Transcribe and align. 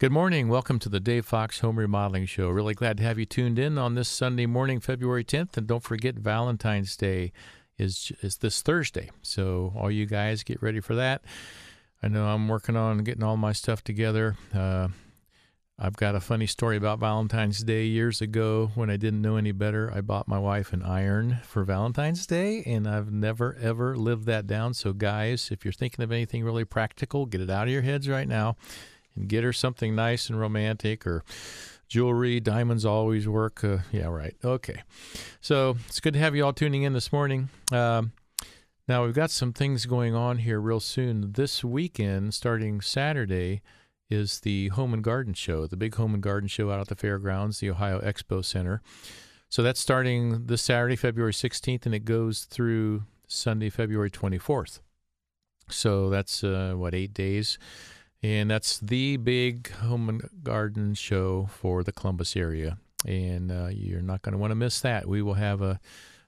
Good 0.00 0.10
morning. 0.10 0.48
Welcome 0.48 0.80
to 0.80 0.88
the 0.88 0.98
Dave 0.98 1.24
Fox 1.24 1.60
Home 1.60 1.78
Remodeling 1.78 2.26
Show. 2.26 2.48
Really 2.48 2.74
glad 2.74 2.96
to 2.96 3.04
have 3.04 3.16
you 3.16 3.26
tuned 3.26 3.60
in 3.60 3.78
on 3.78 3.94
this 3.94 4.08
Sunday 4.08 4.44
morning, 4.44 4.80
February 4.80 5.22
10th. 5.22 5.56
And 5.56 5.68
don't 5.68 5.84
forget, 5.84 6.16
Valentine's 6.16 6.96
Day 6.96 7.30
is 7.78 8.10
is 8.20 8.38
this 8.38 8.60
Thursday. 8.60 9.12
So 9.22 9.72
all 9.76 9.92
you 9.92 10.06
guys 10.06 10.42
get 10.42 10.60
ready 10.60 10.80
for 10.80 10.96
that. 10.96 11.22
I 12.02 12.08
know 12.08 12.26
I'm 12.26 12.48
working 12.48 12.74
on 12.74 13.04
getting 13.04 13.22
all 13.22 13.36
my 13.36 13.52
stuff 13.52 13.84
together. 13.84 14.36
Uh, 14.52 14.88
I've 15.78 15.96
got 15.96 16.16
a 16.16 16.20
funny 16.20 16.48
story 16.48 16.76
about 16.76 16.98
Valentine's 16.98 17.62
Day. 17.62 17.84
Years 17.84 18.20
ago, 18.20 18.72
when 18.74 18.90
I 18.90 18.96
didn't 18.96 19.22
know 19.22 19.36
any 19.36 19.52
better, 19.52 19.92
I 19.94 20.00
bought 20.00 20.26
my 20.26 20.40
wife 20.40 20.72
an 20.72 20.82
iron 20.82 21.38
for 21.44 21.62
Valentine's 21.62 22.26
Day, 22.26 22.64
and 22.66 22.88
I've 22.88 23.12
never 23.12 23.56
ever 23.60 23.96
lived 23.96 24.26
that 24.26 24.48
down. 24.48 24.74
So, 24.74 24.92
guys, 24.92 25.50
if 25.52 25.64
you're 25.64 25.72
thinking 25.72 26.02
of 26.02 26.10
anything 26.10 26.42
really 26.42 26.64
practical, 26.64 27.26
get 27.26 27.40
it 27.40 27.48
out 27.48 27.68
of 27.68 27.72
your 27.72 27.82
heads 27.82 28.08
right 28.08 28.26
now 28.26 28.56
and 29.16 29.28
get 29.28 29.44
her 29.44 29.52
something 29.52 29.94
nice 29.94 30.28
and 30.28 30.38
romantic 30.38 31.06
or 31.06 31.24
jewelry. 31.88 32.40
Diamonds 32.40 32.84
always 32.84 33.28
work. 33.28 33.62
Uh, 33.62 33.78
yeah, 33.92 34.06
right. 34.06 34.34
Okay. 34.44 34.82
So 35.40 35.76
it's 35.86 36.00
good 36.00 36.14
to 36.14 36.20
have 36.20 36.34
you 36.34 36.44
all 36.44 36.52
tuning 36.52 36.82
in 36.82 36.92
this 36.92 37.12
morning. 37.12 37.48
Um, 37.72 38.12
now, 38.86 39.04
we've 39.04 39.14
got 39.14 39.30
some 39.30 39.52
things 39.52 39.86
going 39.86 40.14
on 40.14 40.38
here 40.38 40.60
real 40.60 40.80
soon. 40.80 41.32
This 41.32 41.64
weekend, 41.64 42.34
starting 42.34 42.82
Saturday, 42.82 43.62
is 44.10 44.40
the 44.40 44.68
Home 44.68 44.92
and 44.92 45.02
Garden 45.02 45.32
Show, 45.32 45.66
the 45.66 45.76
big 45.76 45.94
Home 45.94 46.12
and 46.12 46.22
Garden 46.22 46.48
Show 46.48 46.70
out 46.70 46.80
at 46.80 46.88
the 46.88 46.94
fairgrounds, 46.94 47.60
the 47.60 47.70
Ohio 47.70 47.98
Expo 48.00 48.44
Center. 48.44 48.82
So 49.48 49.62
that's 49.62 49.80
starting 49.80 50.46
this 50.46 50.60
Saturday, 50.60 50.96
February 50.96 51.32
16th, 51.32 51.86
and 51.86 51.94
it 51.94 52.04
goes 52.04 52.44
through 52.44 53.04
Sunday, 53.26 53.70
February 53.70 54.10
24th. 54.10 54.80
So 55.70 56.10
that's, 56.10 56.44
uh, 56.44 56.74
what, 56.76 56.94
eight 56.94 57.14
days? 57.14 57.58
And 58.24 58.50
that's 58.50 58.78
the 58.78 59.18
big 59.18 59.70
home 59.70 60.08
and 60.08 60.22
garden 60.42 60.94
show 60.94 61.46
for 61.52 61.84
the 61.84 61.92
Columbus 61.92 62.36
area. 62.36 62.78
And 63.06 63.52
uh, 63.52 63.68
you're 63.70 64.00
not 64.00 64.22
going 64.22 64.32
to 64.32 64.38
want 64.38 64.50
to 64.50 64.54
miss 64.54 64.80
that. 64.80 65.06
We 65.06 65.20
will 65.20 65.34
have 65.34 65.60
a 65.60 65.78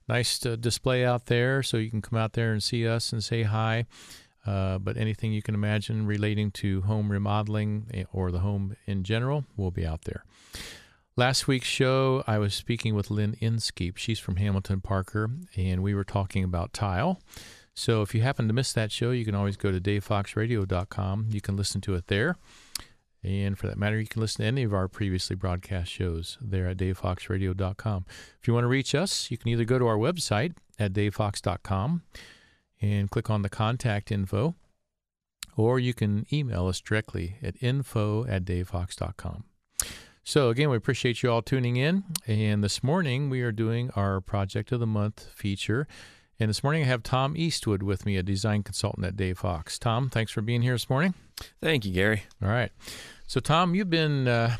nice 0.06 0.44
uh, 0.44 0.56
display 0.56 1.06
out 1.06 1.24
there 1.24 1.62
so 1.62 1.78
you 1.78 1.88
can 1.88 2.02
come 2.02 2.18
out 2.18 2.34
there 2.34 2.52
and 2.52 2.62
see 2.62 2.86
us 2.86 3.14
and 3.14 3.24
say 3.24 3.44
hi. 3.44 3.86
Uh, 4.46 4.76
but 4.76 4.98
anything 4.98 5.32
you 5.32 5.40
can 5.40 5.54
imagine 5.54 6.06
relating 6.06 6.50
to 6.50 6.82
home 6.82 7.10
remodeling 7.10 7.86
eh, 7.94 8.04
or 8.12 8.30
the 8.30 8.40
home 8.40 8.76
in 8.84 9.02
general 9.02 9.46
will 9.56 9.70
be 9.70 9.86
out 9.86 10.02
there. 10.02 10.22
Last 11.16 11.48
week's 11.48 11.66
show, 11.66 12.22
I 12.26 12.36
was 12.36 12.52
speaking 12.52 12.94
with 12.94 13.10
Lynn 13.10 13.38
Inskeep. 13.40 13.96
She's 13.96 14.18
from 14.18 14.36
Hamilton 14.36 14.82
Parker, 14.82 15.30
and 15.56 15.82
we 15.82 15.94
were 15.94 16.04
talking 16.04 16.44
about 16.44 16.74
tile. 16.74 17.22
So 17.76 18.00
if 18.00 18.14
you 18.14 18.22
happen 18.22 18.48
to 18.48 18.54
miss 18.54 18.72
that 18.72 18.90
show, 18.90 19.10
you 19.10 19.26
can 19.26 19.34
always 19.34 19.58
go 19.58 19.70
to 19.70 19.78
davefoxradio.com. 19.78 21.26
You 21.30 21.40
can 21.42 21.56
listen 21.56 21.82
to 21.82 21.94
it 21.94 22.06
there. 22.06 22.36
And 23.22 23.58
for 23.58 23.66
that 23.66 23.76
matter, 23.76 24.00
you 24.00 24.06
can 24.06 24.22
listen 24.22 24.42
to 24.42 24.46
any 24.46 24.62
of 24.62 24.72
our 24.72 24.88
previously 24.88 25.36
broadcast 25.36 25.90
shows 25.90 26.38
there 26.40 26.68
at 26.68 26.78
davefoxradio.com. 26.78 28.06
If 28.40 28.48
you 28.48 28.54
want 28.54 28.64
to 28.64 28.68
reach 28.68 28.94
us, 28.94 29.30
you 29.30 29.36
can 29.36 29.50
either 29.50 29.64
go 29.64 29.78
to 29.78 29.86
our 29.86 29.98
website 29.98 30.54
at 30.78 30.94
davefox.com 30.94 32.02
and 32.80 33.10
click 33.10 33.28
on 33.28 33.42
the 33.42 33.48
contact 33.48 34.10
info, 34.10 34.54
or 35.56 35.78
you 35.78 35.92
can 35.92 36.26
email 36.32 36.68
us 36.68 36.80
directly 36.80 37.36
at 37.42 37.62
info 37.62 38.24
at 38.26 38.44
davefox.com. 38.44 39.44
So, 40.22 40.48
again, 40.48 40.70
we 40.70 40.76
appreciate 40.76 41.22
you 41.22 41.30
all 41.30 41.42
tuning 41.42 41.76
in. 41.76 42.04
And 42.26 42.64
this 42.64 42.82
morning, 42.82 43.30
we 43.30 43.42
are 43.42 43.52
doing 43.52 43.90
our 43.94 44.20
Project 44.20 44.72
of 44.72 44.80
the 44.80 44.86
Month 44.86 45.28
feature. 45.34 45.86
And 46.38 46.50
this 46.50 46.62
morning 46.62 46.82
I 46.82 46.86
have 46.86 47.02
Tom 47.02 47.34
Eastwood 47.34 47.82
with 47.82 48.04
me, 48.04 48.16
a 48.16 48.22
design 48.22 48.62
consultant 48.62 49.06
at 49.06 49.16
Dave 49.16 49.38
Fox. 49.38 49.78
Tom, 49.78 50.10
thanks 50.10 50.30
for 50.30 50.42
being 50.42 50.60
here 50.60 50.74
this 50.74 50.90
morning. 50.90 51.14
Thank 51.62 51.86
you, 51.86 51.92
Gary. 51.92 52.24
All 52.42 52.48
right. 52.48 52.70
So, 53.26 53.40
Tom, 53.40 53.74
you've 53.74 53.88
been, 53.88 54.28
uh, 54.28 54.56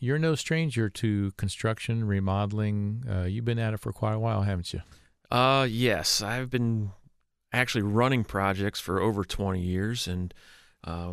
you're 0.00 0.18
no 0.18 0.34
stranger 0.34 0.90
to 0.90 1.30
construction, 1.36 2.04
remodeling. 2.04 3.04
Uh, 3.08 3.22
you've 3.22 3.44
been 3.44 3.60
at 3.60 3.74
it 3.74 3.80
for 3.80 3.92
quite 3.92 4.14
a 4.14 4.18
while, 4.18 4.42
haven't 4.42 4.72
you? 4.72 4.80
Uh, 5.30 5.68
yes. 5.70 6.20
I've 6.20 6.50
been 6.50 6.90
actually 7.52 7.82
running 7.82 8.24
projects 8.24 8.80
for 8.80 9.00
over 9.00 9.22
20 9.22 9.60
years 9.60 10.08
and 10.08 10.34
uh, 10.82 11.12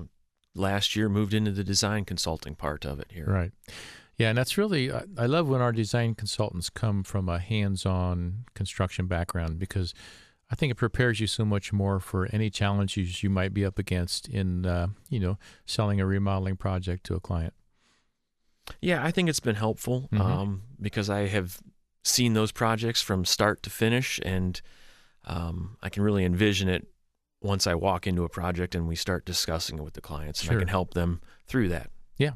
last 0.56 0.96
year 0.96 1.10
moved 1.10 1.34
into 1.36 1.52
the 1.52 1.64
design 1.64 2.06
consulting 2.06 2.56
part 2.56 2.86
of 2.86 3.00
it 3.00 3.08
here. 3.12 3.26
Right. 3.28 3.52
Yeah, 4.18 4.30
and 4.30 4.38
that's 4.38 4.58
really, 4.58 4.92
I 4.92 5.28
love 5.28 5.48
when 5.48 5.62
our 5.62 5.72
design 5.72 6.16
consultants 6.16 6.72
come 6.72 7.04
from 7.04 7.30
a 7.30 7.38
hands 7.38 7.86
on 7.86 8.46
construction 8.56 9.06
background 9.06 9.60
because 9.60 9.94
I 10.50 10.56
think 10.56 10.72
it 10.72 10.76
prepares 10.76 11.20
you 11.20 11.28
so 11.28 11.46
much 11.46 11.72
more 11.72 12.00
for 12.00 12.28
any 12.32 12.50
challenges 12.50 13.22
you 13.22 13.30
might 13.30 13.54
be 13.54 13.64
up 13.64 13.78
against 13.78 14.28
in, 14.28 14.66
uh, 14.66 14.88
you 15.10 15.20
know, 15.20 15.38
selling 15.66 16.02
a 16.02 16.06
remodeling 16.06 16.56
project 16.56 17.06
to 17.06 17.16
a 17.16 17.20
client. 17.20 17.54
Yeah, 18.82 19.04
I 19.04 19.12
think 19.12 19.30
it's 19.30 19.40
been 19.40 19.56
helpful 19.56 20.10
mm-hmm. 20.12 20.22
um, 20.22 20.64
because 20.82 21.10
I 21.10 21.28
have 21.28 21.60
seen 22.04 22.34
those 22.34 22.52
projects 22.52 23.02
from 23.02 23.26
start 23.26 23.62
to 23.64 23.70
finish, 23.70 24.20
and 24.24 24.60
um, 25.26 25.78
I 25.82 25.90
can 25.90 26.04
really 26.04 26.26
envision 26.26 26.70
it 26.70 26.88
once 27.42 27.68
I 27.68 27.76
walk 27.76 28.08
into 28.08 28.24
a 28.24 28.30
project 28.30 28.74
and 28.74 28.88
we 28.88 28.96
start 28.96 29.26
discussing 29.26 29.78
it 29.78 29.84
with 29.84 29.94
the 29.94 30.02
clients, 30.02 30.42
and 30.42 30.56
I 30.56 30.60
can 30.60 30.68
help 30.68 30.94
them 30.94 31.22
through 31.46 31.70
that. 31.70 31.92
Yeah, 32.18 32.32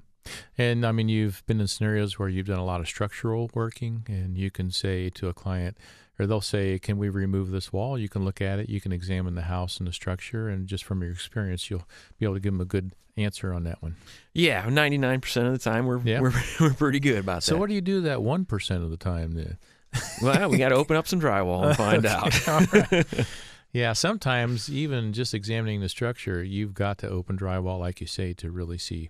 and 0.57 0.85
I 0.85 0.91
mean, 0.91 1.09
you've 1.09 1.43
been 1.45 1.59
in 1.59 1.67
scenarios 1.67 2.19
where 2.19 2.29
you've 2.29 2.47
done 2.47 2.59
a 2.59 2.65
lot 2.65 2.81
of 2.81 2.87
structural 2.87 3.49
working, 3.53 4.05
and 4.07 4.37
you 4.37 4.51
can 4.51 4.71
say 4.71 5.09
to 5.11 5.29
a 5.29 5.33
client, 5.33 5.77
or 6.19 6.25
they'll 6.27 6.41
say, 6.41 6.77
Can 6.79 6.97
we 6.97 7.09
remove 7.09 7.51
this 7.51 7.73
wall? 7.73 7.97
You 7.97 8.09
can 8.09 8.23
look 8.23 8.41
at 8.41 8.59
it, 8.59 8.69
you 8.69 8.81
can 8.81 8.91
examine 8.91 9.35
the 9.35 9.43
house 9.43 9.77
and 9.77 9.87
the 9.87 9.93
structure, 9.93 10.49
and 10.49 10.67
just 10.67 10.83
from 10.83 11.01
your 11.01 11.11
experience, 11.11 11.69
you'll 11.69 11.87
be 12.19 12.25
able 12.25 12.35
to 12.35 12.39
give 12.39 12.53
them 12.53 12.61
a 12.61 12.65
good 12.65 12.93
answer 13.17 13.53
on 13.53 13.63
that 13.63 13.81
one. 13.81 13.95
Yeah, 14.33 14.65
99% 14.65 15.47
of 15.47 15.53
the 15.53 15.59
time, 15.59 15.85
we're, 15.85 15.99
yeah. 16.01 16.21
we're, 16.21 16.33
we're 16.59 16.73
pretty 16.73 16.99
good 16.99 17.17
about 17.17 17.43
so 17.43 17.51
that. 17.51 17.55
So, 17.55 17.59
what 17.59 17.69
do 17.69 17.75
you 17.75 17.81
do 17.81 18.01
that 18.01 18.19
1% 18.19 18.83
of 18.83 18.89
the 18.89 18.97
time 18.97 19.33
then? 19.33 19.57
well, 20.21 20.49
we 20.49 20.57
got 20.57 20.69
to 20.69 20.75
open 20.75 20.95
up 20.95 21.07
some 21.07 21.19
drywall 21.19 21.67
and 21.67 21.75
find 21.75 22.05
out. 23.25 23.27
Yeah, 23.73 23.93
sometimes 23.93 24.69
even 24.69 25.13
just 25.13 25.33
examining 25.33 25.79
the 25.79 25.87
structure, 25.87 26.43
you've 26.43 26.73
got 26.73 26.97
to 26.99 27.09
open 27.09 27.37
drywall, 27.37 27.79
like 27.79 28.01
you 28.01 28.07
say, 28.07 28.33
to 28.33 28.51
really 28.51 28.77
see 28.77 29.09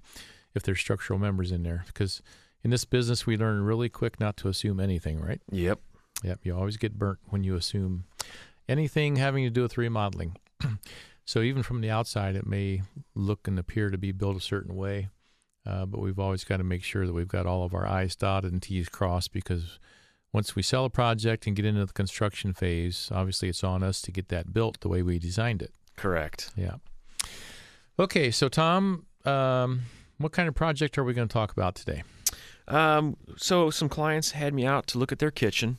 if 0.54 0.64
there's 0.64 0.80
structural 0.80 1.20
members 1.20 1.52
in 1.52 1.64
there. 1.64 1.84
Because 1.88 2.22
in 2.64 2.72
this 2.72 2.86
business, 2.86 3.26
we 3.26 3.38
learn 3.38 3.64
really 3.64 3.90
quick 3.90 4.20
not 4.20 4.38
to 4.38 4.48
assume 4.48 4.80
anything, 4.80 5.20
right? 5.20 5.42
Yep. 5.52 5.80
Yep. 6.24 6.40
You 6.44 6.56
always 6.56 6.78
get 6.78 6.98
burnt 6.98 7.20
when 7.30 7.44
you 7.44 7.56
assume 7.56 8.06
anything 8.68 9.16
having 9.16 9.44
to 9.44 9.50
do 9.50 9.62
with 9.62 9.78
remodeling. 9.78 10.38
so 11.26 11.42
even 11.42 11.64
from 11.64 11.82
the 11.82 11.90
outside, 11.90 12.36
it 12.36 12.46
may 12.46 12.82
look 13.16 13.48
and 13.48 13.58
appear 13.58 13.90
to 13.90 13.98
be 13.98 14.12
built 14.12 14.38
a 14.38 14.42
certain 14.42 14.76
way, 14.76 15.10
uh, 15.66 15.86
but 15.86 16.00
we've 16.00 16.20
always 16.20 16.44
got 16.44 16.58
to 16.58 16.64
make 16.64 16.84
sure 16.84 17.06
that 17.06 17.14
we've 17.14 17.28
got 17.28 17.46
all 17.46 17.64
of 17.64 17.74
our 17.74 17.88
I's 17.88 18.16
dotted 18.16 18.52
and 18.52 18.62
T's 18.62 18.90
crossed 18.90 19.34
because 19.34 19.80
once 20.34 20.56
we 20.56 20.62
sell 20.62 20.86
a 20.86 20.90
project 20.90 21.46
and 21.46 21.56
get 21.56 21.66
into 21.66 21.86
the 21.86 21.94
construction 21.94 22.54
phase, 22.54 23.10
obviously 23.12 23.50
it's 23.50 23.64
on 23.64 23.84
us 23.84 24.02
to 24.04 24.12
get 24.12 24.30
that 24.30 24.54
built 24.54 24.80
the 24.82 24.88
way 24.88 25.02
we 25.02 25.20
designed 25.20 25.62
it. 25.62 25.74
Correct. 25.98 26.52
Yeah. 26.56 26.76
Okay, 28.00 28.32
so 28.32 28.48
Tom, 28.48 29.06
um, 29.26 29.82
what 30.22 30.32
kind 30.32 30.48
of 30.48 30.56
project 30.56 30.98
are 30.98 31.04
we 31.04 31.14
going 31.14 31.28
to 31.28 31.34
talk 31.34 31.52
about 31.52 31.76
today? 31.76 32.04
Um, 32.68 33.18
so 33.38 33.70
some 33.70 33.90
clients 33.90 34.32
had 34.32 34.54
me 34.54 34.66
out 34.66 34.88
to 34.88 34.98
look 34.98 35.12
at 35.12 35.20
their 35.20 35.32
kitchen. 35.32 35.78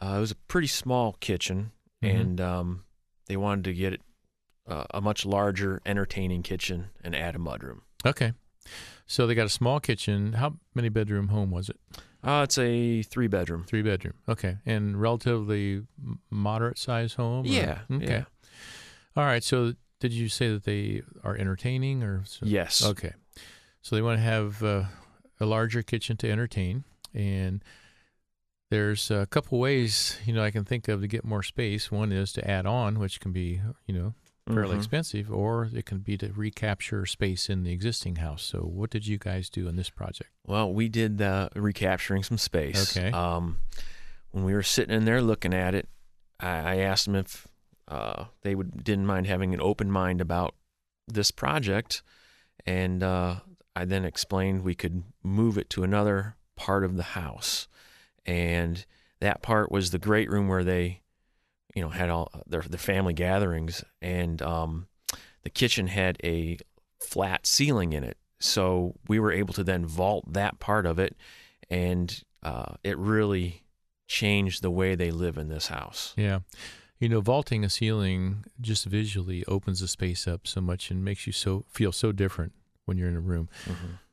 Uh, 0.00 0.14
it 0.16 0.20
was 0.20 0.30
a 0.30 0.36
pretty 0.36 0.66
small 0.66 1.16
kitchen, 1.20 1.72
mm-hmm. 2.02 2.16
and 2.16 2.40
um, 2.40 2.84
they 3.26 3.36
wanted 3.36 3.64
to 3.64 3.74
get 3.74 4.00
uh, 4.68 4.84
a 4.90 5.00
much 5.00 5.24
larger, 5.24 5.80
entertaining 5.86 6.42
kitchen 6.42 6.86
and 7.02 7.14
add 7.14 7.36
a 7.36 7.38
mudroom. 7.38 7.80
Okay. 8.04 8.32
So 9.06 9.26
they 9.26 9.34
got 9.34 9.46
a 9.46 9.50
small 9.50 9.80
kitchen. 9.80 10.34
How 10.34 10.56
many 10.74 10.88
bedroom 10.88 11.28
home 11.28 11.50
was 11.50 11.68
it? 11.68 11.78
Uh, 12.22 12.42
it's 12.42 12.58
a 12.58 13.02
three 13.02 13.28
bedroom. 13.28 13.64
Three 13.64 13.82
bedroom. 13.82 14.14
Okay. 14.28 14.56
And 14.66 15.00
relatively 15.00 15.82
moderate 16.30 16.78
size 16.78 17.14
home? 17.14 17.46
Or? 17.46 17.48
Yeah. 17.48 17.80
Okay. 17.90 18.06
Yeah. 18.06 18.24
All 19.16 19.24
right. 19.24 19.44
So 19.44 19.74
did 20.00 20.12
you 20.12 20.28
say 20.28 20.48
that 20.48 20.64
they 20.64 21.02
are 21.22 21.36
entertaining 21.36 22.02
or? 22.02 22.24
Yes. 22.42 22.84
Okay. 22.84 23.12
So 23.86 23.94
they 23.94 24.02
want 24.02 24.18
to 24.18 24.22
have 24.24 24.64
uh, 24.64 24.82
a 25.38 25.46
larger 25.46 25.80
kitchen 25.80 26.16
to 26.16 26.28
entertain, 26.28 26.82
and 27.14 27.62
there's 28.68 29.12
a 29.12 29.26
couple 29.26 29.60
ways 29.60 30.18
you 30.26 30.32
know 30.32 30.42
I 30.42 30.50
can 30.50 30.64
think 30.64 30.88
of 30.88 31.02
to 31.02 31.06
get 31.06 31.24
more 31.24 31.44
space. 31.44 31.88
One 31.88 32.10
is 32.10 32.32
to 32.32 32.50
add 32.50 32.66
on, 32.66 32.98
which 32.98 33.20
can 33.20 33.30
be 33.30 33.60
you 33.86 33.94
know 33.94 34.14
fairly 34.48 34.70
mm-hmm. 34.70 34.78
expensive, 34.78 35.30
or 35.30 35.70
it 35.72 35.86
can 35.86 35.98
be 35.98 36.18
to 36.18 36.32
recapture 36.32 37.06
space 37.06 37.48
in 37.48 37.62
the 37.62 37.70
existing 37.70 38.16
house. 38.16 38.42
So, 38.42 38.58
what 38.58 38.90
did 38.90 39.06
you 39.06 39.18
guys 39.18 39.48
do 39.48 39.68
in 39.68 39.76
this 39.76 39.88
project? 39.88 40.30
Well, 40.44 40.72
we 40.72 40.88
did 40.88 41.22
uh, 41.22 41.50
recapturing 41.54 42.24
some 42.24 42.38
space. 42.38 42.96
Okay. 42.96 43.12
Um, 43.12 43.58
when 44.32 44.42
we 44.42 44.52
were 44.52 44.64
sitting 44.64 44.96
in 44.96 45.04
there 45.04 45.22
looking 45.22 45.54
at 45.54 45.76
it, 45.76 45.88
I, 46.40 46.48
I 46.48 46.76
asked 46.78 47.04
them 47.04 47.14
if 47.14 47.46
uh, 47.86 48.24
they 48.42 48.56
would 48.56 48.82
didn't 48.82 49.06
mind 49.06 49.28
having 49.28 49.54
an 49.54 49.60
open 49.60 49.92
mind 49.92 50.20
about 50.20 50.56
this 51.06 51.30
project, 51.30 52.02
and 52.66 53.04
uh, 53.04 53.36
I 53.76 53.84
then 53.84 54.06
explained 54.06 54.64
we 54.64 54.74
could 54.74 55.02
move 55.22 55.58
it 55.58 55.68
to 55.70 55.84
another 55.84 56.36
part 56.56 56.82
of 56.82 56.96
the 56.96 57.02
house. 57.02 57.68
And 58.24 58.84
that 59.20 59.42
part 59.42 59.70
was 59.70 59.90
the 59.90 59.98
great 59.98 60.30
room 60.30 60.48
where 60.48 60.64
they, 60.64 61.02
you 61.74 61.82
know, 61.82 61.90
had 61.90 62.08
all 62.08 62.30
their, 62.46 62.62
their 62.62 62.78
family 62.78 63.12
gatherings. 63.12 63.84
And 64.00 64.40
um, 64.40 64.86
the 65.42 65.50
kitchen 65.50 65.88
had 65.88 66.16
a 66.24 66.58
flat 67.00 67.46
ceiling 67.46 67.92
in 67.92 68.02
it. 68.02 68.16
so 68.40 68.94
we 69.08 69.20
were 69.20 69.30
able 69.30 69.52
to 69.54 69.62
then 69.62 69.84
vault 69.84 70.32
that 70.32 70.58
part 70.58 70.86
of 70.86 70.98
it, 70.98 71.16
and 71.70 72.22
uh, 72.42 72.74
it 72.82 72.96
really 72.98 73.62
changed 74.08 74.62
the 74.62 74.70
way 74.70 74.94
they 74.94 75.10
live 75.10 75.36
in 75.36 75.48
this 75.48 75.66
house. 75.66 76.14
Yeah. 76.16 76.40
You 76.98 77.08
know, 77.08 77.20
vaulting 77.20 77.64
a 77.64 77.70
ceiling 77.70 78.44
just 78.60 78.86
visually 78.86 79.44
opens 79.46 79.80
the 79.80 79.88
space 79.88 80.26
up 80.26 80.46
so 80.46 80.60
much 80.60 80.90
and 80.90 81.04
makes 81.04 81.26
you 81.26 81.32
so 81.32 81.66
feel 81.68 81.92
so 81.92 82.10
different 82.10 82.52
when 82.86 82.96
you're 82.96 83.08
in 83.08 83.16
a 83.16 83.20
room. 83.20 83.48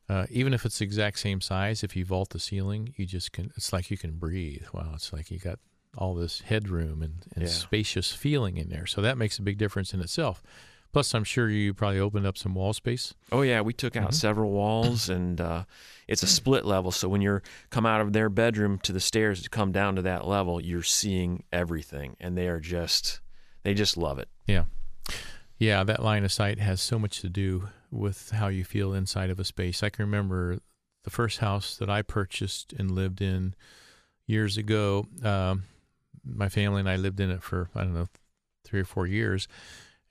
Uh, 0.09 0.25
even 0.29 0.53
if 0.53 0.65
it's 0.65 0.79
the 0.79 0.83
exact 0.85 1.17
same 1.17 1.39
size, 1.39 1.81
if 1.83 1.95
you 1.95 2.03
vault 2.03 2.29
the 2.31 2.39
ceiling, 2.39 2.93
you 2.97 3.05
just 3.05 3.31
can. 3.31 3.51
It's 3.55 3.71
like 3.71 3.89
you 3.89 3.97
can 3.97 4.11
breathe. 4.17 4.65
Wow, 4.73 4.91
it's 4.95 5.13
like 5.13 5.31
you 5.31 5.39
got 5.39 5.59
all 5.97 6.13
this 6.13 6.41
headroom 6.41 7.01
and, 7.01 7.25
and 7.35 7.45
Yeah. 7.45 7.49
spacious 7.49 8.11
feeling 8.11 8.57
in 8.57 8.67
there. 8.69 8.85
So 8.85 9.01
that 9.01 9.17
makes 9.17 9.39
a 9.39 9.41
big 9.41 9.57
difference 9.57 9.93
in 9.93 10.01
itself. 10.01 10.43
Plus, 10.91 11.15
I'm 11.15 11.23
sure 11.23 11.49
you 11.49 11.73
probably 11.73 11.99
opened 11.99 12.27
up 12.27 12.37
some 12.37 12.53
wall 12.53 12.73
space. 12.73 13.13
Oh 13.31 13.41
yeah, 13.41 13.61
we 13.61 13.73
took 13.73 13.95
out 13.95 14.11
Mhm. 14.11 14.13
several 14.15 14.51
walls, 14.51 15.09
and 15.09 15.39
uh, 15.39 15.63
it's 16.07 16.21
a 16.21 16.27
split 16.27 16.65
level. 16.65 16.91
So 16.91 17.07
when 17.09 17.21
you're 17.21 17.41
come 17.69 17.85
out 17.85 18.01
of 18.01 18.13
their 18.13 18.29
bedroom 18.29 18.77
to 18.79 18.91
the 18.91 18.99
stairs 18.99 19.41
to 19.43 19.49
come 19.49 19.71
down 19.71 19.95
to 19.95 20.01
that 20.03 20.27
level, 20.27 20.59
you're 20.61 20.83
seeing 20.83 21.43
everything, 21.51 22.15
and 22.19 22.37
they 22.37 22.47
are 22.47 22.59
just 22.59 23.21
they 23.63 23.73
just 23.73 23.95
love 23.97 24.19
it. 24.19 24.27
Yeah, 24.47 24.65
yeah, 25.57 25.83
that 25.85 26.03
line 26.03 26.25
of 26.25 26.31
sight 26.31 26.59
has 26.59 26.81
so 26.81 26.99
much 26.99 27.21
to 27.21 27.29
do 27.29 27.69
with 27.93 28.31
how 28.31 28.47
you 28.47 28.63
feel 28.63 28.93
inside 28.93 29.29
of 29.29 29.39
a 29.39 29.43
space. 29.43 29.83
I 29.83 29.89
can 29.89 30.05
remember 30.05 30.59
the 31.03 31.09
first 31.09 31.39
house 31.39 31.77
that 31.77 31.89
I 31.89 32.01
purchased 32.01 32.73
and 32.73 32.91
lived 32.91 33.21
in 33.21 33.53
years 34.25 34.57
ago. 34.57 35.05
Um, 35.23 35.63
my 36.25 36.49
family 36.49 36.79
and 36.79 36.89
I 36.89 36.95
lived 36.95 37.19
in 37.19 37.29
it 37.29 37.43
for, 37.43 37.69
I 37.75 37.81
don't 37.81 37.93
know, 37.93 38.07
three 38.65 38.79
or 38.79 38.85
four 38.85 39.05
years. 39.05 39.47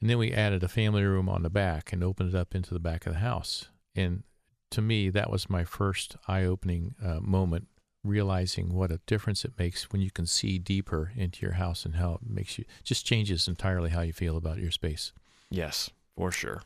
And 0.01 0.09
then 0.09 0.19
we 0.19 0.33
added 0.33 0.63
a 0.63 0.69
family 0.69 1.03
room 1.05 1.29
on 1.29 1.43
the 1.43 1.51
back 1.51 1.93
and 1.93 2.05
opened 2.05 2.31
it 2.31 2.35
up 2.35 2.55
into 2.55 2.75
the 2.75 2.81
back 2.81 3.07
of 3.07 3.15
the 3.15 3.19
house. 3.21 3.69
And 3.95 4.23
to 4.71 4.83
me, 4.83 5.11
that 5.11 5.31
was 5.31 5.51
my 5.51 5.65
first 5.65 6.17
eye 6.29 6.45
opening 6.45 6.95
uh, 7.03 7.21
moment, 7.21 7.69
realizing 8.05 8.75
what 8.75 8.91
a 8.91 9.01
difference 9.07 9.45
it 9.45 9.59
makes 9.59 9.91
when 9.91 10.03
you 10.03 10.11
can 10.11 10.27
see 10.27 10.59
deeper 10.59 11.13
into 11.17 11.43
your 11.43 11.55
house 11.55 11.85
and 11.85 11.97
how 11.97 12.15
it 12.15 12.29
makes 12.29 12.59
you 12.59 12.65
just 12.85 13.07
changes 13.07 13.49
entirely 13.49 13.91
how 13.91 14.01
you 14.03 14.13
feel 14.13 14.37
about 14.37 14.59
your 14.59 14.71
space. 14.71 15.13
Yes, 15.51 15.91
for 16.17 16.31
sure. 16.33 16.63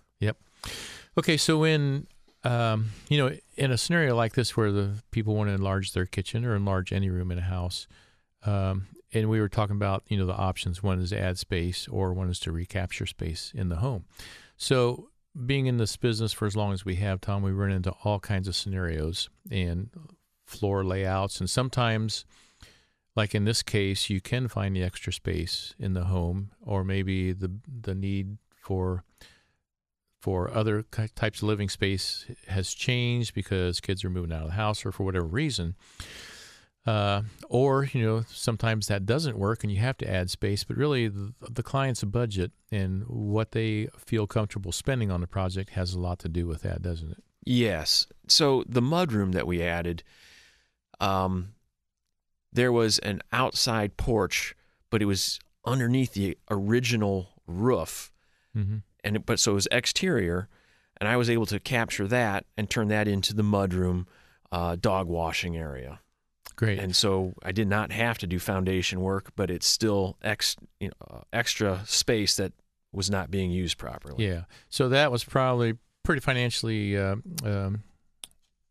Okay, 1.18 1.36
so 1.36 1.64
in 1.64 2.06
um, 2.46 2.90
you 3.08 3.18
know, 3.18 3.36
in 3.56 3.72
a 3.72 3.78
scenario 3.78 4.14
like 4.14 4.34
this 4.34 4.56
where 4.56 4.70
the 4.70 5.02
people 5.10 5.34
want 5.34 5.48
to 5.48 5.54
enlarge 5.54 5.92
their 5.92 6.06
kitchen 6.06 6.44
or 6.44 6.54
enlarge 6.54 6.92
any 6.92 7.10
room 7.10 7.32
in 7.32 7.38
a 7.38 7.42
house, 7.42 7.88
um, 8.44 8.86
and 9.12 9.28
we 9.28 9.40
were 9.40 9.48
talking 9.48 9.74
about 9.74 10.04
you 10.08 10.16
know 10.16 10.26
the 10.26 10.34
options. 10.34 10.82
One 10.82 11.00
is 11.00 11.12
add 11.12 11.38
space, 11.38 11.88
or 11.88 12.12
one 12.12 12.30
is 12.30 12.38
to 12.40 12.52
recapture 12.52 13.06
space 13.06 13.50
in 13.54 13.68
the 13.68 13.76
home. 13.76 14.04
So, 14.56 15.08
being 15.44 15.66
in 15.66 15.78
this 15.78 15.96
business 15.96 16.32
for 16.32 16.46
as 16.46 16.54
long 16.54 16.72
as 16.72 16.84
we 16.84 16.96
have, 16.96 17.20
Tom, 17.20 17.42
we 17.42 17.50
run 17.50 17.72
into 17.72 17.90
all 18.04 18.20
kinds 18.20 18.46
of 18.46 18.54
scenarios 18.54 19.28
and 19.50 19.90
floor 20.44 20.84
layouts, 20.84 21.40
and 21.40 21.50
sometimes. 21.50 22.24
Like 23.14 23.34
in 23.34 23.46
this 23.46 23.62
case, 23.62 24.10
you 24.10 24.20
can 24.20 24.46
find 24.46 24.76
the 24.76 24.82
extra 24.82 25.10
space 25.10 25.74
in 25.78 25.94
the 25.94 26.04
home, 26.04 26.50
or 26.60 26.84
maybe 26.84 27.32
the 27.32 27.50
the 27.66 27.94
need 27.94 28.36
for 28.60 29.04
for 30.20 30.52
other 30.52 30.82
types 31.14 31.42
of 31.42 31.48
living 31.48 31.68
space 31.68 32.26
has 32.48 32.74
changed 32.74 33.34
because 33.34 33.80
kids 33.80 34.04
are 34.04 34.10
moving 34.10 34.32
out 34.32 34.42
of 34.42 34.48
the 34.48 34.54
house 34.54 34.84
or 34.84 34.92
for 34.92 35.04
whatever 35.04 35.26
reason. 35.26 35.74
Uh, 36.86 37.22
or, 37.48 37.88
you 37.92 38.04
know, 38.04 38.24
sometimes 38.28 38.86
that 38.86 39.04
doesn't 39.04 39.36
work 39.36 39.64
and 39.64 39.72
you 39.72 39.78
have 39.78 39.96
to 39.96 40.08
add 40.08 40.30
space, 40.30 40.62
but 40.62 40.76
really 40.76 41.08
the, 41.08 41.34
the 41.50 41.62
client's 41.62 42.02
budget 42.04 42.52
and 42.70 43.04
what 43.08 43.50
they 43.50 43.88
feel 43.98 44.26
comfortable 44.26 44.70
spending 44.70 45.10
on 45.10 45.20
the 45.20 45.26
project 45.26 45.70
has 45.70 45.94
a 45.94 46.00
lot 46.00 46.18
to 46.20 46.28
do 46.28 46.46
with 46.46 46.62
that, 46.62 46.82
doesn't 46.82 47.10
it? 47.10 47.24
Yes. 47.44 48.06
So 48.28 48.64
the 48.68 48.82
mudroom 48.82 49.32
that 49.32 49.48
we 49.48 49.62
added, 49.62 50.04
um, 51.00 51.54
there 52.52 52.72
was 52.72 53.00
an 53.00 53.20
outside 53.32 53.96
porch, 53.96 54.54
but 54.88 55.02
it 55.02 55.06
was 55.06 55.40
underneath 55.64 56.14
the 56.14 56.38
original 56.50 57.28
roof, 57.46 58.12
Mm-hmm. 58.56 58.76
And 59.06 59.24
but 59.24 59.38
so 59.38 59.52
it 59.52 59.54
was 59.54 59.68
exterior, 59.70 60.48
and 61.00 61.08
I 61.08 61.16
was 61.16 61.30
able 61.30 61.46
to 61.46 61.60
capture 61.60 62.06
that 62.08 62.44
and 62.56 62.68
turn 62.68 62.88
that 62.88 63.06
into 63.06 63.34
the 63.34 63.42
mudroom 63.42 64.06
uh, 64.50 64.76
dog 64.76 65.06
washing 65.06 65.56
area. 65.56 66.00
Great. 66.56 66.78
And 66.78 66.96
so 66.96 67.34
I 67.42 67.52
did 67.52 67.68
not 67.68 67.92
have 67.92 68.18
to 68.18 68.26
do 68.26 68.38
foundation 68.38 69.00
work, 69.00 69.30
but 69.36 69.50
it's 69.50 69.66
still 69.66 70.16
ex, 70.22 70.56
you 70.80 70.88
know, 70.88 71.18
uh, 71.18 71.20
extra 71.32 71.82
space 71.84 72.36
that 72.36 72.52
was 72.92 73.10
not 73.10 73.30
being 73.30 73.50
used 73.50 73.76
properly. 73.76 74.26
Yeah. 74.26 74.44
So 74.70 74.88
that 74.88 75.12
was 75.12 75.22
probably 75.22 75.74
pretty 76.02 76.20
financially 76.20 76.96
uh, 76.96 77.16
um, 77.44 77.82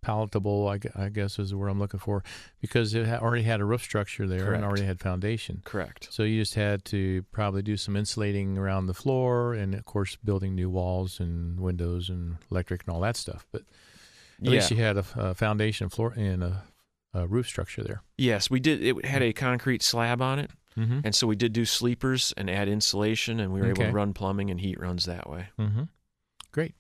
palatable, 0.06 0.68
I, 0.68 0.80
I 1.06 1.10
guess 1.10 1.40
is 1.40 1.50
the 1.50 1.58
word 1.58 1.70
I'm 1.70 1.80
looking 1.80 2.00
for, 2.00 2.24
because 2.62 2.94
it 2.94 3.08
ha- 3.08 3.18
already 3.18 3.44
had 3.44 3.60
a 3.60 3.66
roof 3.66 3.82
structure 3.82 4.28
there 4.28 4.40
Correct. 4.40 4.56
and 4.58 4.64
already 4.66 4.86
had 4.86 5.00
foundation. 5.00 5.62
Correct. 5.66 6.08
So 6.12 6.24
you 6.24 6.40
just 6.42 6.54
had 6.56 6.86
to 6.86 7.24
probably 7.32 7.62
do 7.64 7.76
some 7.78 7.96
insulating 7.96 8.58
around 8.58 8.86
the 8.88 8.94
floor 8.94 9.54
and, 9.54 9.74
of 9.74 9.86
course, 9.86 10.16
building 10.24 10.54
new 10.56 10.70
walls 10.70 11.20
and 11.20 11.60
windows 11.60 12.10
and 12.10 12.38
electric 12.52 12.84
and 12.86 12.94
all 12.94 13.02
that 13.02 13.16
stuff. 13.18 13.46
But 13.52 13.62
at 13.62 14.46
yeah. 14.46 14.52
least 14.52 14.72
you 14.72 14.78
had 14.78 14.98
a, 14.98 15.06
a 15.16 15.34
foundation 15.34 15.90
floor 15.90 16.14
and 16.16 16.44
a, 16.44 16.64
a 17.14 17.26
roof 17.28 17.48
structure 17.48 17.84
there. 17.84 18.02
Yes, 18.18 18.50
we 18.50 18.60
did. 18.60 18.84
It 18.84 19.06
had 19.06 19.24
a 19.24 19.34
concrete 19.34 19.82
slab 19.84 20.22
on 20.22 20.40
it, 20.40 20.52
Mm-hmm. 20.78 21.00
and 21.06 21.16
so 21.16 21.26
we 21.26 21.38
did 21.38 21.54
do 21.54 21.64
sleepers 21.64 22.34
and 22.36 22.50
add 22.50 22.68
insulation, 22.68 23.40
and 23.40 23.54
we 23.54 23.62
were 23.62 23.68
able 23.70 23.84
to 23.86 23.92
run 23.94 24.12
plumbing 24.12 24.52
and 24.52 24.60
heat 24.60 24.78
runs 24.78 25.06
that 25.06 25.30
way. 25.30 25.48
Mm-hmm. 25.58 25.84
Great. 26.52 26.76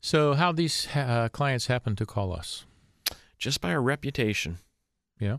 So 0.00 0.34
how 0.34 0.52
these 0.52 0.86
uh, 0.94 1.28
clients 1.32 1.66
happen 1.66 1.96
to 1.96 2.06
call 2.06 2.32
us? 2.32 2.64
Just 3.38 3.60
by 3.60 3.72
our 3.72 3.82
reputation. 3.82 4.58
Yeah. 5.20 5.38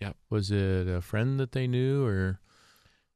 Yep. 0.00 0.16
Was 0.30 0.50
it 0.50 0.88
a 0.88 1.00
friend 1.02 1.38
that 1.40 1.52
they 1.52 1.66
knew 1.66 2.04
or 2.06 2.40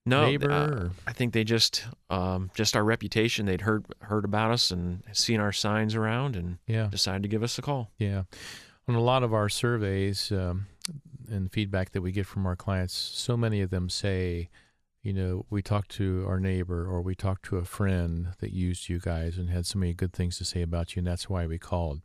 No, 0.07 0.27
neighbor? 0.27 0.51
uh, 0.51 0.67
or? 0.69 0.91
I 1.07 1.13
think 1.13 1.33
they 1.33 1.45
just 1.45 1.85
um, 2.11 2.51
just 2.55 2.77
our 2.77 2.85
reputation. 2.85 3.47
They'd 3.47 3.63
heard 3.63 3.87
heard 4.01 4.25
about 4.25 4.51
us 4.51 4.71
and 4.71 5.03
seen 5.13 5.41
our 5.41 5.53
signs 5.53 5.95
around, 5.95 6.37
and 6.37 6.59
Yeah. 6.67 6.89
decided 6.89 7.23
to 7.23 7.29
give 7.29 7.43
us 7.43 7.59
a 7.59 7.63
call. 7.63 7.91
Yeah. 7.99 8.25
On 8.87 8.95
a 8.95 9.01
lot 9.01 9.23
of 9.23 9.33
our 9.33 9.49
surveys 9.49 10.31
um, 10.31 10.67
and 11.31 11.51
feedback 11.51 11.93
that 11.93 12.03
we 12.03 12.13
get 12.13 12.27
from 12.27 12.45
our 12.47 12.57
clients, 12.57 12.93
so 12.95 13.35
many 13.35 13.63
of 13.63 13.71
them 13.71 13.89
say, 13.89 14.51
you 15.05 15.13
know, 15.13 15.45
we 15.51 15.61
talked 15.61 15.91
to 15.93 16.25
our 16.27 16.41
neighbor 16.41 16.87
or 16.87 17.03
we 17.03 17.15
talked 17.15 17.45
to 17.45 17.59
a 17.59 17.65
friend 17.65 18.29
that 18.41 18.55
used 18.55 18.89
you 18.89 18.99
guys 18.99 19.37
and 19.37 19.51
had 19.51 19.67
so 19.67 19.79
many 19.79 19.93
good 19.93 20.15
things 20.15 20.39
to 20.39 20.47
say 20.47 20.63
about 20.63 20.97
you, 20.97 21.01
and 21.01 21.07
that's 21.07 21.29
why 21.29 21.47
we 21.47 21.59
called. 21.59 22.01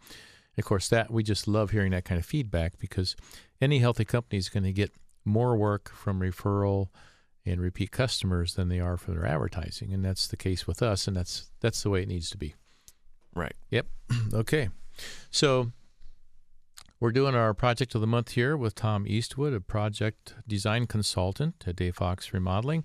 of 0.57 0.66
course, 0.66 0.90
that 0.90 1.10
we 1.10 1.24
just 1.24 1.48
love 1.48 1.72
hearing 1.72 1.92
that 1.92 2.04
kind 2.04 2.19
of 2.19 2.25
feedback 2.25 2.78
because 2.78 3.16
any 3.62 3.80
healthy 3.80 4.04
company 4.04 4.38
is 4.38 4.50
going 4.50 4.66
to 4.66 4.74
get 4.74 4.92
more 5.24 5.56
work 5.56 5.90
from 5.94 6.19
referral 6.19 6.90
and 7.45 7.62
repeat 7.62 7.90
customers 7.92 8.56
than 8.56 8.68
they 8.68 8.81
are 8.81 8.97
from 8.97 9.16
their 9.16 9.26
advertising, 9.26 9.94
and 9.94 10.04
that's 10.04 10.28
the 10.28 10.35
case 10.35 10.68
with 10.68 10.83
us, 10.83 11.07
and 11.07 11.16
that's 11.16 11.50
that's 11.62 11.81
the 11.81 11.90
way 11.90 12.04
it 12.04 12.09
needs 12.09 12.30
to 12.31 12.38
be. 12.38 12.54
Right. 13.33 13.56
Yep. 13.69 13.88
okay. 14.33 14.69
So 15.31 15.71
we're 17.00 17.12
doing 17.12 17.34
our 17.34 17.54
project 17.54 17.96
of 17.96 18.02
the 18.02 18.08
month 18.08 18.32
here 18.32 18.58
with 18.58 18.76
Tom 18.76 19.06
Eastwood, 19.08 19.54
a 19.54 19.62
project 19.62 20.36
design 20.48 20.86
consultant 20.86 21.64
at 21.66 21.78
Dave 21.78 21.96
Fox 21.96 22.34
Remodeling. 22.34 22.84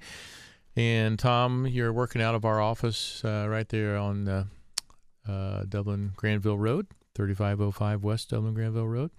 And 0.76 1.18
Tom, 1.18 1.66
you're 1.66 1.92
working 1.92 2.22
out 2.22 2.34
of 2.34 2.44
our 2.44 2.60
office 2.60 3.24
uh, 3.24 3.46
right 3.48 3.68
there 3.68 3.96
on 3.96 4.28
uh, 4.28 4.44
uh, 5.28 5.64
Dublin 5.68 6.12
Granville 6.16 6.58
Road, 6.58 6.86
3505 7.14 8.04
West 8.04 8.30
Dublin 8.30 8.54
Granville 8.54 8.88
Road. 8.88 9.10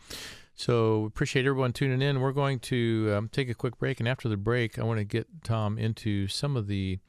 So 0.55 1.03
appreciate 1.03 1.45
everyone 1.45 1.73
tuning 1.73 2.01
in. 2.01 2.21
We're 2.21 2.31
going 2.31 2.59
to 2.59 3.13
um, 3.17 3.29
take 3.29 3.49
a 3.49 3.53
quick 3.53 3.77
break, 3.77 3.99
and 3.99 4.07
after 4.07 4.29
the 4.29 4.37
break, 4.37 4.79
I 4.79 4.83
want 4.83 4.99
to 4.99 5.05
get 5.05 5.27
Tom 5.43 5.77
into 5.77 6.29
some 6.29 6.55
of 6.55 6.67
the 6.67 6.99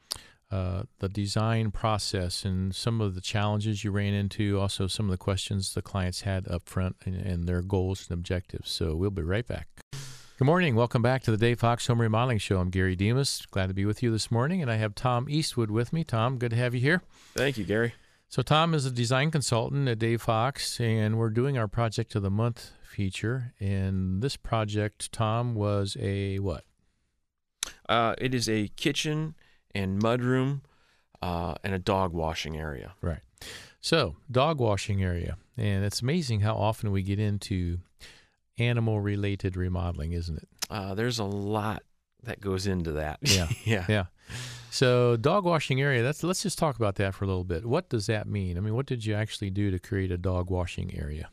uh, 0.49 0.83
the 0.99 1.09
design 1.09 1.71
process 1.71 2.45
and 2.45 2.73
some 2.73 3.01
of 3.01 3.15
the 3.15 3.21
challenges 3.21 3.83
you 3.83 3.91
ran 3.91 4.13
into, 4.13 4.59
also 4.59 4.87
some 4.87 5.05
of 5.07 5.11
the 5.11 5.17
questions 5.17 5.73
the 5.73 5.81
clients 5.81 6.21
had 6.21 6.47
up 6.47 6.67
front 6.69 6.95
and, 7.05 7.15
and 7.15 7.47
their 7.47 7.61
goals 7.61 8.07
and 8.09 8.17
objectives. 8.17 8.71
So 8.71 8.95
we'll 8.95 9.09
be 9.09 9.23
right 9.23 9.45
back. 9.45 9.67
Good 10.37 10.45
morning. 10.45 10.75
Welcome 10.75 11.01
back 11.01 11.23
to 11.23 11.31
the 11.31 11.37
Dave 11.37 11.59
Fox 11.59 11.87
Home 11.87 11.99
Remodeling 11.99 12.37
Show. 12.37 12.59
I'm 12.59 12.69
Gary 12.69 12.95
Demas. 12.95 13.45
Glad 13.49 13.67
to 13.67 13.73
be 13.73 13.85
with 13.85 14.03
you 14.03 14.11
this 14.11 14.29
morning, 14.29 14.61
and 14.61 14.69
I 14.69 14.75
have 14.75 14.93
Tom 14.93 15.25
Eastwood 15.27 15.71
with 15.71 15.91
me. 15.91 16.03
Tom, 16.03 16.37
good 16.37 16.51
to 16.51 16.57
have 16.57 16.75
you 16.75 16.79
here. 16.79 17.01
Thank 17.33 17.57
you, 17.57 17.63
Gary. 17.63 17.95
So 18.29 18.41
Tom 18.41 18.73
is 18.73 18.85
a 18.85 18.91
design 18.91 19.31
consultant 19.31 19.87
at 19.89 19.99
Dave 19.99 20.21
Fox, 20.21 20.79
and 20.79 21.17
we're 21.17 21.31
doing 21.31 21.57
our 21.57 21.67
project 21.67 22.13
of 22.13 22.21
the 22.21 22.29
month 22.29 22.71
feature. 22.83 23.53
And 23.59 24.21
this 24.21 24.37
project, 24.37 25.11
Tom, 25.11 25.55
was 25.55 25.97
a 25.99 26.37
what? 26.37 26.63
Uh, 27.89 28.13
it 28.19 28.35
is 28.35 28.47
a 28.47 28.67
kitchen 28.75 29.33
and 29.73 30.01
mudroom 30.01 30.61
uh, 31.21 31.55
and 31.63 31.73
a 31.73 31.79
dog 31.79 32.13
washing 32.13 32.57
area. 32.57 32.93
Right. 33.01 33.19
So, 33.81 34.15
dog 34.29 34.59
washing 34.59 35.03
area. 35.03 35.37
And 35.55 35.83
it's 35.83 36.01
amazing 36.01 36.41
how 36.41 36.55
often 36.55 36.91
we 36.91 37.01
get 37.03 37.19
into 37.19 37.79
animal 38.57 38.99
related 38.99 39.55
remodeling, 39.55 40.13
isn't 40.13 40.37
it? 40.37 40.47
Uh, 40.69 40.95
there's 40.95 41.19
a 41.19 41.23
lot 41.23 41.83
that 42.23 42.41
goes 42.41 42.67
into 42.67 42.93
that. 42.93 43.19
Yeah. 43.21 43.47
yeah. 43.63 43.85
Yeah. 43.87 44.05
So 44.69 45.15
dog 45.17 45.45
washing 45.45 45.81
area. 45.81 46.03
That's 46.03 46.23
let's 46.23 46.43
just 46.43 46.59
talk 46.59 46.75
about 46.75 46.95
that 46.95 47.15
for 47.15 47.25
a 47.25 47.27
little 47.27 47.43
bit. 47.43 47.65
What 47.65 47.89
does 47.89 48.07
that 48.07 48.27
mean? 48.27 48.57
I 48.57 48.61
mean, 48.61 48.75
what 48.75 48.85
did 48.85 49.05
you 49.05 49.15
actually 49.15 49.49
do 49.49 49.71
to 49.71 49.79
create 49.79 50.11
a 50.11 50.17
dog 50.17 50.49
washing 50.49 50.93
area? 50.95 51.29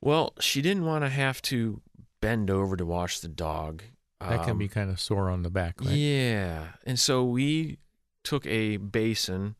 Well, 0.00 0.34
she 0.40 0.60
didn't 0.62 0.84
want 0.84 1.04
to 1.04 1.08
have 1.08 1.40
to 1.42 1.80
bend 2.20 2.50
over 2.50 2.76
to 2.76 2.84
wash 2.84 3.20
the 3.20 3.28
dog. 3.28 3.82
That 4.20 4.42
can 4.42 4.50
Um, 4.50 4.58
be 4.58 4.68
kind 4.68 4.90
of 4.90 5.00
sore 5.00 5.28
on 5.28 5.42
the 5.42 5.50
back, 5.50 5.80
right? 5.80 5.90
Yeah. 5.94 6.68
And 6.86 6.98
so 6.98 7.24
we 7.24 7.78
took 8.22 8.46
a 8.46 8.78
basin 8.78 9.56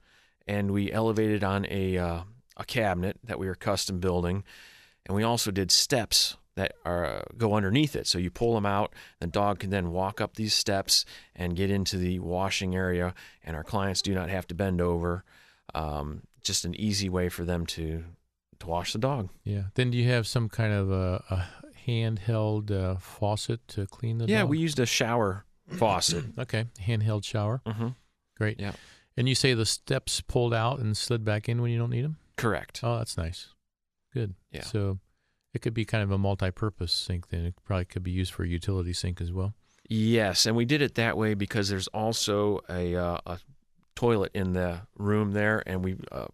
and 0.46 0.70
we 0.70 0.90
elevated 0.90 1.44
on 1.44 1.66
a 1.68 1.98
uh, 1.98 2.22
a 2.56 2.64
cabinet 2.64 3.18
that 3.24 3.38
we 3.38 3.46
were 3.46 3.54
custom 3.54 3.98
building, 4.00 4.44
and 5.06 5.16
we 5.16 5.22
also 5.22 5.50
did 5.50 5.70
steps 5.70 6.36
that 6.54 6.72
are 6.84 7.24
go 7.36 7.54
underneath 7.54 7.96
it. 7.96 8.06
So 8.06 8.18
you 8.18 8.30
pull 8.30 8.54
them 8.54 8.64
out, 8.64 8.94
the 9.20 9.26
dog 9.26 9.58
can 9.58 9.70
then 9.70 9.90
walk 9.90 10.20
up 10.20 10.36
these 10.36 10.54
steps 10.54 11.04
and 11.34 11.56
get 11.56 11.70
into 11.70 11.98
the 11.98 12.20
washing 12.20 12.74
area, 12.76 13.12
and 13.42 13.56
our 13.56 13.64
clients 13.64 14.02
do 14.02 14.14
not 14.14 14.30
have 14.30 14.46
to 14.46 14.54
bend 14.54 14.80
over. 14.80 15.24
Um, 15.74 16.22
just 16.42 16.64
an 16.64 16.74
easy 16.74 17.08
way 17.08 17.28
for 17.28 17.44
them 17.44 17.66
to 17.66 18.04
to 18.60 18.66
wash 18.66 18.92
the 18.92 18.98
dog. 18.98 19.30
Yeah. 19.42 19.64
Then 19.74 19.90
do 19.90 19.98
you 19.98 20.08
have 20.10 20.26
some 20.26 20.48
kind 20.48 20.72
of 20.72 20.90
a, 20.90 21.24
a 21.30 21.48
handheld 21.86 22.70
uh, 22.70 22.96
faucet 22.96 23.66
to 23.68 23.86
clean 23.86 24.18
the 24.18 24.26
yeah, 24.26 24.40
dog? 24.40 24.50
we 24.50 24.58
used 24.58 24.78
a 24.78 24.86
shower 24.86 25.44
faucet. 25.76 26.24
Okay, 26.38 26.66
handheld 26.80 27.24
shower. 27.24 27.60
hmm 27.66 27.88
Great. 28.36 28.60
Yeah. 28.60 28.72
And 29.16 29.28
you 29.28 29.36
say 29.36 29.54
the 29.54 29.66
steps 29.66 30.20
pulled 30.20 30.52
out 30.52 30.80
and 30.80 30.96
slid 30.96 31.24
back 31.24 31.48
in 31.48 31.62
when 31.62 31.70
you 31.70 31.78
don't 31.78 31.90
need 31.90 32.04
them? 32.04 32.16
Correct. 32.36 32.80
Oh, 32.82 32.98
that's 32.98 33.16
nice. 33.16 33.48
Good. 34.12 34.34
Yeah. 34.50 34.62
So 34.62 34.98
it 35.52 35.62
could 35.62 35.74
be 35.74 35.84
kind 35.84 36.02
of 36.02 36.10
a 36.10 36.18
multi-purpose 36.18 36.92
sink. 36.92 37.28
Then 37.28 37.44
it 37.44 37.54
probably 37.64 37.84
could 37.84 38.02
be 38.02 38.10
used 38.10 38.32
for 38.32 38.42
a 38.42 38.48
utility 38.48 38.92
sink 38.92 39.20
as 39.20 39.32
well. 39.32 39.54
Yes, 39.88 40.46
and 40.46 40.56
we 40.56 40.64
did 40.64 40.82
it 40.82 40.96
that 40.96 41.16
way 41.16 41.34
because 41.34 41.68
there's 41.68 41.88
also 41.88 42.60
a, 42.68 42.96
uh, 42.96 43.18
a 43.26 43.38
toilet 43.94 44.32
in 44.34 44.54
the 44.54 44.80
room 44.96 45.32
there, 45.32 45.62
and 45.66 45.84
we 45.84 45.96
uh, 46.10 46.26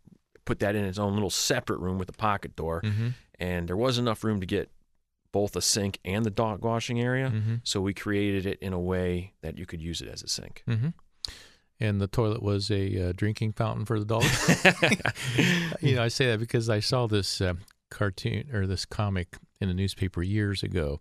put 0.45 0.61
that 0.61 0.75
in 0.75 0.85
its 0.85 0.99
own 0.99 1.15
little 1.15 1.31
separate 1.31 1.81
room 1.81 1.99
with 1.99 2.09
a 2.09 2.13
pocket 2.13 2.57
door. 2.57 2.81
Mm-hmm. 2.83 3.09
And 3.41 3.69
there 3.69 3.77
was 3.77 3.99
enough 3.99 4.23
room 4.25 4.41
to 4.41 4.47
get 4.47 4.71
both 5.33 5.55
a 5.57 5.61
sink 5.63 5.99
and 6.05 6.25
the 6.25 6.31
dog 6.31 6.65
washing 6.65 7.01
area, 7.01 7.31
Mm-hmm. 7.31 7.55
so 7.63 7.81
we 7.81 7.95
created 7.95 8.47
it 8.47 8.59
in 8.61 8.73
a 8.73 8.81
way 8.81 9.33
that 9.43 9.57
you 9.59 9.67
could 9.67 9.81
use 9.81 10.01
it 10.01 10.09
as 10.09 10.23
a 10.23 10.29
sink. 10.29 10.63
Mm-hmm. 10.69 10.89
And 11.83 12.01
the 12.01 12.07
toilet 12.09 12.43
was 12.43 12.71
a 12.71 13.09
uh, 13.09 13.13
drinking 13.17 13.53
fountain 13.53 13.85
for 13.87 13.99
the 13.99 14.05
dog. 14.05 14.25
you 15.81 15.95
know, 15.97 16.03
I 16.03 16.09
say 16.09 16.27
that 16.27 16.39
because 16.41 16.69
I 16.69 16.81
saw 16.81 17.07
this 17.07 17.41
uh, 17.41 17.55
cartoon 17.91 18.51
or 18.53 18.67
this 18.67 18.85
comic 18.85 19.37
in 19.61 19.69
a 19.71 19.75
newspaper 19.75 20.23
years 20.23 20.63
ago, 20.63 21.01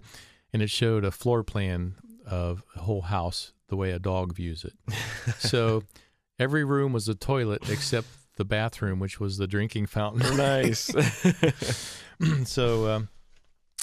and 0.53 0.61
it 0.61 0.69
showed 0.69 1.03
a 1.03 1.11
floor 1.11 1.43
plan 1.43 1.95
of 2.25 2.63
a 2.75 2.79
whole 2.81 3.01
house 3.01 3.51
the 3.67 3.75
way 3.75 3.91
a 3.91 3.99
dog 3.99 4.33
views 4.35 4.63
it. 4.63 4.73
So 5.39 5.83
every 6.39 6.63
room 6.63 6.93
was 6.93 7.07
a 7.09 7.15
toilet 7.15 7.69
except 7.69 8.07
the 8.37 8.45
bathroom, 8.45 8.99
which 8.99 9.19
was 9.19 9.37
the 9.37 9.47
drinking 9.47 9.87
fountain. 9.87 10.37
nice. 10.37 10.89
so, 12.45 12.89
um, 12.89 13.09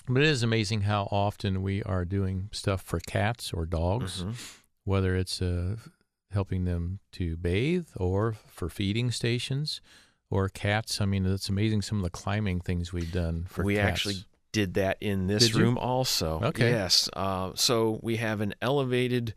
but 0.09 0.23
it 0.23 0.29
is 0.29 0.43
amazing 0.43 0.83
how 0.83 1.09
often 1.11 1.63
we 1.63 1.83
are 1.83 2.05
doing 2.05 2.49
stuff 2.53 2.83
for 2.83 3.01
cats 3.01 3.53
or 3.53 3.67
dogs, 3.67 4.23
Mhm. 4.25 4.35
whether 4.85 5.17
it's 5.17 5.41
uh, 5.43 5.77
helping 6.31 6.65
them 6.65 6.99
to 7.13 7.37
bathe 7.37 7.89
or 7.97 8.33
for 8.49 8.69
feeding 8.69 9.11
stations 9.11 9.81
or 10.31 10.49
cats. 10.49 11.01
I 11.01 11.05
mean, 11.07 11.25
it's 11.27 11.49
amazing 11.49 11.83
some 11.83 11.99
of 11.99 12.05
the 12.05 12.11
climbing 12.11 12.61
things 12.61 12.93
we've 12.93 13.13
done 13.13 13.45
for 13.49 13.63
cats. 13.63 13.67
we 13.67 13.75
cats. 13.77 13.87
actually 13.93 14.25
did 14.53 14.75
that 14.75 14.97
in 15.01 15.27
this 15.27 15.55
room 15.55 15.77
also. 15.79 16.41
Okay. 16.43 16.71
Yes. 16.71 17.09
Uh, 17.15 17.53
so 17.55 18.01
we 18.03 18.17
have 18.17 18.41
an 18.41 18.55
elevated 18.63 19.35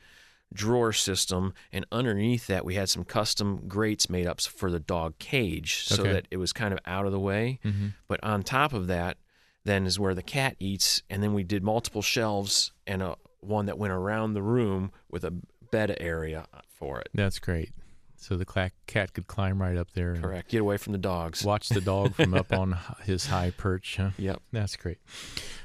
drawer 0.51 0.91
system, 0.91 1.53
and 1.71 1.85
underneath 1.91 2.47
that 2.47 2.65
we 2.65 2.73
had 2.73 2.89
some 2.89 3.03
custom 3.03 3.67
grates 3.67 4.09
made 4.09 4.25
up 4.25 4.41
for 4.41 4.71
the 4.71 4.79
dog 4.79 5.17
cage, 5.19 5.83
so 5.83 6.01
Okay. 6.01 6.13
that 6.13 6.27
it 6.31 6.37
was 6.37 6.51
kind 6.53 6.73
of 6.73 6.79
out 6.85 7.05
of 7.05 7.11
the 7.11 7.19
way. 7.19 7.59
Mhm. 7.63 7.93
But 8.07 8.19
on 8.23 8.41
top 8.41 8.73
of 8.73 8.87
that, 8.87 9.17
then 9.69 9.85
is 9.85 9.99
where 9.99 10.15
the 10.15 10.23
cat 10.23 10.55
eats, 10.59 11.03
and 11.09 11.21
then 11.21 11.33
we 11.33 11.43
did 11.43 11.63
multiple 11.63 12.01
shelves 12.01 12.71
and 12.87 13.01
a 13.01 13.15
one 13.41 13.67
that 13.67 13.77
went 13.77 13.93
around 13.93 14.33
the 14.33 14.41
room 14.41 14.91
with 15.09 15.23
a 15.23 15.31
bed 15.71 15.95
area 15.99 16.45
for 16.67 16.99
it. 16.99 17.09
That's 17.13 17.39
great. 17.39 17.71
So 18.17 18.35
the 18.35 18.45
cat 18.45 19.13
could 19.13 19.27
climb 19.27 19.61
right 19.61 19.77
up 19.77 19.91
there 19.93 20.11
and 20.11 20.21
Correct. 20.21 20.49
Get 20.49 20.59
away 20.59 20.75
from 20.75 20.91
the 20.91 20.99
dogs. 20.99 21.45
watch 21.45 21.69
the 21.69 21.79
dog 21.79 22.15
from 22.15 22.33
up 22.33 22.51
on 22.51 22.77
his 23.05 23.27
high 23.27 23.51
perch. 23.51 23.95
Huh? 23.95 24.09
Yep. 24.17 24.41
That's 24.51 24.75
great. 24.75 24.97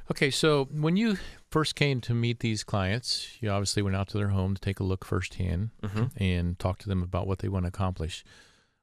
Okay, 0.08 0.30
so 0.30 0.68
when 0.70 0.96
you 0.96 1.16
first 1.50 1.74
came 1.74 2.00
to 2.02 2.14
meet 2.14 2.38
these 2.40 2.62
clients, 2.62 3.38
you 3.40 3.50
obviously 3.50 3.82
went 3.82 3.96
out 3.96 4.06
to 4.10 4.18
their 4.18 4.28
home 4.28 4.54
to 4.54 4.60
take 4.60 4.78
a 4.78 4.84
look 4.84 5.04
firsthand 5.04 5.70
hmm 5.84 6.04
and 6.16 6.56
talk 6.60 6.78
to 6.78 6.88
them 6.88 7.02
about 7.02 7.26
what 7.26 7.40
they 7.40 7.48
want 7.48 7.64
to 7.64 7.68
accomplish. 7.68 8.24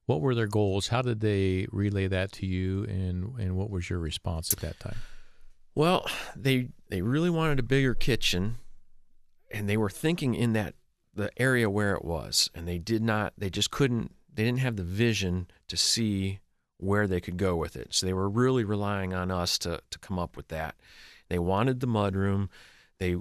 What 0.05 0.19
were 0.19 0.35
their 0.35 0.47
goals? 0.47 0.89
How 0.89 1.01
did 1.01 1.21
they 1.21 1.67
relay 1.71 2.07
that 2.07 2.33
to 2.33 2.45
you, 2.45 2.83
and 2.85 3.39
and 3.39 3.55
what 3.55 3.69
was 3.69 3.89
your 3.89 3.99
response 3.99 4.51
at 4.51 4.59
that 4.59 4.79
time? 4.79 4.97
Well, 5.73 6.05
they 6.35 6.69
they 6.89 7.01
really 7.01 7.29
wanted 7.29 7.59
a 7.59 7.63
bigger 7.63 7.93
kitchen, 7.93 8.57
and 9.49 9.69
they 9.69 9.77
were 9.77 9.89
thinking 9.89 10.35
in 10.35 10.53
that 10.53 10.75
the 11.13 11.31
area 11.37 11.69
where 11.69 11.93
it 11.93 12.03
was, 12.05 12.49
and 12.53 12.67
they 12.67 12.77
did 12.77 13.01
not. 13.01 13.33
They 13.37 13.49
just 13.49 13.71
couldn't. 13.71 14.13
They 14.33 14.43
didn't 14.43 14.59
have 14.59 14.75
the 14.75 14.83
vision 14.83 15.47
to 15.67 15.77
see 15.77 16.39
where 16.77 17.07
they 17.07 17.21
could 17.21 17.37
go 17.37 17.55
with 17.55 17.75
it. 17.75 17.93
So 17.93 18.05
they 18.05 18.13
were 18.13 18.29
really 18.29 18.63
relying 18.63 19.13
on 19.13 19.31
us 19.31 19.57
to 19.59 19.81
to 19.89 19.99
come 19.99 20.19
up 20.19 20.35
with 20.35 20.49
that. 20.49 20.75
They 21.29 21.39
wanted 21.39 21.79
the 21.79 21.87
mudroom. 21.87 22.49
They 22.97 23.15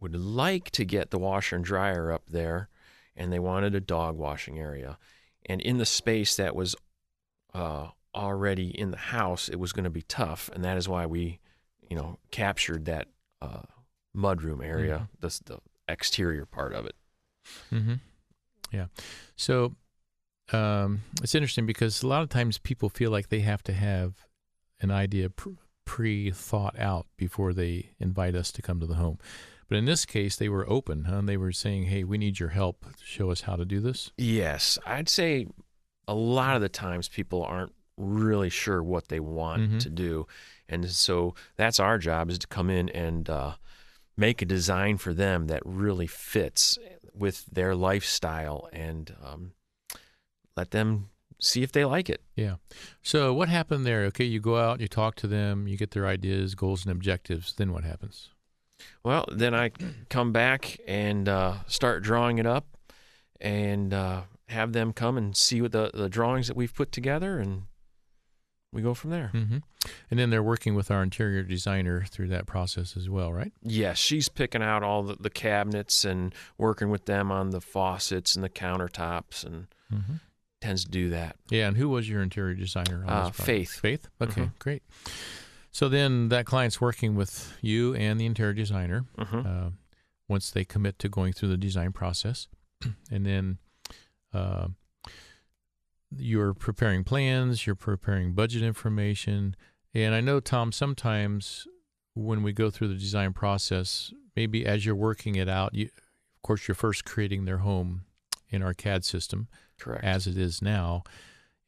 would 0.00 0.16
like 0.16 0.70
to 0.72 0.84
get 0.84 1.10
the 1.10 1.18
washer 1.18 1.56
and 1.56 1.64
dryer 1.64 2.10
up 2.10 2.24
there, 2.28 2.68
and 3.16 3.32
they 3.32 3.38
wanted 3.38 3.74
a 3.74 3.80
dog 3.80 4.16
washing 4.16 4.58
area. 4.58 4.98
And 5.46 5.60
in 5.60 5.78
the 5.78 5.86
space 5.86 6.36
that 6.36 6.56
was 6.56 6.74
uh, 7.52 7.88
already 8.14 8.68
in 8.68 8.90
the 8.90 8.96
house, 8.96 9.48
it 9.48 9.60
was 9.60 9.72
going 9.72 9.84
to 9.84 9.90
be 9.90 10.02
tough, 10.02 10.50
and 10.52 10.64
that 10.64 10.76
is 10.76 10.88
why 10.88 11.06
we 11.06 11.38
you 11.90 11.96
know, 11.96 12.18
captured 12.30 12.84
that 12.86 13.08
uh, 13.42 13.62
mudroom 14.16 14.64
area, 14.64 15.08
the, 15.20 15.28
the 15.46 15.58
exterior 15.88 16.46
part 16.46 16.72
of 16.72 16.86
it. 16.86 16.94
Mm-hmm. 17.72 17.94
Yeah. 18.72 18.86
So 19.36 19.74
um, 20.52 21.02
it's 21.22 21.34
interesting 21.34 21.66
because 21.66 22.02
a 22.02 22.06
lot 22.08 22.22
of 22.22 22.28
times 22.28 22.58
people 22.58 22.88
feel 22.88 23.10
like 23.10 23.28
they 23.28 23.40
have 23.40 23.62
to 23.64 23.72
have 23.72 24.14
an 24.80 24.90
idea 24.90 25.30
pre 25.84 26.30
thought 26.30 26.78
out 26.78 27.06
before 27.16 27.52
they 27.52 27.90
invite 28.00 28.34
us 28.34 28.50
to 28.52 28.62
come 28.62 28.80
to 28.80 28.86
the 28.86 28.94
home. 28.96 29.18
But 29.68 29.78
in 29.78 29.84
this 29.86 30.04
case, 30.04 30.36
they 30.36 30.48
were 30.48 30.68
open. 30.70 31.04
Huh? 31.04 31.22
They 31.24 31.36
were 31.38 31.52
saying, 31.52 31.84
"Hey, 31.84 32.04
we 32.04 32.18
need 32.18 32.38
your 32.38 32.50
help. 32.50 32.84
Show 33.02 33.30
us 33.30 33.42
how 33.42 33.56
to 33.56 33.64
do 33.64 33.80
this." 33.80 34.12
Yes, 34.18 34.78
I'd 34.86 35.08
say 35.08 35.46
a 36.06 36.14
lot 36.14 36.54
of 36.56 36.60
the 36.62 36.68
times 36.68 37.08
people 37.08 37.42
aren't 37.42 37.72
really 37.96 38.50
sure 38.50 38.82
what 38.82 39.08
they 39.08 39.20
want 39.20 39.62
Mhm. 39.70 39.80
to 39.80 39.90
do, 39.90 40.26
and 40.68 40.90
so 40.90 41.34
that's 41.56 41.80
our 41.80 41.98
job 41.98 42.30
is 42.30 42.38
to 42.38 42.46
come 42.46 42.70
in 42.70 42.88
and 42.90 43.28
uh, 43.28 43.54
make 44.16 44.42
a 44.42 44.46
design 44.46 44.96
for 44.96 45.12
them 45.12 45.46
that 45.46 45.62
really 45.64 46.06
fits 46.06 46.78
with 47.14 47.46
their 47.46 47.74
lifestyle 47.74 48.68
and 48.72 49.14
um, 49.24 49.52
let 50.56 50.70
them 50.70 51.10
see 51.40 51.62
if 51.62 51.72
they 51.72 51.84
like 51.84 52.08
it. 52.08 52.22
Yeah. 52.36 52.56
So 53.02 53.34
what 53.34 53.48
happened 53.48 53.86
there? 53.86 54.04
Okay, 54.06 54.24
you 54.24 54.40
go 54.40 54.56
out, 54.56 54.80
you 54.80 54.88
talk 54.88 55.14
to 55.16 55.26
them, 55.26 55.68
you 55.68 55.76
get 55.76 55.90
their 55.90 56.06
ideas, 56.06 56.54
goals, 56.54 56.84
and 56.84 56.92
objectives. 56.92 57.54
Then 57.54 57.72
what 57.72 57.84
happens? 57.84 58.30
Well, 59.02 59.26
then 59.30 59.54
I 59.54 59.70
come 60.08 60.32
back 60.32 60.78
and 60.86 61.28
uh, 61.28 61.54
start 61.66 62.02
drawing 62.02 62.38
it 62.38 62.46
up 62.46 62.66
and 63.40 63.92
uh, 63.92 64.22
have 64.48 64.72
them 64.72 64.92
come 64.92 65.16
and 65.16 65.36
see 65.36 65.60
what 65.60 65.72
the, 65.72 65.90
the 65.92 66.08
drawings 66.08 66.48
that 66.48 66.56
we've 66.56 66.74
put 66.74 66.92
together, 66.92 67.38
and 67.38 67.64
we 68.74 68.82
go 68.82 68.92
from 68.94 69.10
there. 69.10 69.28
hmm 69.28 69.58
And 70.10 70.18
then 70.18 70.30
they're 70.30 70.42
working 70.42 70.74
with 70.74 70.90
our 70.90 71.02
interior 71.02 71.42
designer 71.42 72.04
through 72.08 72.28
that 72.28 72.46
process 72.46 72.96
as 72.96 73.08
well, 73.08 73.32
right? 73.32 73.52
Yes, 73.62 73.98
she's 73.98 74.28
picking 74.28 74.62
out 74.62 74.82
all 74.82 75.02
the, 75.02 75.16
the 75.18 75.30
cabinets 75.30 76.04
and 76.04 76.34
working 76.58 76.90
with 76.90 77.04
them 77.06 77.30
on 77.30 77.50
the 77.50 77.60
faucets 77.60 78.34
and 78.34 78.42
the 78.44 78.48
countertops 78.50 79.44
and 79.44 79.66
Mm-hmm. 79.92 80.14
tends 80.60 80.84
to 80.84 80.90
do 80.90 81.10
that. 81.10 81.36
Yeah, 81.50 81.68
and 81.68 81.76
who 81.76 81.88
was 81.88 82.08
your 82.08 82.22
interior 82.22 82.54
designer? 82.54 83.04
On 83.06 83.10
Uh, 83.12 83.26
this? 83.28 83.36
Faith. 83.36 83.78
Faith. 83.80 84.08
Okay, 84.20 84.42
Mhm. 84.42 84.58
great. 84.58 84.82
So 85.70 85.88
then 85.88 86.28
that 86.30 86.46
client's 86.46 86.80
working 86.80 87.14
with 87.14 87.56
you 87.60 87.94
and 87.94 88.18
the 88.18 88.26
interior 88.26 88.54
designer 88.54 89.04
hmm 89.18 89.42
uh, 89.46 89.70
once 90.28 90.50
they 90.50 90.64
commit 90.64 90.98
to 91.00 91.08
going 91.08 91.32
through 91.34 91.50
the 91.50 91.56
design 91.58 91.92
process, 91.92 92.48
and 93.10 93.26
then 93.26 93.58
uh, 94.32 94.68
you're 96.18 96.54
preparing 96.54 97.04
plans, 97.04 97.66
you're 97.66 97.74
preparing 97.74 98.32
budget 98.32 98.62
information, 98.62 99.56
and 99.92 100.14
I 100.14 100.20
know 100.20 100.40
Tom. 100.40 100.72
Sometimes 100.72 101.66
when 102.14 102.42
we 102.42 102.52
go 102.52 102.70
through 102.70 102.88
the 102.88 102.94
design 102.94 103.32
process, 103.32 104.12
maybe 104.36 104.66
as 104.66 104.84
you're 104.84 104.94
working 104.94 105.36
it 105.36 105.48
out, 105.48 105.74
you, 105.74 105.86
of 105.86 106.42
course, 106.42 106.66
you're 106.68 106.74
first 106.74 107.04
creating 107.04 107.44
their 107.44 107.58
home 107.58 108.02
in 108.50 108.62
our 108.62 108.74
CAD 108.74 109.04
system 109.04 109.48
Correct. 109.78 110.04
as 110.04 110.26
it 110.26 110.38
is 110.38 110.62
now. 110.62 111.02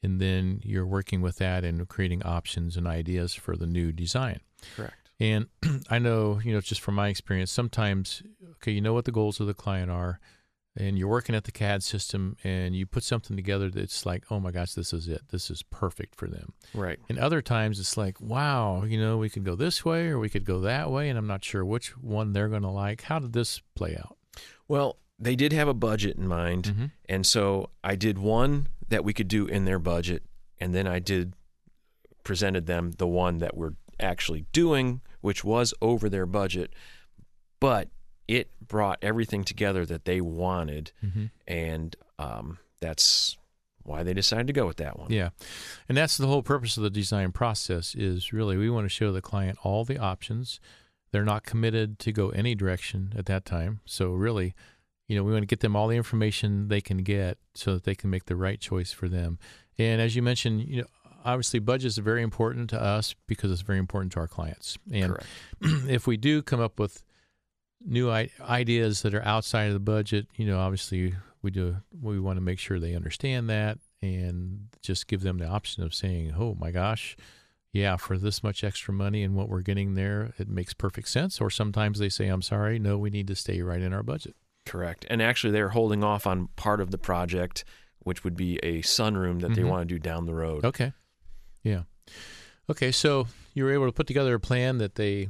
And 0.02 0.20
then 0.20 0.60
you're 0.62 0.86
working 0.86 1.20
with 1.20 1.38
that 1.38 1.64
and 1.64 1.88
creating 1.88 2.22
options 2.22 2.76
and 2.76 2.86
ideas 2.86 3.34
for 3.34 3.56
the 3.56 3.66
new 3.66 3.92
design. 3.92 4.40
Correct. 4.76 5.10
And 5.18 5.46
I 5.90 5.98
know, 5.98 6.40
you 6.44 6.52
know, 6.52 6.60
just 6.60 6.80
from 6.80 6.94
my 6.94 7.08
experience, 7.08 7.50
sometimes, 7.50 8.22
okay, 8.56 8.72
you 8.72 8.80
know 8.80 8.92
what 8.92 9.04
the 9.04 9.12
goals 9.12 9.40
of 9.40 9.46
the 9.46 9.54
client 9.54 9.90
are, 9.90 10.20
and 10.76 10.99
you're 10.99 11.09
working 11.09 11.35
at 11.35 11.45
the 11.45 11.52
CAD 11.52 11.83
system 11.83 12.37
and 12.45 12.75
you 12.76 12.87
put 12.87 13.02
something 13.02 13.37
together 13.37 13.71
that's 13.71 14.04
like, 14.04 14.25
oh 14.30 14.38
my 14.40 14.50
gosh, 14.50 14.75
this 14.75 14.92
is 14.92 15.09
it. 15.09 15.23
This 15.30 15.50
is 15.50 15.62
perfect 15.62 16.14
for 16.14 16.28
them. 16.28 16.52
Right. 16.75 16.99
And 17.09 17.18
other 17.18 17.40
times 17.42 17.80
it's 17.80 17.97
like, 17.97 18.21
wow, 18.21 18.85
you 18.85 19.00
know, 19.00 19.16
we 19.16 19.28
could 19.30 19.45
go 19.45 19.54
this 19.56 19.85
way 19.85 20.09
or 20.09 20.18
we 20.18 20.28
could 20.28 20.45
go 20.45 20.61
that 20.61 20.90
way, 20.90 21.09
and 21.09 21.18
I'm 21.18 21.26
not 21.26 21.45
sure 21.45 21.64
which 21.64 21.97
one 21.97 22.33
they're 22.33 22.49
going 22.49 22.62
to 22.62 22.68
like. 22.71 23.02
How 23.02 23.18
did 23.18 23.33
this 23.33 23.61
play 23.75 23.97
out? 23.97 24.16
Well, 24.68 24.99
they 25.18 25.35
did 25.37 25.52
have 25.52 25.68
a 25.68 25.75
budget 25.75 26.16
in 26.18 26.28
mind, 26.28 26.64
Mhm. 26.64 26.90
and 27.09 27.26
so 27.26 27.71
I 27.83 27.97
did 27.97 28.18
one 28.18 28.68
that 28.88 29.02
we 29.04 29.14
could 29.14 29.28
do 29.28 29.47
in 29.47 29.64
their 29.64 29.78
budget, 29.78 30.23
and 30.61 30.75
then 30.75 30.87
I 30.87 30.99
did 30.99 31.35
presented 32.23 32.66
them 32.66 32.90
the 32.99 33.06
one 33.06 33.38
that 33.38 33.56
we're 33.56 33.75
actually 34.00 34.45
doing, 34.52 35.00
which 35.21 35.42
was 35.45 35.73
over 35.80 36.09
their 36.11 36.26
budget, 36.26 36.75
but 37.61 37.88
it 38.28 38.49
brought 38.66 38.99
everything 39.02 39.45
together 39.45 39.87
that 39.87 40.04
they 40.04 40.21
wanted, 40.21 40.92
Mm-hmm. 41.04 41.26
and 41.47 41.97
um, 42.18 42.59
that's 42.80 43.37
why 43.83 44.02
they 44.02 44.12
decided 44.14 44.49
to 44.49 44.52
go 44.52 44.66
with 44.66 44.78
that 44.78 44.99
one. 44.99 45.12
Yeah. 45.12 45.28
And 45.88 45.97
that's 45.97 46.16
the 46.16 46.26
whole 46.26 46.42
purpose 46.42 46.76
of 46.76 46.83
the 46.83 46.90
design 46.90 47.30
process 47.30 47.95
is 47.95 48.33
really 48.33 48.56
we 48.56 48.68
want 48.68 48.85
to 48.85 48.88
show 48.88 49.12
the 49.12 49.23
client 49.23 49.59
all 49.62 49.85
the 49.85 49.97
options. 49.99 50.59
They're 51.12 51.25
not 51.25 51.45
committed 51.45 52.00
to 52.00 52.11
go 52.12 52.30
any 52.30 52.56
direction 52.56 53.12
at 53.16 53.26
that 53.26 53.45
time. 53.45 53.80
So 53.85 54.11
really, 54.11 54.54
you 55.06 55.16
know, 55.16 55.23
we 55.23 55.30
want 55.30 55.42
to 55.42 55.47
get 55.47 55.61
them 55.61 55.76
all 55.76 55.87
the 55.87 55.97
information 55.97 56.66
they 56.66 56.80
can 56.80 56.99
get 56.99 57.38
so 57.54 57.75
that 57.75 57.85
they 57.85 57.95
can 57.95 58.11
make 58.11 58.25
the 58.25 58.35
right 58.35 58.59
choice 58.59 58.90
for 58.92 59.09
them. 59.09 59.38
And 59.78 60.00
as 60.02 60.16
you 60.16 60.23
mentioned, 60.23 60.62
you 60.66 60.83
know, 60.83 60.88
obviously 61.25 61.61
budget 61.61 61.87
is 61.87 61.99
very 61.99 62.23
important 62.23 62.68
to 62.71 62.83
us 62.83 63.14
because 63.28 63.52
it's 63.52 63.61
very 63.62 63.78
important 63.78 64.11
to 64.14 64.18
our 64.18 64.26
clients. 64.28 64.78
And 64.92 65.12
Correct. 65.12 65.26
if 65.88 66.09
we 66.09 66.16
do 66.16 66.42
come 66.42 66.61
up 66.61 66.80
with 66.80 67.04
new 67.86 68.10
ideas 68.10 69.02
that 69.02 69.14
are 69.14 69.22
outside 69.22 69.66
of 69.68 69.72
the 69.74 69.78
budget, 69.80 70.26
you 70.36 70.46
know, 70.46 70.58
obviously 70.58 71.14
we 71.42 71.50
do 71.50 71.76
we 72.02 72.18
want 72.18 72.36
to 72.36 72.40
make 72.42 72.58
sure 72.58 72.78
they 72.80 72.94
understand 72.94 73.48
that 73.48 73.78
and 74.02 74.68
just 74.82 75.06
give 75.06 75.22
them 75.22 75.38
the 75.38 75.46
option 75.46 75.82
of 75.82 75.94
saying, 75.94 76.34
"Oh 76.36 76.54
my 76.58 76.70
gosh, 76.70 77.16
yeah, 77.72 77.96
for 77.96 78.18
this 78.18 78.42
much 78.42 78.64
extra 78.64 78.92
money 78.92 79.22
and 79.22 79.34
what 79.34 79.48
we're 79.48 79.62
getting 79.62 79.94
there, 79.94 80.34
it 80.38 80.48
makes 80.48 80.74
perfect 80.74 81.08
sense." 81.08 81.40
Or 81.40 81.48
sometimes 81.50 81.98
they 81.98 82.08
say, 82.08 82.26
"I'm 82.28 82.42
sorry, 82.42 82.78
no, 82.78 82.98
we 82.98 83.10
need 83.10 83.28
to 83.28 83.36
stay 83.36 83.62
right 83.62 83.80
in 83.80 83.92
our 83.92 84.02
budget." 84.02 84.34
Correct. 84.64 85.06
And 85.08 85.22
actually, 85.22 85.52
they're 85.52 85.68
holding 85.70 86.02
off 86.02 86.26
on 86.26 86.48
part 86.56 86.80
of 86.80 86.90
the 86.90 86.98
project, 86.98 87.64
which 88.00 88.24
would 88.24 88.36
be 88.36 88.56
a 88.58 88.82
sunroom 88.82 89.40
that 89.40 89.54
they 89.54 89.62
Mhm. 89.62 89.68
want 89.68 89.88
to 89.88 89.94
do 89.94 89.98
down 90.00 90.26
the 90.26 90.34
road. 90.34 90.64
Okay. 90.64 90.92
Yeah. 91.62 91.84
Okay, 92.68 92.90
so 92.90 93.28
you 93.54 93.62
were 93.64 93.72
able 93.72 93.86
to 93.86 93.92
put 93.92 94.08
together 94.08 94.34
a 94.34 94.40
plan 94.40 94.78
that 94.78 94.96
they 94.96 95.28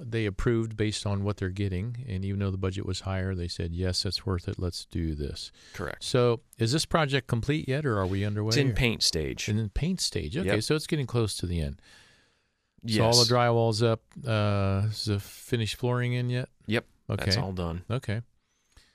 they 0.00 0.26
approved 0.26 0.76
based 0.76 1.06
on 1.06 1.22
what 1.24 1.36
they're 1.36 1.48
getting, 1.50 2.04
and 2.08 2.24
even 2.24 2.40
though 2.40 2.50
the 2.50 2.56
budget 2.58 2.84
was 2.86 3.00
higher, 3.00 3.34
they 3.34 3.48
said, 3.48 3.72
"Yes, 3.72 4.02
that's 4.02 4.26
worth 4.26 4.48
it. 4.48 4.58
Let's 4.58 4.86
do 4.86 5.14
this." 5.14 5.52
Correct. 5.72 6.02
So, 6.02 6.40
is 6.58 6.72
this 6.72 6.84
project 6.84 7.26
complete 7.28 7.68
yet, 7.68 7.86
or 7.86 7.98
are 7.98 8.06
we 8.06 8.24
underway? 8.24 8.48
It's 8.48 8.56
in 8.56 8.70
or- 8.70 8.74
paint 8.74 9.02
stage. 9.02 9.48
In 9.48 9.56
the 9.56 9.68
paint 9.68 10.00
stage. 10.00 10.36
Okay, 10.36 10.48
Yep. 10.48 10.62
so 10.62 10.74
it's 10.74 10.86
getting 10.86 11.06
close 11.06 11.36
to 11.36 11.46
the 11.46 11.60
end. 11.60 11.80
yes. 12.82 12.96
So 12.96 13.04
all 13.04 13.24
the 13.24 13.32
drywall's 13.34 13.82
up. 13.82 14.02
Uh, 14.26 14.88
is 14.90 15.04
the 15.04 15.20
finished 15.20 15.76
flooring 15.76 16.12
in 16.12 16.28
yet? 16.30 16.48
Yep. 16.66 16.84
Okay. 17.10 17.24
That's 17.26 17.36
all 17.36 17.52
done. 17.52 17.84
Okay. 17.90 18.22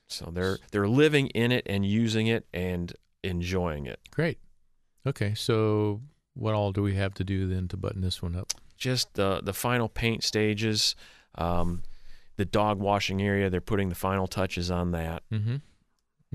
So 0.08 0.32
they're 0.34 0.58
they're 0.72 0.88
living 0.88 1.28
in 1.28 1.52
it 1.52 1.64
and 1.68 1.86
using 1.86 2.28
it 2.28 2.46
and 2.54 2.92
enjoying 3.24 3.86
it. 3.86 4.00
Great. 4.12 4.40
Okay. 5.06 5.34
So 5.36 6.02
what 6.34 6.54
all 6.56 6.72
do 6.72 6.82
we 6.82 6.96
have 6.96 7.14
to 7.16 7.24
do 7.24 7.48
then 7.48 7.68
to 7.70 7.78
button 7.78 8.02
this 8.02 8.22
one 8.22 8.36
up? 8.36 8.52
Just 8.80 9.14
the 9.14 9.42
the 9.44 9.54
final 9.54 9.88
paint 9.90 10.24
stages, 10.24 10.96
um, 11.36 11.84
the 12.38 12.46
dog 12.46 12.80
washing 12.80 13.22
area. 13.22 13.50
They're 13.50 13.62
putting 13.62 13.90
the 13.90 13.96
final 13.96 14.26
touches 14.28 14.72
on 14.72 14.92
that, 14.92 15.24
Mm-hmm. 15.32 15.58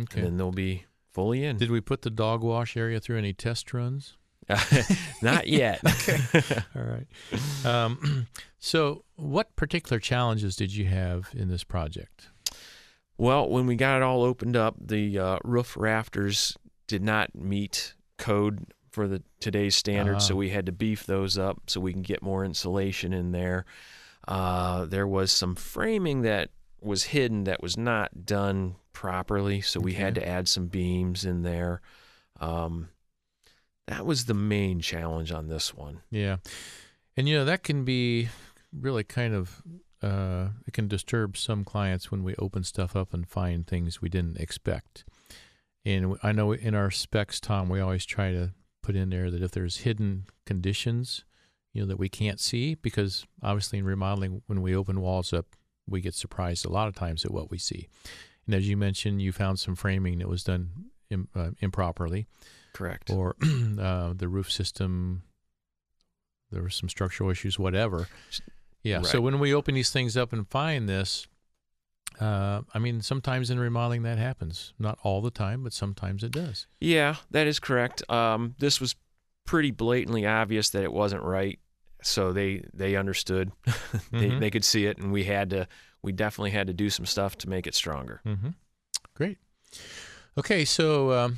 Okay. 0.02 0.18
and 0.20 0.26
then 0.26 0.36
they'll 0.36 0.50
be 0.52 0.84
fully 1.12 1.44
in. 1.44 1.56
Did 1.56 1.70
we 1.70 1.80
put 1.80 2.02
the 2.02 2.10
dog 2.10 2.42
wash 2.42 2.76
area 2.76 3.00
through 3.00 3.18
any 3.18 3.32
test 3.32 3.72
runs? 3.72 4.16
Not 5.22 5.46
yet. 5.48 5.80
All 6.76 6.82
right. 6.82 7.06
Um, 7.64 8.26
so, 8.58 9.04
what 9.16 9.56
particular 9.56 9.98
challenges 9.98 10.54
did 10.56 10.74
you 10.74 10.84
have 10.84 11.30
in 11.34 11.48
this 11.48 11.64
project? 11.64 12.28
Well, 13.16 13.48
when 13.48 13.66
we 13.66 13.76
got 13.76 13.96
it 13.98 14.02
all 14.02 14.22
opened 14.24 14.56
up, 14.56 14.74
the 14.78 15.18
uh, 15.18 15.38
roof 15.44 15.76
rafters 15.78 16.58
did 16.88 17.02
not 17.02 17.34
meet 17.34 17.94
code 18.18 18.66
for 18.94 19.08
the 19.08 19.22
today's 19.40 19.74
standards, 19.74 20.26
so 20.28 20.34
Ah. 20.34 20.38
we 20.38 20.50
had 20.50 20.66
to 20.66 20.72
beef 20.72 21.04
those 21.04 21.36
up 21.36 21.62
so 21.66 21.80
we 21.80 21.92
can 21.92 22.02
get 22.02 22.22
more 22.22 22.44
insulation 22.44 23.12
in 23.12 23.32
there. 23.32 23.64
Uh, 24.28 24.84
there 24.86 25.06
was 25.06 25.32
some 25.32 25.56
framing 25.56 26.22
that 26.22 26.50
was 26.80 27.04
hidden 27.04 27.44
that 27.44 27.60
was 27.60 27.76
not 27.76 28.24
done 28.24 28.76
properly, 28.92 29.60
so 29.60 29.80
we 29.80 29.94
had 29.94 30.14
to 30.14 30.26
add 30.26 30.46
some 30.48 30.66
beams 30.68 31.24
in 31.24 31.42
there. 31.42 31.80
Um, 32.40 32.88
that 33.86 34.06
was 34.06 34.26
the 34.26 34.34
main 34.34 34.80
challenge 34.80 35.32
on 35.32 35.48
this 35.48 35.74
one. 35.74 36.00
Yeah. 36.10 36.36
And, 37.16 37.28
you 37.28 37.36
know, 37.36 37.44
that 37.44 37.62
can 37.64 37.84
be 37.84 38.28
really 38.72 39.04
kind 39.04 39.34
of, 39.34 39.62
uh, 40.02 40.50
it 40.66 40.72
can 40.72 40.88
disturb 40.88 41.36
some 41.36 41.64
clients 41.64 42.10
when 42.10 42.22
we 42.22 42.34
open 42.36 42.64
stuff 42.64 42.94
up 42.94 43.12
and 43.12 43.26
find 43.28 43.66
things 43.66 44.00
we 44.00 44.08
didn't 44.08 44.36
expect. 44.38 45.04
And 45.84 46.16
I 46.22 46.32
know 46.32 46.52
in 46.52 46.74
our 46.74 46.90
specs, 46.90 47.40
Tom, 47.40 47.68
we 47.68 47.80
always 47.80 48.06
try 48.06 48.32
to 48.32 48.52
put 48.84 48.94
in 48.94 49.10
there 49.10 49.30
that 49.30 49.42
if 49.42 49.50
there's 49.50 49.78
hidden 49.78 50.26
conditions, 50.44 51.24
you 51.72 51.80
know, 51.80 51.88
that 51.88 51.98
we 51.98 52.08
can't 52.08 52.38
see, 52.38 52.74
because 52.74 53.24
obviously 53.42 53.78
in 53.78 53.84
remodeling, 53.84 54.42
when 54.46 54.60
we 54.62 54.76
open 54.76 55.00
walls 55.00 55.32
up, 55.32 55.46
we 55.88 56.00
get 56.00 56.14
surprised 56.14 56.64
a 56.64 56.70
lot 56.70 56.86
of 56.86 56.94
times 56.94 57.24
at 57.24 57.30
what 57.32 57.50
we 57.50 57.58
see. 57.58 57.88
And 58.46 58.54
as 58.54 58.68
you 58.68 58.76
mentioned, 58.76 59.22
you 59.22 59.32
found 59.32 59.58
some 59.58 59.74
framing 59.74 60.18
that 60.18 60.28
was 60.28 60.44
done 60.44 60.70
Im- 61.10 61.28
uh, 61.34 61.50
improperly 61.60 62.26
Correct. 62.74 63.10
or 63.10 63.36
uh, 63.80 64.12
the 64.14 64.28
roof 64.28 64.52
system. 64.52 65.22
There 66.50 66.62
were 66.62 66.70
some 66.70 66.88
structural 66.88 67.30
issues, 67.30 67.58
whatever. 67.58 68.06
Yeah. 68.82 69.02
So 69.02 69.20
when 69.20 69.38
we 69.38 69.54
open 69.54 69.74
these 69.74 69.90
things 69.90 70.16
up 70.16 70.32
and 70.32 70.46
find 70.48 70.88
this, 70.88 71.26
uh, 72.20 72.62
I 72.72 72.78
mean, 72.78 73.00
sometimes 73.02 73.50
in 73.50 73.58
remodeling 73.58 74.02
that 74.04 74.18
happens. 74.18 74.72
Not 74.78 74.98
all 75.02 75.20
the 75.20 75.30
time, 75.30 75.62
but 75.64 75.72
sometimes 75.72 76.22
it 76.22 76.32
does. 76.32 76.66
Yeah, 76.80 77.16
that 77.30 77.46
is 77.46 77.58
correct. 77.60 78.08
Um, 78.10 78.54
this 78.58 78.80
was 78.80 78.94
pretty 79.46 79.70
blatantly 79.70 80.24
obvious 80.26 80.70
that 80.70 80.82
it 80.84 80.92
wasn't 80.92 81.22
right, 81.22 81.58
so 82.02 82.32
they 82.32 82.64
they 82.72 82.96
understood. 82.96 83.52
they 84.12 84.30
Mhm. 84.30 84.40
they 84.40 84.50
could 84.50 84.64
see 84.64 84.86
it, 84.86 84.98
and 84.98 85.12
we 85.12 85.24
had 85.24 85.50
to. 85.50 85.66
We 86.02 86.12
definitely 86.12 86.50
had 86.50 86.66
to 86.66 86.72
do 86.74 86.90
some 86.90 87.06
stuff 87.06 87.36
to 87.38 87.48
make 87.48 87.66
it 87.66 87.74
stronger. 87.74 88.20
Mm-hmm. 88.26 88.50
Great. 89.14 89.38
Okay, 90.36 90.64
so 90.64 91.12
um, 91.12 91.36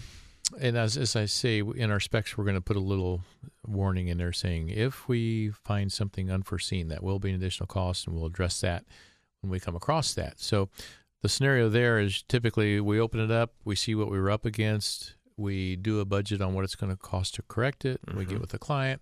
and 0.60 0.76
as 0.76 0.96
as 0.96 1.16
I 1.16 1.26
say 1.26 1.58
in 1.60 1.90
our 1.90 2.00
specs, 2.00 2.36
we're 2.36 2.44
going 2.44 2.54
to 2.56 2.60
put 2.60 2.76
a 2.76 2.80
little 2.80 3.22
warning 3.66 4.08
in 4.08 4.18
there 4.18 4.32
saying 4.32 4.68
if 4.68 5.08
we 5.08 5.50
find 5.50 5.92
something 5.92 6.30
unforeseen, 6.30 6.88
that 6.88 7.02
will 7.02 7.18
be 7.18 7.30
an 7.30 7.36
additional 7.36 7.66
cost, 7.66 8.06
and 8.06 8.14
we'll 8.16 8.26
address 8.26 8.60
that 8.60 8.84
when 9.46 9.52
we 9.52 9.60
come 9.60 9.76
across 9.76 10.12
that. 10.14 10.38
So 10.40 10.68
the 11.22 11.28
scenario 11.28 11.68
there 11.68 11.98
is 11.98 12.22
typically 12.28 12.80
we 12.80 13.00
open 13.00 13.20
it 13.20 13.30
up, 13.30 13.54
we 13.64 13.76
see 13.76 13.94
what 13.94 14.10
we 14.10 14.18
were 14.20 14.30
up 14.30 14.44
against, 14.44 15.14
we 15.36 15.76
do 15.76 16.00
a 16.00 16.04
budget 16.04 16.40
on 16.40 16.54
what 16.54 16.64
it's 16.64 16.74
going 16.76 16.90
to 16.90 16.96
cost 16.96 17.34
to 17.36 17.42
correct 17.42 17.84
it, 17.84 18.00
we 18.14 18.24
get 18.24 18.38
Mhm. 18.38 18.40
with 18.40 18.50
the 18.50 18.58
client, 18.58 19.00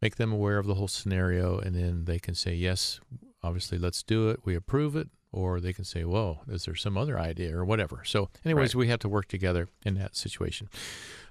make 0.00 0.16
them 0.16 0.32
aware 0.32 0.58
of 0.58 0.66
the 0.66 0.74
whole 0.74 0.88
scenario, 0.88 1.58
and 1.58 1.74
then 1.74 2.04
they 2.04 2.18
can 2.18 2.34
say 2.34 2.54
yes, 2.54 3.00
obviously 3.42 3.78
let's 3.78 4.02
do 4.02 4.28
it, 4.30 4.40
we 4.44 4.54
approve 4.54 4.94
it, 4.96 5.08
or 5.30 5.60
they 5.60 5.72
can 5.72 5.84
say, 5.84 6.04
whoa, 6.04 6.40
is 6.48 6.64
there 6.66 6.74
some 6.74 6.96
other 6.98 7.18
idea 7.18 7.56
or 7.56 7.64
whatever. 7.64 8.02
So, 8.04 8.28
anyways, 8.44 8.74
Right. 8.74 8.80
we 8.80 8.88
have 8.88 8.98
to 9.00 9.08
work 9.08 9.28
together 9.28 9.68
in 9.84 9.94
that 9.94 10.14
situation. 10.14 10.68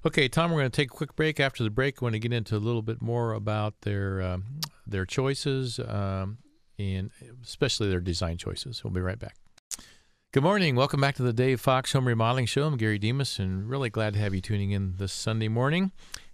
Okay, 0.03 0.27
Tom, 0.27 0.49
we're 0.51 0.61
going 0.61 0.71
to 0.71 0.75
take 0.75 0.89
a 0.91 0.95
quick 0.95 1.15
break. 1.15 1.39
After 1.39 1.63
the 1.63 1.69
break, 1.69 2.01
we're 2.01 2.09
going 2.09 2.19
to 2.19 2.27
get 2.27 2.33
into 2.35 2.55
a 2.55 2.57
little 2.57 2.81
bit 2.81 2.99
more 3.01 3.33
about 3.33 3.81
their 3.81 4.19
um, 4.23 4.45
their 4.87 5.05
choices 5.05 5.77
um, 5.79 6.39
and 6.81 7.11
especially 7.43 7.89
their 7.89 7.99
design 7.99 8.37
choices. 8.37 8.83
We'll 8.83 8.93
be 8.93 9.01
right 9.01 9.19
back. 9.19 9.35
Good 10.33 10.43
morning. 10.43 10.75
Welcome 10.75 11.01
back 11.01 11.15
to 11.15 11.23
the 11.23 11.33
Dave 11.33 11.59
Fox 11.59 11.91
Home 11.91 12.07
Remodeling 12.07 12.45
Show. 12.45 12.65
I'm 12.65 12.77
Gary 12.77 12.97
Demas 12.97 13.37
and 13.37 13.69
really 13.69 13.89
glad 13.89 14.13
to 14.13 14.19
have 14.19 14.33
you 14.33 14.41
tuning 14.41 14.71
in 14.71 14.95
this 14.97 15.11
Sunday 15.11 15.49
morning. 15.49 15.91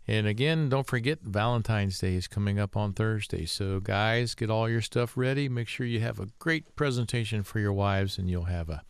And 0.07 0.25
again, 0.25 0.69
don't 0.69 0.87
forget 0.87 1.19
Valentine's 1.21 1.99
Day 1.99 2.15
is 2.15 2.27
coming 2.27 2.59
up 2.59 2.77
on 2.77 2.93
Thursday. 2.93 3.45
So, 3.45 3.81
guys, 3.81 4.35
get 4.35 4.49
all 4.49 4.69
your 4.69 4.81
stuff 4.81 5.17
ready. 5.17 5.49
Make 5.49 5.67
sure 5.67 5.85
you 5.85 5.99
have 5.99 6.19
a 6.19 6.27
great 6.39 6.75
presentation 6.75 7.43
for 7.43 7.59
your 7.59 7.73
wives, 7.73 8.17
and 8.17 8.29
you'll 8.29 8.43
have 8.43 8.69
a 8.69 8.83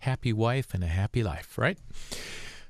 happy 0.00 0.32
wife 0.32 0.74
and 0.74 0.84
a 0.84 0.88
happy 0.88 1.22
life, 1.22 1.56
right? 1.56 1.78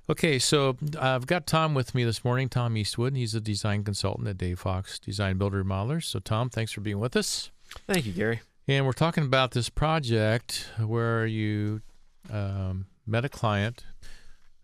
Okay, 0.09 0.39
so 0.39 0.77
I've 0.99 1.27
got 1.27 1.47
Tom 1.47 1.75
with 1.75 1.95
me 1.95 2.05
this 2.05 2.25
morning, 2.25 2.49
Tom 2.49 2.77
Eastwood. 2.77 3.17
He's 3.17 3.35
a 3.35 3.41
design 3.41 3.83
consultant 3.83 4.29
at 4.29 4.39
Dave 4.39 4.61
Fox 4.61 4.99
Design 4.99 5.37
Builder 5.37 5.65
Remodelers. 5.65 6.05
So, 6.05 6.21
Tom, 6.21 6.51
thanks 6.51 6.71
for 6.71 6.81
being 6.81 7.01
with 7.01 7.17
us. 7.17 7.51
Thank 7.87 8.07
you, 8.07 8.13
Gary. 8.13 8.41
And 8.67 8.85
we're 8.85 8.93
talking 8.93 9.25
about 9.25 9.53
this 9.53 9.69
project 9.69 10.69
where 10.79 11.27
you 11.27 11.81
um, 12.31 12.87
met 13.07 13.25
a 13.25 13.29
client 13.29 13.85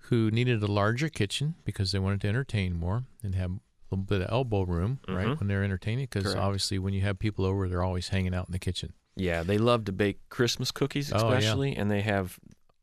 who 0.08 0.30
needed 0.30 0.62
a 0.62 0.66
larger 0.66 1.08
kitchen 1.08 1.54
because 1.64 1.92
they 1.92 1.98
wanted 1.98 2.20
to 2.22 2.28
entertain 2.28 2.74
more 2.76 3.04
and 3.22 3.34
have 3.34 3.50
a 3.52 3.60
little 3.90 4.04
bit 4.04 4.20
of 4.20 4.28
elbow 4.30 4.62
room, 4.64 5.00
right, 5.08 5.26
Mhm. 5.28 5.38
when 5.40 5.48
they're 5.48 5.64
entertaining. 5.64 6.06
Because 6.10 6.34
obviously, 6.34 6.78
when 6.78 6.92
you 6.92 7.00
have 7.00 7.18
people 7.18 7.46
over, 7.46 7.68
they're 7.68 7.82
always 7.82 8.08
hanging 8.08 8.34
out 8.34 8.46
in 8.46 8.52
the 8.52 8.58
kitchen. 8.58 8.92
Yeah, 9.16 9.42
they 9.42 9.56
love 9.56 9.84
to 9.86 9.92
bake 9.92 10.18
Christmas 10.28 10.70
cookies, 10.70 11.10
Oh, 11.12 11.30
yeah. 11.30 11.38
especially, 11.38 11.76
and 11.76 11.90
they 11.90 12.02
have 12.02 12.38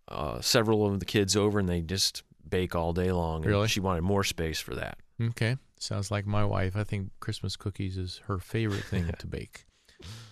uh, 0.07 0.41
several 0.41 0.85
of 0.85 0.99
the 0.99 1.05
kids 1.05 1.35
over, 1.37 1.59
and 1.59 1.69
they 1.69 1.81
just 1.81 2.23
bake 2.49 2.73
all 2.75 2.91
day 2.93 3.11
long. 3.11 3.37
and 3.37 3.45
Really? 3.45 3.67
She 3.67 3.79
wanted 3.79 4.01
more 4.01 4.23
space 4.23 4.59
for 4.59 4.73
that. 4.75 4.97
Okay, 5.21 5.57
sounds 5.79 6.09
like 6.11 6.25
my 6.25 6.43
wife. 6.43 6.75
I 6.75 6.83
think 6.83 7.11
Christmas 7.19 7.55
cookies 7.55 7.97
is 7.97 8.21
her 8.25 8.37
favorite 8.39 8.83
thing 8.83 9.07
to 9.19 9.27
bake, 9.27 9.65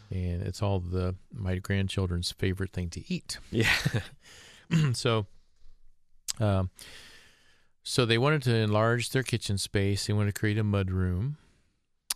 and 0.09 0.41
it's 0.41 0.61
all 0.61 0.79
the 0.79 1.15
my 1.33 1.55
grandchildren's 1.55 2.31
favorite 2.31 2.71
thing 2.71 2.89
to 2.91 3.13
eat. 3.13 3.37
Yeah. 3.51 3.71
so, 4.93 5.25
um, 6.39 6.69
so 7.81 8.05
they 8.05 8.19
wanted 8.19 8.43
to 8.43 8.55
enlarge 8.55 9.09
their 9.09 9.23
kitchen 9.23 9.57
space. 9.57 10.05
They 10.05 10.13
wanted 10.13 10.35
to 10.35 10.39
create 10.39 10.59
a 10.59 10.63
mud 10.63 10.91
room, 10.91 11.37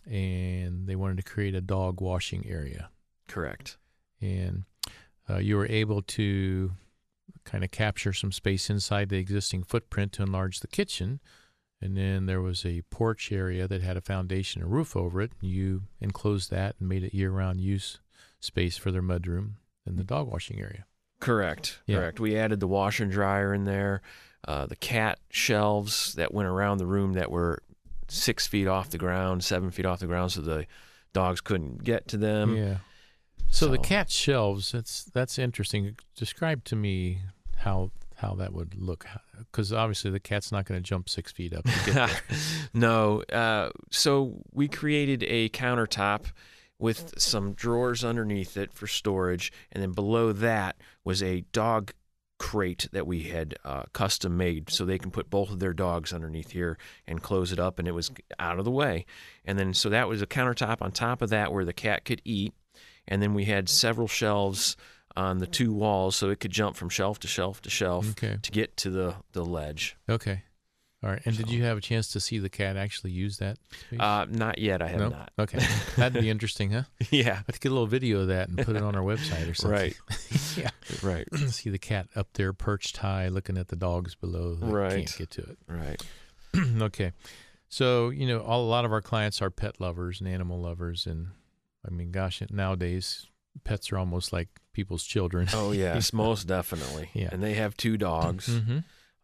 and 0.06 0.88
they 0.88 0.96
wanted 0.96 1.18
to 1.18 1.24
create 1.24 1.56
a 1.56 1.62
dog 1.62 2.00
washing 2.00 2.46
area. 2.48 2.90
Correct. 3.28 3.78
And 4.22 4.66
uh, 5.30 5.38
you 5.38 5.58
were 5.58 5.68
able 5.68 6.02
to 6.02 6.74
kind 7.44 7.64
of 7.64 7.72
capture 7.72 8.14
some 8.14 8.32
space 8.32 8.70
inside 8.70 9.10
the 9.10 9.18
existing 9.18 9.64
footprint 9.64 10.12
to 10.14 10.24
enlarge 10.24 10.60
the 10.60 10.68
kitchen. 10.68 11.20
And 11.84 11.98
then 11.98 12.28
there 12.28 12.42
was 12.42 12.66
a 12.66 12.82
porch 12.90 13.30
area 13.30 13.68
that 13.68 13.82
had 13.82 13.98
a 13.98 14.02
foundation 14.02 14.62
and 14.62 14.72
roof 14.72 14.96
over 14.96 15.22
it. 15.22 15.32
You 15.42 15.84
enclosed 16.00 16.50
that 16.50 16.76
and 16.80 16.88
made 16.88 17.04
it 17.04 17.14
year-round 17.14 17.60
use 17.60 18.00
space 18.40 18.78
for 18.78 18.90
their 18.90 19.02
mudroom 19.02 19.56
and 19.86 19.98
the 19.98 20.06
dog 20.06 20.32
washing 20.32 20.62
area. 20.62 20.86
Correct. 21.20 21.82
Yeah. 21.86 21.98
Correct. 21.98 22.22
We 22.22 22.38
added 22.38 22.62
the 22.62 22.68
washer 22.68 23.04
and 23.04 23.12
dryer 23.12 23.54
in 23.54 23.66
there, 23.66 24.02
uh, 24.48 24.66
the 24.66 24.78
cat 24.78 25.20
shelves 25.30 26.14
that 26.14 26.34
went 26.34 26.48
around 26.48 26.78
the 26.78 26.86
room 26.86 27.14
that 27.14 27.30
were 27.30 27.62
six 28.08 28.48
feet 28.48 28.68
off 28.68 28.90
the 28.90 28.98
ground, 28.98 29.44
seven 29.44 29.70
feet 29.70 29.86
off 29.86 30.00
the 30.00 30.08
ground, 30.08 30.32
so 30.32 30.40
the 30.42 30.66
dogs 31.12 31.42
couldn't 31.42 31.84
get 31.84 32.08
to 32.10 32.18
them. 32.18 32.56
yeah. 32.56 32.78
So, 33.50 33.68
the 33.68 33.78
cat 33.78 34.10
shelves, 34.10 34.72
that's 34.72 35.04
that's 35.04 35.38
interesting. 35.38 35.96
Describe 36.16 36.64
to 36.64 36.76
me 36.76 37.20
how 37.58 37.92
how 38.24 38.36
that 38.36 38.54
would 38.54 38.76
look, 38.76 39.06
because 39.52 39.74
obviously 39.74 40.10
the 40.10 40.20
cat's 40.20 40.52
not 40.52 40.66
going 40.66 40.82
to 40.82 40.84
jump 40.84 41.10
six 41.10 41.32
feet 41.32 41.54
up. 41.54 41.68
No. 42.74 43.22
Uh, 43.24 43.70
so 43.92 44.42
we 44.52 44.68
created 44.68 45.24
a 45.28 45.50
countertop 45.50 46.26
with 46.80 47.14
some 47.18 47.54
drawers 47.54 48.04
underneath 48.04 48.58
it 48.58 48.74
for 48.74 48.88
storage, 48.88 49.52
and 49.72 49.84
then 49.84 49.92
below 49.92 50.32
that 50.32 50.78
was 51.04 51.22
a 51.22 51.42
dog 51.52 51.94
crate 52.40 52.88
that 52.92 53.06
we 53.06 53.24
had 53.24 53.56
uh, 53.64 53.84
custom 53.94 54.36
made 54.38 54.70
so 54.70 54.84
they 54.84 54.98
can 54.98 55.12
put 55.12 55.30
both 55.30 55.52
of 55.52 55.60
their 55.60 55.74
dogs 55.74 56.12
underneath 56.12 56.52
here 56.52 56.78
and 57.08 57.22
close 57.22 57.52
it 57.52 57.60
up 57.60 57.80
and 57.80 57.88
it 57.88 57.94
was 57.94 58.12
out 58.40 58.60
of 58.60 58.66
the 58.66 58.72
way 58.72 59.06
and 59.46 59.58
then 59.58 59.74
so 59.74 59.88
that 59.88 60.10
was 60.10 60.22
a 60.22 60.28
countertop 60.28 60.82
on 60.82 60.92
top 60.92 61.22
of 61.22 61.30
that 61.30 61.54
where 61.54 61.64
the 61.64 61.72
cat 61.72 62.04
could 62.04 62.22
eat 62.26 62.54
and 63.08 63.22
then 63.22 63.34
we 63.34 63.46
had 63.46 63.70
several 63.70 64.08
shelves 64.08 64.76
on 65.16 65.38
the 65.40 65.48
two 65.48 65.72
walls 65.74 66.16
so 66.16 66.30
it 66.30 66.40
could 66.40 66.52
jump 66.52 66.76
from 66.76 66.90
shelf 66.90 67.20
to 67.20 67.28
shelf 67.28 67.62
to 67.62 67.70
shelf 67.70 68.10
Okay. 68.12 68.38
to 68.42 68.52
get 68.52 68.76
to 68.78 68.90
the 68.90 69.16
the 69.34 69.46
ledge 69.46 69.96
Okay. 70.10 70.44
All 71.04 71.10
right. 71.10 71.22
And 71.26 71.36
did 71.36 71.50
you 71.50 71.64
have 71.64 71.78
a 71.78 71.82
chance 71.82 72.08
to 72.14 72.22
see 72.22 72.40
the 72.40 72.48
cat 72.50 72.78
actually 72.78 73.12
use 73.12 73.38
that? 73.40 73.58
Uh, 74.00 74.26
not 74.30 74.58
yet 74.58 74.82
i 74.82 74.88
have 74.88 75.00
no. 75.02 75.10
not 75.10 75.32
Okay. 75.38 75.60
That'd 75.98 76.22
be 76.22 76.30
interesting, 76.30 76.72
huh? 76.72 76.84
yeah 77.12 77.42
Let's 77.48 77.60
get 77.60 77.70
a 77.70 77.74
little 77.74 77.88
video 77.88 78.22
of 78.22 78.28
that 78.30 78.48
and 78.48 78.58
put 78.58 78.76
it 78.78 78.82
on 78.82 78.96
our 78.96 79.04
website 79.04 79.50
or 79.52 79.54
something. 79.54 79.80
Right. 79.80 79.96
yeah. 80.58 80.70
right 81.04 81.28
see 81.50 81.70
the 81.70 81.78
cat 81.78 82.08
up 82.16 82.30
there 82.34 82.54
perched 82.54 82.98
high, 82.98 83.28
looking 83.28 83.58
at 83.58 83.68
the 83.68 83.76
dogs 83.76 84.16
below. 84.16 84.56
That 84.56 84.66
Right. 84.66 85.06
Can't 85.06 85.18
get 85.18 85.30
to 85.32 85.42
it. 85.42 85.58
right 85.68 86.02
okay. 86.84 87.12
So 87.68 88.10
you 88.10 88.26
know, 88.28 88.40
all, 88.40 88.62
a 88.62 88.70
lot 88.70 88.86
of 88.86 88.92
our 88.94 89.02
clients 89.02 89.42
are 89.42 89.50
pet 89.50 89.82
lovers 89.82 90.20
and 90.22 90.30
animal 90.30 90.62
lovers, 90.62 91.06
and 91.08 91.30
I 91.86 91.90
mean, 91.90 92.12
gosh, 92.12 92.42
nowadays 92.50 93.26
pets 93.64 93.92
are 93.92 93.98
almost 93.98 94.32
like 94.32 94.48
people's 94.74 95.04
children. 95.04 95.48
oh 95.54 95.72
yes 95.86 96.12
most 96.14 96.48
definitely 96.48 97.10
Yeah. 97.14 97.30
and 97.32 97.42
they 97.42 97.54
have 97.54 97.76
two 97.78 97.98
dogs 97.98 98.48
hmm 98.48 98.80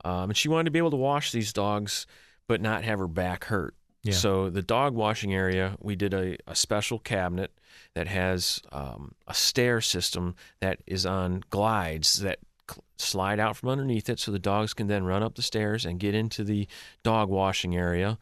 um, 0.05 0.29
and 0.29 0.37
she 0.37 0.47
wanted 0.47 0.63
to 0.65 0.71
be 0.71 0.79
able 0.79 0.91
to 0.91 0.97
wash 0.97 1.31
these 1.33 1.51
dogs 1.51 2.05
but 2.47 2.61
not 2.61 2.83
have 2.85 2.99
her 2.99 3.07
back 3.07 3.45
hurt 3.45 3.75
Yeah. 4.03 4.13
So 4.13 4.49
the 4.49 4.61
dog 4.61 4.93
washing 4.95 5.33
area, 5.33 5.75
we 5.81 5.95
did 5.97 6.13
a, 6.13 6.37
a 6.47 6.55
special 6.55 6.99
cabinet 6.99 7.51
that 7.95 8.07
has 8.07 8.61
um, 8.71 9.13
a 9.27 9.33
stair 9.33 9.81
system 9.81 10.35
that 10.61 10.79
is 10.87 11.05
on 11.05 11.43
glides 11.49 12.21
that 12.21 12.39
cl- 12.71 12.83
slide 12.97 13.39
out 13.41 13.57
from 13.57 13.67
underneath 13.69 14.07
it, 14.09 14.19
so 14.19 14.31
the 14.31 14.39
dogs 14.39 14.73
can 14.73 14.87
then 14.87 15.03
run 15.03 15.21
up 15.21 15.35
the 15.35 15.41
stairs 15.41 15.85
and 15.85 15.99
get 15.99 16.15
into 16.15 16.45
the 16.45 16.65
dog 17.03 17.27
washing 17.29 17.75
area. 17.75 18.17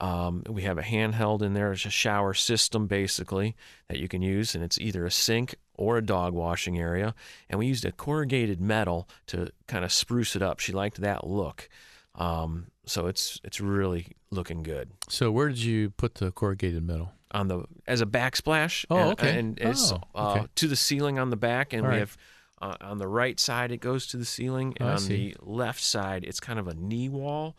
Um, 0.00 0.42
we 0.48 0.62
have 0.62 0.78
a 0.78 0.82
handheld 0.82 1.42
in 1.42 1.52
there. 1.52 1.72
It's 1.72 1.84
a 1.84 1.90
shower 1.90 2.32
system 2.32 2.86
basically 2.86 3.54
that 3.88 3.98
you 3.98 4.08
can 4.08 4.22
use, 4.22 4.54
and 4.54 4.64
it's 4.64 4.78
either 4.80 5.04
a 5.04 5.10
sink 5.10 5.56
or 5.80 5.96
a 5.96 6.02
dog 6.04 6.32
washing 6.34 6.78
area. 6.78 7.14
And 7.48 7.58
we 7.58 7.66
used 7.66 7.84
a 7.84 7.92
corrugated 7.92 8.60
metal 8.60 9.08
to 9.28 9.48
kind 9.66 9.84
of 9.84 9.92
spruce 9.92 10.36
it 10.36 10.42
up. 10.42 10.60
She 10.60 10.72
liked 10.72 11.00
that 11.00 11.26
look. 11.26 11.68
Um, 12.14 12.66
so 12.86 13.06
it's 13.06 13.40
it's 13.44 13.60
really 13.60 14.08
looking 14.32 14.62
good 14.64 14.90
So 15.08 15.30
where 15.30 15.48
did 15.48 15.62
you 15.62 15.90
put 15.90 16.16
the 16.16 16.30
corrugated 16.32 16.82
metal? 16.86 17.12
on 17.32 17.46
the 17.46 17.64
as 17.86 18.00
a 18.00 18.06
backsplash. 18.06 18.84
Oh, 18.90 18.96
and, 18.96 19.12
okay. 19.12 19.38
And 19.38 19.58
it's 19.60 19.92
Oh, 19.92 20.00
uh, 20.16 20.32
okay. 20.38 20.46
to 20.56 20.66
the 20.68 20.74
ceiling 20.76 21.18
on 21.20 21.30
the 21.30 21.36
back, 21.36 21.72
and 21.72 21.82
All 21.82 21.88
we 21.88 21.92
right. 21.92 22.00
have 22.00 22.16
uh, 22.60 22.76
on 22.80 22.98
the 22.98 23.06
right 23.06 23.38
side 23.38 23.70
it 23.70 23.80
goes 23.80 24.06
to 24.08 24.16
the 24.16 24.24
ceiling, 24.24 24.74
and 24.80 24.88
Oh, 24.88 24.92
on 24.94 25.06
the 25.06 25.36
left 25.40 25.80
side 25.80 26.24
it's 26.24 26.40
kind 26.40 26.58
of 26.58 26.66
a 26.66 26.74
knee 26.74 27.08
wall. 27.08 27.56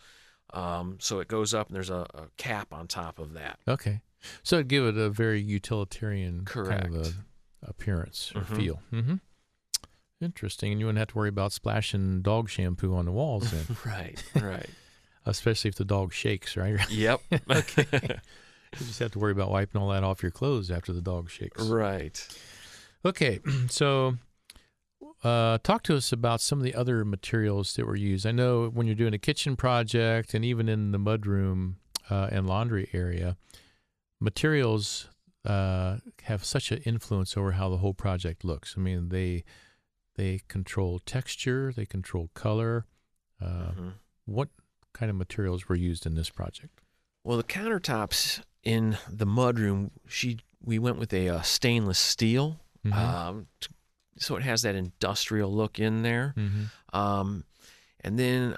Um, 0.54 0.98
so 1.00 1.22
it 1.22 1.30
goes 1.30 1.54
up, 1.54 1.68
and 1.68 1.76
there's 1.78 1.90
a, 1.90 2.06
a 2.14 2.24
cap 2.36 2.74
on 2.74 2.88
top 2.88 3.18
of 3.20 3.32
that. 3.34 3.60
Okay. 3.68 4.02
So 4.44 4.58
it'd 4.58 4.68
give 4.68 4.84
it 4.86 4.98
a 4.98 5.10
very 5.10 5.42
utilitarian 5.42 6.44
kind 6.46 6.96
of 6.96 7.16
Appearance 7.64 8.32
or 8.36 8.42
Mhm. 8.42 8.56
feel. 8.56 8.82
Mm-hmm. 8.92 9.16
Interesting. 10.22 10.72
And 10.72 10.80
you 10.80 10.86
wouldn't 10.88 11.00
have 11.00 11.08
to 11.10 11.16
worry 11.18 11.30
about 11.30 11.52
splashing 11.54 12.22
dog 12.22 12.50
shampoo 12.50 12.96
on 12.96 13.06
the 13.06 13.12
walls 13.12 13.50
then, 13.52 13.66
right, 13.86 14.24
right. 14.36 14.70
especially 15.26 15.70
if 15.70 15.76
the 15.76 15.86
dog 15.86 16.14
shakes, 16.14 16.56
right? 16.58 16.80
yep. 16.90 17.22
Okay. 17.50 18.20
You 18.80 18.86
just 18.86 19.00
have 19.00 19.12
to 19.12 19.20
worry 19.20 19.32
about 19.32 19.50
wiping 19.52 19.82
all 19.82 19.90
that 19.90 20.04
off 20.04 20.22
your 20.24 20.32
clothes 20.32 20.70
after 20.72 20.94
the 20.94 21.02
dog 21.02 21.30
shakes. 21.30 21.62
right. 21.64 22.28
Okay, 23.04 23.40
so 23.70 24.16
uh, 25.24 25.58
talk 25.64 25.82
to 25.84 25.96
us 25.96 26.12
about 26.12 26.40
some 26.40 26.60
of 26.60 26.64
the 26.64 26.76
other 26.76 27.04
materials 27.04 27.74
that 27.76 27.86
were 27.88 27.96
used. 27.96 28.26
I 28.28 28.32
know 28.32 28.68
when 28.70 28.86
you're 28.88 28.96
doing 28.96 29.14
a 29.16 29.20
kitchen 29.20 29.56
project 29.56 30.34
and 30.36 30.46
even 30.46 30.70
in 30.70 30.92
the 30.92 31.00
mudroom 31.00 31.76
uh, 32.12 32.28
and 32.32 32.46
laundry 32.48 32.90
area, 32.94 33.38
materials 34.20 35.08
uh, 35.46 35.98
have 36.24 36.44
such 36.46 36.72
an 36.72 36.80
influence 36.86 37.36
over 37.36 37.54
how 37.54 37.70
the 37.70 37.78
whole 37.78 37.94
project 37.94 38.44
looks. 38.44 38.76
I 38.78 38.82
mean, 38.82 39.10
they 39.10 39.44
they 40.16 40.42
control 40.48 41.00
texture, 41.00 41.72
they 41.76 41.86
control 41.86 42.30
color. 42.34 42.86
Uh, 43.42 43.72
Mhm. 43.72 43.94
What 44.26 44.50
kind 44.94 45.10
of 45.10 45.16
materials 45.16 45.68
were 45.68 45.76
used 45.76 46.06
in 46.06 46.16
this 46.16 46.30
project? 46.30 46.80
Well, 47.24 47.38
the 47.38 47.44
countertops 47.44 48.42
in 48.64 48.98
the 49.10 49.26
mudroom, 49.26 49.92
she 50.08 50.40
we 50.64 50.78
went 50.78 50.98
with 51.00 51.12
a 51.14 51.30
uh, 51.30 51.42
stainless 51.42 51.98
steel, 51.98 52.60
Mhm. 52.86 52.94
um, 52.94 53.48
t- 53.62 53.70
so 54.18 54.36
it 54.36 54.44
has 54.44 54.62
that 54.62 54.76
industrial 54.76 55.52
look 55.52 55.80
in 55.80 56.04
there. 56.04 56.34
Mhm. 56.38 56.70
Um, 56.94 57.46
and 58.02 58.20
then 58.20 58.58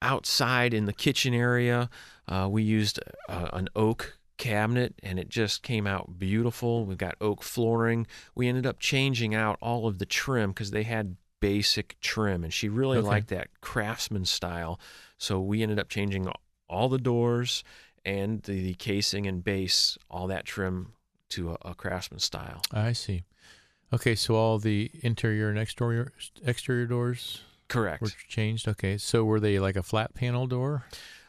outside 0.00 0.72
in 0.72 0.84
the 0.86 0.92
kitchen 0.92 1.34
area, 1.34 1.90
uh, 2.28 2.48
we 2.50 2.62
used 2.62 3.00
uh, 3.28 3.50
an 3.52 3.68
oak 3.74 4.17
cabinet 4.38 4.94
and 5.02 5.18
it 5.18 5.28
just 5.28 5.62
came 5.62 5.86
out 5.86 6.18
beautiful. 6.18 6.84
We've 6.86 6.96
got 6.96 7.16
oak 7.20 7.42
flooring. 7.42 8.06
We 8.34 8.48
ended 8.48 8.66
up 8.66 8.78
changing 8.78 9.34
out 9.34 9.58
all 9.60 9.86
of 9.86 9.98
the 9.98 10.06
trim 10.06 10.50
because 10.50 10.70
they 10.70 10.84
had 10.84 11.16
basic 11.40 12.00
trim 12.00 12.42
and 12.44 12.52
she 12.52 12.68
really 12.68 12.98
Okay. 12.98 13.06
liked 13.06 13.28
that 13.28 13.48
craftsman 13.60 14.24
style. 14.24 14.80
So 15.18 15.40
we 15.40 15.62
ended 15.62 15.78
up 15.78 15.88
changing 15.88 16.28
all 16.68 16.88
the 16.88 16.98
doors 16.98 17.62
and 18.04 18.42
the, 18.42 18.62
the 18.62 18.74
casing 18.74 19.26
and 19.26 19.44
base, 19.44 19.98
all 20.10 20.26
that 20.28 20.44
trim 20.46 20.92
to 21.30 21.50
a, 21.52 21.70
a 21.70 21.74
craftsman 21.74 22.20
style. 22.20 22.62
I 22.72 22.92
see. 22.92 23.24
Okay, 23.92 24.14
so 24.14 24.34
all 24.34 24.58
the 24.58 24.90
interior 25.02 25.48
and 25.48 25.58
exterior 25.58 26.12
exterior 26.44 26.86
doors 26.86 27.42
Correct. 27.68 28.02
were 28.02 28.10
changed. 28.28 28.68
Okay, 28.68 28.98
so 28.98 29.24
were 29.24 29.40
they 29.40 29.58
like 29.58 29.76
a 29.76 29.82
flat 29.82 30.14
panel 30.14 30.46
door? 30.46 30.84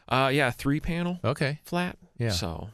Uh, 0.08 0.30
yeah, 0.32 0.50
three 0.50 0.80
panel 0.80 1.20
Okay, 1.24 1.60
flat. 1.64 1.96
yeah, 2.18 2.30
So, 2.30 2.70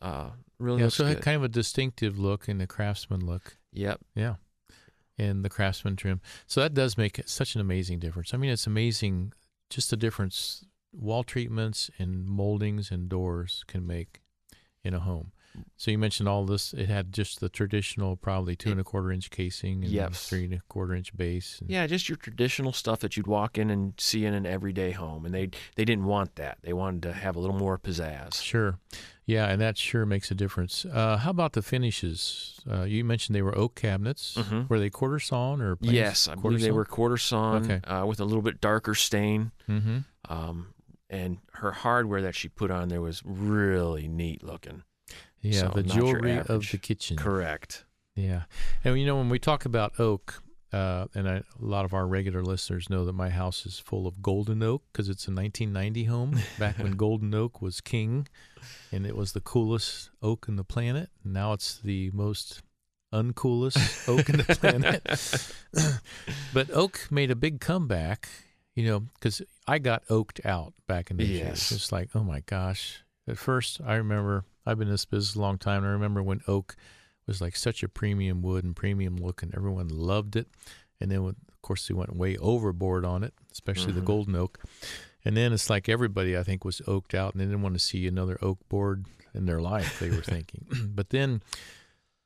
uh, 0.00 0.30
really 0.58 0.82
yeah. 0.82 0.88
So 0.88 1.04
good. 1.04 1.22
kind 1.22 1.36
of 1.36 1.42
a 1.42 1.48
distinctive 1.48 2.18
look 2.18 2.48
and 2.48 2.60
a 2.62 2.66
craftsman 2.66 3.24
look. 3.24 3.56
Yep. 3.72 4.00
Yeah, 4.14 4.34
and 5.18 5.44
the 5.44 5.50
craftsman 5.50 5.96
trim. 5.96 6.20
So 6.46 6.60
that 6.60 6.74
does 6.74 6.96
make 6.96 7.20
such 7.26 7.54
an 7.54 7.60
amazing 7.60 7.98
difference. 7.98 8.34
I 8.34 8.36
mean, 8.36 8.50
it's 8.50 8.66
amazing 8.66 9.32
just 9.68 9.90
the 9.90 9.96
difference 9.96 10.64
wall 10.92 11.22
treatments 11.22 11.90
and 11.98 12.26
moldings 12.26 12.90
and 12.90 13.08
doors 13.08 13.64
can 13.68 13.86
make 13.86 14.20
in 14.82 14.94
a 14.94 15.00
home. 15.00 15.32
So 15.76 15.90
you 15.90 15.98
mentioned 15.98 16.28
all 16.28 16.44
this. 16.44 16.72
It 16.72 16.88
had 16.88 17.12
just 17.12 17.40
the 17.40 17.48
traditional, 17.48 18.14
probably 18.16 18.54
two 18.54 18.70
and 18.70 18.80
a 18.80 18.84
quarter 18.84 19.10
inch 19.10 19.30
casing 19.30 19.82
and 19.82 19.92
Yes. 19.92 20.28
three 20.28 20.44
and 20.44 20.54
a 20.54 20.60
quarter 20.68 20.94
inch 20.94 21.16
base. 21.16 21.58
and- 21.60 21.68
Yeah, 21.70 21.86
just 21.86 22.08
your 22.08 22.16
traditional 22.16 22.72
stuff 22.72 23.00
that 23.00 23.16
you'd 23.16 23.26
walk 23.26 23.58
in 23.58 23.68
and 23.70 23.94
see 23.98 24.24
in 24.24 24.32
an 24.34 24.46
everyday 24.46 24.92
home, 24.92 25.24
and 25.26 25.34
they 25.34 25.50
they 25.74 25.84
didn't 25.84 26.04
want 26.04 26.36
that. 26.36 26.58
They 26.62 26.72
wanted 26.72 27.02
to 27.04 27.12
have 27.14 27.34
a 27.36 27.40
little 27.40 27.56
more 27.58 27.78
pizzazz. 27.78 28.40
Sure. 28.42 28.78
Yeah, 29.26 29.46
and 29.46 29.60
that 29.60 29.78
sure 29.78 30.06
makes 30.06 30.30
a 30.30 30.34
difference. 30.34 30.84
Uh, 30.84 31.16
how 31.18 31.30
about 31.30 31.52
the 31.52 31.62
finishes? 31.62 32.60
Uh, 32.68 32.82
you 32.82 33.04
mentioned 33.04 33.34
they 33.36 33.42
were 33.42 33.56
oak 33.56 33.74
cabinets. 33.76 34.34
Mhm. 34.36 34.68
Were 34.68 34.78
they 34.80 34.90
quarter 34.90 35.18
sawn 35.20 35.60
or 35.60 35.76
plain 35.76 35.94
Yes, 35.94 36.26
I 36.28 36.34
believe 36.34 36.60
they 36.60 36.72
were 36.72 36.84
quarter 36.84 37.16
sawn 37.16 37.64
Okay. 37.70 37.80
uh, 37.86 38.06
with 38.06 38.18
a 38.20 38.24
little 38.24 38.42
bit 38.42 38.60
darker 38.60 38.94
stain. 38.94 39.52
Mm-hmm. 39.68 39.98
Um, 40.28 40.74
and 41.08 41.38
her 41.54 41.72
hardware 41.72 42.22
that 42.22 42.34
she 42.34 42.48
put 42.48 42.70
on 42.70 42.88
there 42.88 43.00
was 43.00 43.22
really 43.24 44.06
neat 44.08 44.42
looking. 44.42 44.82
Yeah, 45.42 45.60
So, 45.60 45.68
the 45.74 45.82
jewelry 45.82 46.38
of 46.38 46.70
the 46.70 46.78
kitchen. 46.78 47.16
Correct. 47.16 47.84
Yeah, 48.14 48.42
and 48.84 48.98
you 48.98 49.06
know 49.06 49.16
when 49.16 49.28
we 49.28 49.38
talk 49.38 49.64
about 49.64 49.98
oak, 49.98 50.42
uh, 50.72 51.06
and 51.14 51.28
I, 51.28 51.36
a 51.36 51.44
lot 51.58 51.84
of 51.84 51.94
our 51.94 52.06
regular 52.06 52.42
listeners 52.42 52.90
know 52.90 53.04
that 53.04 53.12
my 53.14 53.30
house 53.30 53.64
is 53.64 53.78
full 53.78 54.06
of 54.06 54.20
golden 54.20 54.62
oak 54.62 54.82
because 54.92 55.08
it's 55.08 55.26
a 55.26 55.32
1990 55.32 56.04
home. 56.04 56.38
Back 56.58 56.78
when 56.78 56.92
golden 56.96 57.34
oak 57.34 57.62
was 57.62 57.80
king, 57.80 58.28
and 58.92 59.06
it 59.06 59.16
was 59.16 59.32
the 59.32 59.40
coolest 59.40 60.10
oak 60.22 60.46
in 60.48 60.56
the 60.56 60.64
planet. 60.64 61.08
Now 61.24 61.54
it's 61.54 61.78
the 61.78 62.10
most 62.12 62.62
uncoolest 63.12 64.08
oak 64.08 64.28
in 64.28 64.38
the 64.38 64.44
planet. 64.60 66.00
but 66.54 66.70
oak 66.70 67.08
made 67.10 67.30
a 67.30 67.36
big 67.36 67.60
comeback, 67.60 68.28
you 68.74 68.84
know, 68.84 69.00
because 69.14 69.42
I 69.66 69.78
got 69.78 70.02
oaked 70.10 70.44
out 70.44 70.74
back 70.86 71.10
in 71.10 71.16
the 71.16 71.24
Yes. 71.24 71.72
It's 71.72 71.92
like, 71.92 72.10
oh 72.14 72.22
my 72.22 72.40
gosh. 72.40 73.02
At 73.28 73.38
first, 73.38 73.80
I 73.84 73.94
remember 73.94 74.44
I've 74.66 74.78
been 74.78 74.88
in 74.88 74.94
this 74.94 75.04
business 75.04 75.34
a 75.36 75.40
long 75.40 75.58
time, 75.58 75.78
and 75.78 75.86
I 75.88 75.92
remember 75.92 76.22
when 76.22 76.40
oak 76.46 76.76
was 77.26 77.40
like 77.40 77.56
such 77.56 77.82
a 77.82 77.88
premium 77.88 78.42
wood 78.42 78.64
and 78.64 78.74
premium 78.76 79.16
look, 79.16 79.42
and 79.42 79.54
everyone 79.54 79.88
loved 79.88 80.36
it. 80.36 80.48
And 81.00 81.10
then, 81.10 81.20
of 81.24 81.62
course, 81.62 81.86
they 81.88 81.94
went 81.94 82.14
way 82.16 82.36
overboard 82.38 83.04
on 83.04 83.22
it, 83.22 83.32
especially 83.52 83.92
the 83.92 84.00
Mhm. 84.00 84.04
golden 84.06 84.34
oak. 84.36 84.58
And 85.24 85.36
then 85.36 85.52
it's 85.52 85.68
like 85.70 85.88
everybody, 85.88 86.36
I 86.36 86.42
think, 86.42 86.64
was 86.64 86.80
oaked 86.86 87.14
out, 87.14 87.32
and 87.34 87.40
they 87.40 87.44
didn't 87.46 87.62
want 87.62 87.74
to 87.74 87.78
see 87.80 88.06
another 88.06 88.38
oak 88.42 88.66
board 88.68 89.06
in 89.34 89.46
their 89.46 89.60
life. 89.60 89.98
They 89.98 90.10
were 90.10 90.22
thinking, 90.22 90.66
but 90.94 91.10
then 91.10 91.42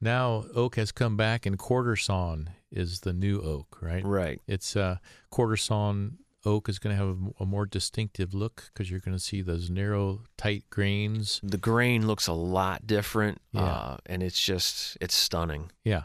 now 0.00 0.46
oak 0.54 0.76
has 0.76 0.92
come 0.92 1.16
back, 1.16 1.46
and 1.46 1.58
quarter 1.58 1.96
sawn 1.96 2.50
is 2.70 3.00
the 3.00 3.12
new 3.12 3.40
oak, 3.40 3.78
right? 3.80 4.04
Right. 4.04 4.40
It's 4.46 4.76
uh, 4.76 4.98
quarter 5.30 5.56
sawn 5.56 6.18
oak 6.44 6.68
is 6.68 6.78
going 6.78 6.96
to 6.96 7.02
have 7.04 7.16
a, 7.40 7.46
more 7.46 7.66
distinctive 7.66 8.34
look 8.34 8.70
because 8.72 8.90
you're 8.90 9.00
going 9.00 9.16
to 9.16 9.22
see 9.22 9.42
those 9.42 9.70
narrow, 9.70 10.22
tight 10.36 10.64
grains. 10.70 11.40
The 11.42 11.58
grain 11.58 12.06
looks 12.06 12.26
a 12.26 12.32
lot 12.32 12.86
different, 12.86 13.40
Yeah. 13.52 13.62
uh, 13.64 13.96
and 14.06 14.22
it's 14.22 14.40
just 14.44 14.96
it's 15.00 15.14
stunning. 15.14 15.70
Yeah. 15.84 16.04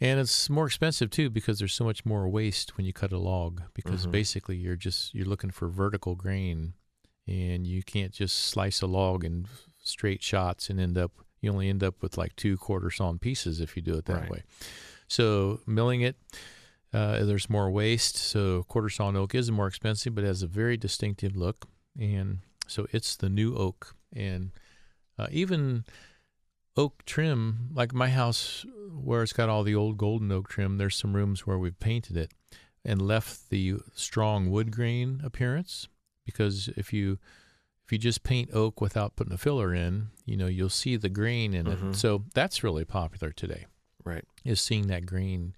And 0.00 0.20
it's 0.20 0.48
more 0.48 0.66
expensive 0.66 1.10
too 1.10 1.28
because 1.30 1.58
there's 1.58 1.74
so 1.74 1.84
much 1.84 2.04
more 2.04 2.28
waste 2.28 2.76
when 2.76 2.86
you 2.86 2.92
cut 2.92 3.12
a 3.12 3.18
log 3.18 3.62
because 3.74 4.06
Mhm. 4.06 4.12
basically 4.12 4.56
you're 4.56 4.76
just 4.76 5.12
you're 5.14 5.26
looking 5.26 5.50
for 5.50 5.68
vertical 5.68 6.14
grain 6.14 6.74
and 7.26 7.66
you 7.66 7.82
can't 7.82 8.12
just 8.12 8.36
slice 8.36 8.80
a 8.82 8.86
log 8.86 9.24
in 9.24 9.46
straight 9.82 10.22
shots 10.22 10.70
and 10.70 10.78
end 10.80 10.96
up 10.96 11.10
you 11.40 11.50
only 11.50 11.68
end 11.68 11.82
up 11.82 12.00
with 12.02 12.16
like 12.16 12.34
two 12.36 12.56
quarter 12.56 12.90
sawn 12.90 13.18
pieces 13.18 13.60
if 13.60 13.76
you 13.76 13.82
do 13.82 13.94
it 13.94 14.04
that 14.06 14.20
Right. 14.22 14.30
way. 14.30 14.42
So 15.08 15.60
milling 15.66 16.00
it 16.00 16.16
uh, 16.96 17.24
there's 17.24 17.50
more 17.50 17.70
waste. 17.70 18.16
So 18.16 18.62
quarter 18.64 18.88
sawn 18.88 19.16
oak 19.16 19.34
is 19.34 19.50
more 19.50 19.66
expensive, 19.68 20.14
but 20.14 20.24
has 20.24 20.42
a 20.42 20.46
very 20.46 20.76
distinctive 20.76 21.36
look, 21.36 21.66
and 21.98 22.38
so 22.66 22.86
it's 22.92 23.16
the 23.16 23.28
new 23.28 23.54
oak. 23.54 23.94
And 24.14 24.50
uh, 25.18 25.26
even 25.30 25.84
oak 26.76 27.04
trim, 27.04 27.70
like 27.72 27.92
my 27.94 28.08
house, 28.08 28.64
where 28.92 29.22
it's 29.22 29.32
got 29.32 29.48
all 29.48 29.62
the 29.62 29.74
old 29.74 29.96
golden 29.98 30.30
oak 30.32 30.48
trim, 30.48 30.78
there's 30.78 30.96
some 30.96 31.14
rooms 31.14 31.46
where 31.46 31.58
we've 31.58 31.78
painted 31.78 32.16
it 32.16 32.32
and 32.84 33.00
left 33.02 33.50
the 33.50 33.74
strong 33.94 34.50
wood 34.50 34.70
grain 34.70 35.20
appearance. 35.24 35.88
Because 36.24 36.68
if 36.76 36.92
you 36.92 37.18
if 37.84 37.92
you 37.92 37.98
just 37.98 38.24
paint 38.24 38.50
oak 38.52 38.80
without 38.80 39.14
putting 39.16 39.32
a 39.32 39.38
filler 39.38 39.72
in, 39.74 40.08
you 40.24 40.36
know 40.36 40.46
you'll 40.48 40.68
see 40.68 40.96
the 40.96 41.08
grain 41.08 41.54
in 41.54 41.66
Mhm. 41.66 41.90
it. 41.92 41.96
So 41.96 42.24
that's 42.34 42.64
really 42.64 42.84
popular 42.84 43.32
today 43.32 43.66
Right. 44.04 44.24
is 44.44 44.60
seeing 44.60 44.88
that 44.88 45.06
grain 45.06 45.54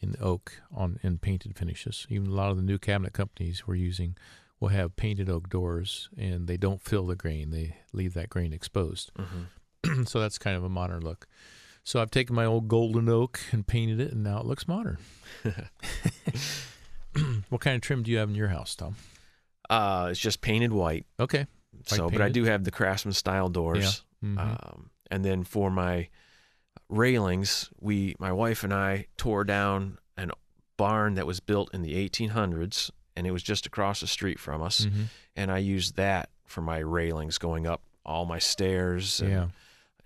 in 0.00 0.16
oak 0.20 0.60
on 0.74 0.98
in 1.02 1.18
painted 1.18 1.56
finishes. 1.56 2.06
Even 2.08 2.28
a 2.28 2.34
lot 2.34 2.50
of 2.50 2.56
the 2.56 2.62
new 2.62 2.78
cabinet 2.78 3.12
companies 3.12 3.66
we're 3.66 3.74
using 3.74 4.16
will 4.58 4.68
have 4.68 4.96
painted 4.96 5.28
oak 5.30 5.48
doors, 5.48 6.08
and 6.16 6.46
they 6.46 6.56
don't 6.56 6.82
fill 6.82 7.06
the 7.06 7.16
grain; 7.16 7.50
they 7.50 7.76
leave 7.92 8.14
that 8.14 8.28
grain 8.30 8.52
exposed. 8.52 9.10
hmm 9.18 9.44
so 10.04 10.20
that's 10.20 10.36
kind 10.38 10.56
of 10.56 10.62
a 10.64 10.68
modern 10.68 11.00
look. 11.00 11.26
So 11.84 12.02
I've 12.02 12.10
taken 12.10 12.36
my 12.36 12.44
old 12.44 12.68
golden 12.68 13.08
oak 13.08 13.40
and 13.50 13.66
painted 13.66 13.98
it, 13.98 14.12
and 14.12 14.22
now 14.22 14.38
it 14.38 14.44
looks 14.46 14.68
modern. 14.68 14.98
what 17.48 17.60
kind 17.60 17.76
of 17.76 17.80
trim 17.82 18.02
do 18.02 18.10
you 18.10 18.18
have 18.18 18.28
in 18.28 18.34
your 18.34 18.48
house, 18.48 18.74
Tom? 18.74 18.96
Uh, 19.68 20.08
it's 20.10 20.20
just 20.20 20.40
painted 20.42 20.72
white. 20.72 21.06
Okay. 21.18 21.46
so, 21.86 22.10
but 22.10 22.20
I 22.20 22.28
do 22.28 22.44
have 22.44 22.64
the 22.64 22.70
craftsman 22.70 23.14
style 23.14 23.48
doors. 23.48 24.04
Mhm. 24.22 24.38
Um, 24.38 24.90
and 25.10 25.24
then 25.24 25.44
for 25.44 25.70
my 25.70 26.08
railings, 26.90 27.70
we, 27.80 28.14
my 28.18 28.32
wife 28.32 28.64
and 28.64 28.74
I, 28.74 29.06
tore 29.16 29.44
down 29.44 29.98
an 30.16 30.30
barn 30.76 31.14
that 31.14 31.26
was 31.26 31.40
built 31.40 31.72
in 31.74 31.82
the 31.82 31.94
1800s, 32.08 32.90
and 33.16 33.26
it 33.26 33.30
was 33.30 33.42
just 33.42 33.66
across 33.66 34.00
the 34.00 34.06
street 34.06 34.38
from 34.40 34.62
us. 34.62 34.86
Mhm. 34.86 35.06
And 35.36 35.50
I 35.52 35.58
used 35.58 35.96
that 35.96 36.30
for 36.46 36.62
my 36.62 36.78
railings 36.78 37.38
going 37.38 37.66
up 37.66 37.82
all 38.04 38.24
my 38.24 38.38
stairs. 38.38 39.20
And 39.20 39.30
Yeah. 39.30 39.48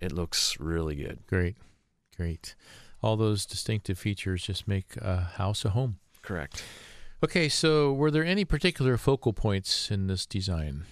it 0.00 0.12
looks 0.12 0.58
really 0.60 0.96
good. 0.96 1.20
Great. 1.28 1.56
Great. 2.16 2.54
All 3.02 3.16
those 3.16 3.46
distinctive 3.46 3.98
features 3.98 4.42
just 4.44 4.66
make 4.66 4.96
a 4.96 5.20
house 5.36 5.64
a 5.64 5.70
home. 5.70 5.98
Correct. 6.22 6.62
Okay, 7.22 7.48
so 7.48 7.92
were 7.92 8.10
there 8.10 8.24
any 8.24 8.44
particular 8.44 8.96
focal 8.98 9.32
points 9.32 9.90
in 9.90 10.06
this 10.08 10.26
design? 10.26 10.84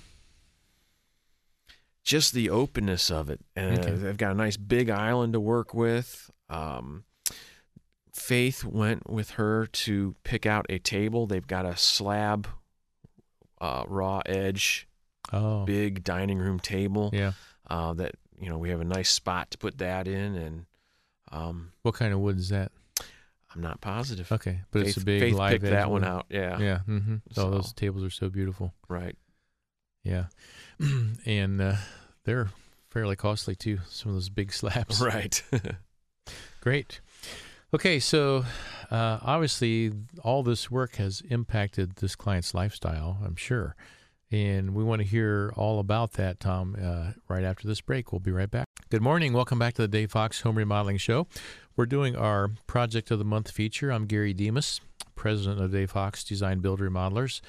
Just 2.04 2.32
the 2.34 2.50
openness 2.50 3.10
of 3.10 3.30
it. 3.30 3.40
And 3.54 3.78
Okay. 3.78 3.92
They've 3.92 4.16
got 4.16 4.32
a 4.32 4.34
nice 4.34 4.56
big 4.56 4.90
island 4.90 5.32
to 5.34 5.40
work 5.40 5.72
with. 5.74 6.30
Um, 6.50 7.04
Faith 8.14 8.62
went 8.64 9.08
with 9.08 9.30
her 9.32 9.66
to 9.66 10.14
pick 10.22 10.44
out 10.44 10.66
a 10.68 10.78
table. 10.78 11.26
They've 11.26 11.46
got 11.46 11.64
a 11.64 11.76
slab, 11.78 12.46
uh, 13.60 13.84
raw 13.86 14.20
edge, 14.26 14.86
Oh, 15.32 15.64
big 15.64 16.04
dining 16.04 16.38
room 16.38 16.60
table. 16.60 17.10
yeah. 17.12 17.32
Uh, 17.70 17.94
that 17.94 18.16
you 18.38 18.50
know 18.50 18.58
we 18.58 18.68
have 18.68 18.80
a 18.80 18.84
nice 18.84 19.08
spot 19.08 19.50
to 19.52 19.58
put 19.58 19.78
that 19.78 20.06
in, 20.06 20.34
and 20.34 20.66
um, 21.30 21.72
What 21.82 21.94
kind 21.94 22.12
of 22.12 22.18
wood 22.20 22.36
is 22.38 22.50
that? 22.50 22.70
I'm 23.54 23.62
not 23.62 23.80
positive. 23.80 24.30
Okay, 24.30 24.60
but 24.72 24.82
it's 24.86 24.96
a 24.98 25.04
big 25.04 25.20
Faith 25.20 25.34
live 25.34 25.52
picked 25.52 25.64
edge 25.64 25.70
that 25.70 25.90
one 25.90 26.02
wood. 26.02 26.08
out. 26.10 26.26
Yeah. 26.28 26.58
Yeah. 26.58 26.78
Mm-hmm. 26.86 27.16
Oh, 27.38 27.50
those 27.50 27.72
tables 27.72 28.02
are 28.04 28.10
so 28.10 28.28
beautiful. 28.28 28.74
Right. 28.88 29.16
Yeah, 30.04 30.26
and 31.26 31.60
uh, 31.60 31.76
they're 32.24 32.48
fairly 32.90 33.16
costly 33.16 33.54
too. 33.54 33.78
Some 33.88 34.10
of 34.10 34.16
those 34.16 34.28
big 34.28 34.52
slabs. 34.52 35.00
Right. 35.04 35.42
Great. 36.60 37.00
Okay, 37.74 37.98
so 37.98 38.44
uh, 38.90 39.18
obviously 39.22 39.92
all 40.22 40.42
this 40.42 40.70
work 40.70 40.96
has 40.96 41.22
impacted 41.30 41.96
this 41.96 42.14
client's 42.14 42.54
lifestyle, 42.54 43.18
I'm 43.24 43.34
sure. 43.34 43.74
And 44.30 44.74
we 44.74 44.84
want 44.84 45.02
to 45.02 45.08
hear 45.08 45.52
all 45.56 45.78
about 45.78 46.12
that, 46.12 46.38
Tom, 46.38 46.76
uh, 46.80 47.12
right 47.28 47.44
after 47.44 47.66
this 47.66 47.80
break. 47.80 48.12
We'll 48.12 48.20
be 48.20 48.30
right 48.30 48.50
back. 48.50 48.66
Good 48.90 49.02
morning. 49.02 49.32
Welcome 49.32 49.58
back 49.58 49.74
to 49.74 49.82
the 49.82 49.88
Dave 49.88 50.10
Fox 50.12 50.42
Home 50.42 50.56
Remodeling 50.56 50.98
Show. 50.98 51.26
We're 51.76 51.86
doing 51.86 52.14
our 52.14 52.50
Project 52.66 53.10
of 53.10 53.18
the 53.18 53.24
Month 53.24 53.50
feature. 53.50 53.90
I'm 53.90 54.06
Gary 54.06 54.34
Demas, 54.34 54.80
president 55.16 55.60
of 55.60 55.72
Dave 55.72 55.90
Fox 55.90 56.22
Design 56.24 56.60
Build 56.60 56.80
Remodelers. 56.80 57.40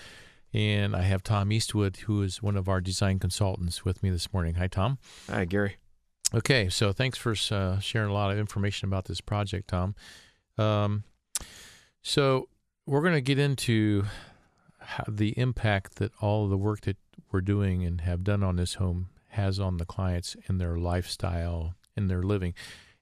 And 0.53 0.95
I 0.95 1.01
have 1.01 1.23
Tom 1.23 1.51
Eastwood, 1.51 1.97
who 1.97 2.21
is 2.21 2.43
one 2.43 2.55
of 2.55 2.69
our 2.69 2.79
design 2.79 3.17
consultants, 3.17 3.83
with 3.83 4.03
me 4.03 4.11
this 4.11 4.31
morning. 4.31 4.55
Hi, 4.55 4.67
Tom. 4.67 4.99
Hi, 5.29 5.45
Gary. 5.45 5.77
Okay, 6.35 6.69
so 6.69 6.91
thanks 6.91 7.17
for 7.17 7.35
uh, 7.51 7.79
sharing 7.79 8.09
a 8.09 8.13
lot 8.13 8.31
of 8.31 8.37
information 8.37 8.87
about 8.87 9.05
this 9.05 9.21
project, 9.21 9.69
Tom. 9.69 9.95
Um, 10.57 11.03
so 12.01 12.49
we're 12.85 13.01
going 13.01 13.13
to 13.13 13.21
get 13.21 13.39
into 13.39 14.05
how 14.79 15.05
the 15.07 15.37
impact 15.37 15.95
that 15.95 16.11
all 16.21 16.43
of 16.43 16.49
the 16.49 16.57
work 16.57 16.81
that 16.81 16.97
we're 17.31 17.41
doing 17.41 17.83
and 17.83 18.01
have 18.01 18.23
done 18.23 18.43
on 18.43 18.55
this 18.55 18.75
home 18.75 19.09
has 19.29 19.59
on 19.59 19.77
the 19.77 19.85
clients 19.85 20.35
and 20.47 20.59
their 20.59 20.77
lifestyle 20.77 21.75
and 21.95 22.09
their 22.09 22.21
living. 22.21 22.53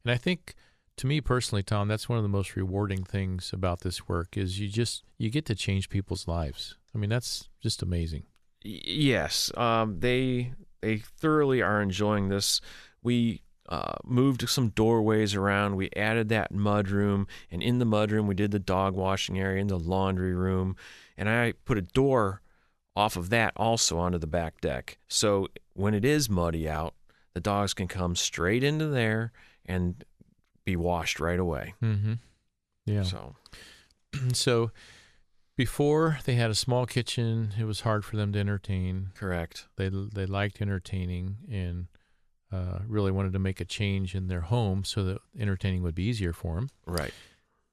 And 0.03 0.11
I 0.11 0.17
think, 0.17 0.55
to 0.97 1.07
me 1.07 1.19
personally, 1.19 1.63
Tom, 1.63 1.87
that's 1.87 2.07
one 2.07 2.17
of 2.17 2.23
the 2.23 2.29
most 2.29 2.55
rewarding 2.55 3.03
things 3.03 3.51
about 3.53 3.81
this 3.81 4.07
work 4.07 4.37
is 4.37 4.59
you 4.59 4.69
just 4.69 5.03
you 5.17 5.29
get 5.29 5.45
to 5.45 5.55
change 5.55 5.89
people's 5.89 6.27
lives. 6.27 6.75
I 6.93 6.97
mean, 6.97 7.10
that's 7.10 7.49
just 7.62 7.82
amazing. 7.82 8.23
Yes, 8.63 9.51
um, 9.58 9.99
they 9.99 10.54
they 10.82 10.97
thoroughly 10.97 11.62
are 11.62 11.82
enjoying 11.82 12.30
this. 12.30 12.62
We 13.01 13.41
uh, 13.69 13.93
moved 14.04 14.47
some 14.49 14.69
doorways 14.69 15.34
around. 15.34 15.77
We 15.77 15.89
added 15.95 16.30
that 16.30 16.51
mud 16.51 16.89
room, 16.89 17.27
and 17.49 17.63
in 17.63 17.80
the 17.80 17.86
mud 17.86 18.12
room, 18.12 18.27
we 18.27 18.36
did 18.36 18.51
the 18.51 18.60
dog 18.60 18.95
washing 18.95 19.39
area 19.39 19.62
and 19.62 19.69
the 19.69 19.80
laundry 19.80 20.34
room, 20.34 20.75
and 21.17 21.30
I 21.30 21.54
put 21.65 21.77
a 21.77 21.82
door 21.82 22.41
off 22.95 23.15
of 23.15 23.30
that 23.30 23.54
also 23.56 23.97
onto 23.97 24.17
the 24.17 24.27
back 24.27 24.60
deck. 24.62 24.97
So 25.08 25.47
when 25.73 25.93
it 25.93 26.04
is 26.04 26.30
muddy 26.30 26.67
out, 26.69 26.93
the 27.34 27.39
dogs 27.39 27.73
can 27.73 27.88
come 27.88 28.15
straight 28.15 28.63
into 28.63 28.88
there 28.88 29.32
and 29.65 30.04
be 30.65 30.75
washed 30.75 31.19
right 31.19 31.39
away. 31.39 31.73
Mm-hmm. 31.82 32.13
Yeah. 32.86 33.04
So 33.04 33.36
so 34.34 34.71
before 35.62 36.17
they 36.26 36.34
had 36.34 36.50
a 36.50 36.56
small 36.56 36.88
kitchen, 36.88 37.54
it 37.60 37.65
was 37.65 37.82
hard 37.82 38.04
for 38.04 38.15
them 38.15 38.34
to 38.34 38.39
entertain. 38.39 39.10
correct. 39.13 39.67
They 39.76 39.89
they 39.89 40.26
liked 40.26 40.60
entertaining 40.60 41.38
and 41.52 41.86
uh, 42.52 42.80
really 42.88 43.12
wanted 43.12 43.34
to 43.34 43.39
make 43.39 43.62
a 43.62 43.65
change 43.65 44.15
in 44.15 44.26
their 44.26 44.41
home 44.41 44.84
so 44.84 45.04
that 45.04 45.19
entertaining 45.38 45.84
would 45.84 45.93
be 45.93 46.06
easier 46.06 46.34
for 46.34 46.56
them. 46.56 46.69
Right. 46.88 47.13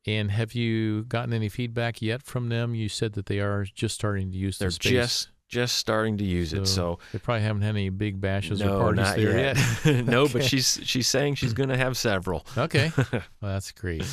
And 0.06 0.30
have 0.30 0.52
you 0.52 1.04
gotten 1.04 1.32
any 1.32 1.48
feedback 1.48 2.02
yet 2.02 2.22
from 2.22 2.50
them? 2.50 2.74
You 2.74 2.90
said 2.90 3.14
that 3.14 3.24
they 3.24 3.40
are 3.40 3.64
just 3.64 3.94
starting 3.94 4.32
to 4.32 4.36
use 4.36 4.58
They're 4.58 4.68
the 4.68 4.72
space. 4.74 4.92
just 4.92 5.28
just 5.48 5.76
starting 5.76 6.18
to 6.18 6.24
use 6.24 6.52
it. 6.52 6.66
So 6.66 6.98
they 7.12 7.18
probably 7.18 7.40
haven't 7.42 7.62
had 7.62 7.70
any 7.74 7.88
big 7.88 8.20
bashes 8.20 8.60
or 8.60 8.68
parties 8.68 9.14
there 9.14 9.38
yet. 9.38 9.56
yet. 9.86 10.04
no, 10.14 10.28
but 10.28 10.44
she's 10.44 10.78
she's 10.84 11.08
saying 11.08 11.36
she's 11.36 11.54
going 11.54 11.70
to 11.70 11.78
have 11.78 11.96
several. 11.96 12.44
Okay, 12.58 12.92
well, 13.12 13.22
that's 13.40 13.72
great. 13.72 14.04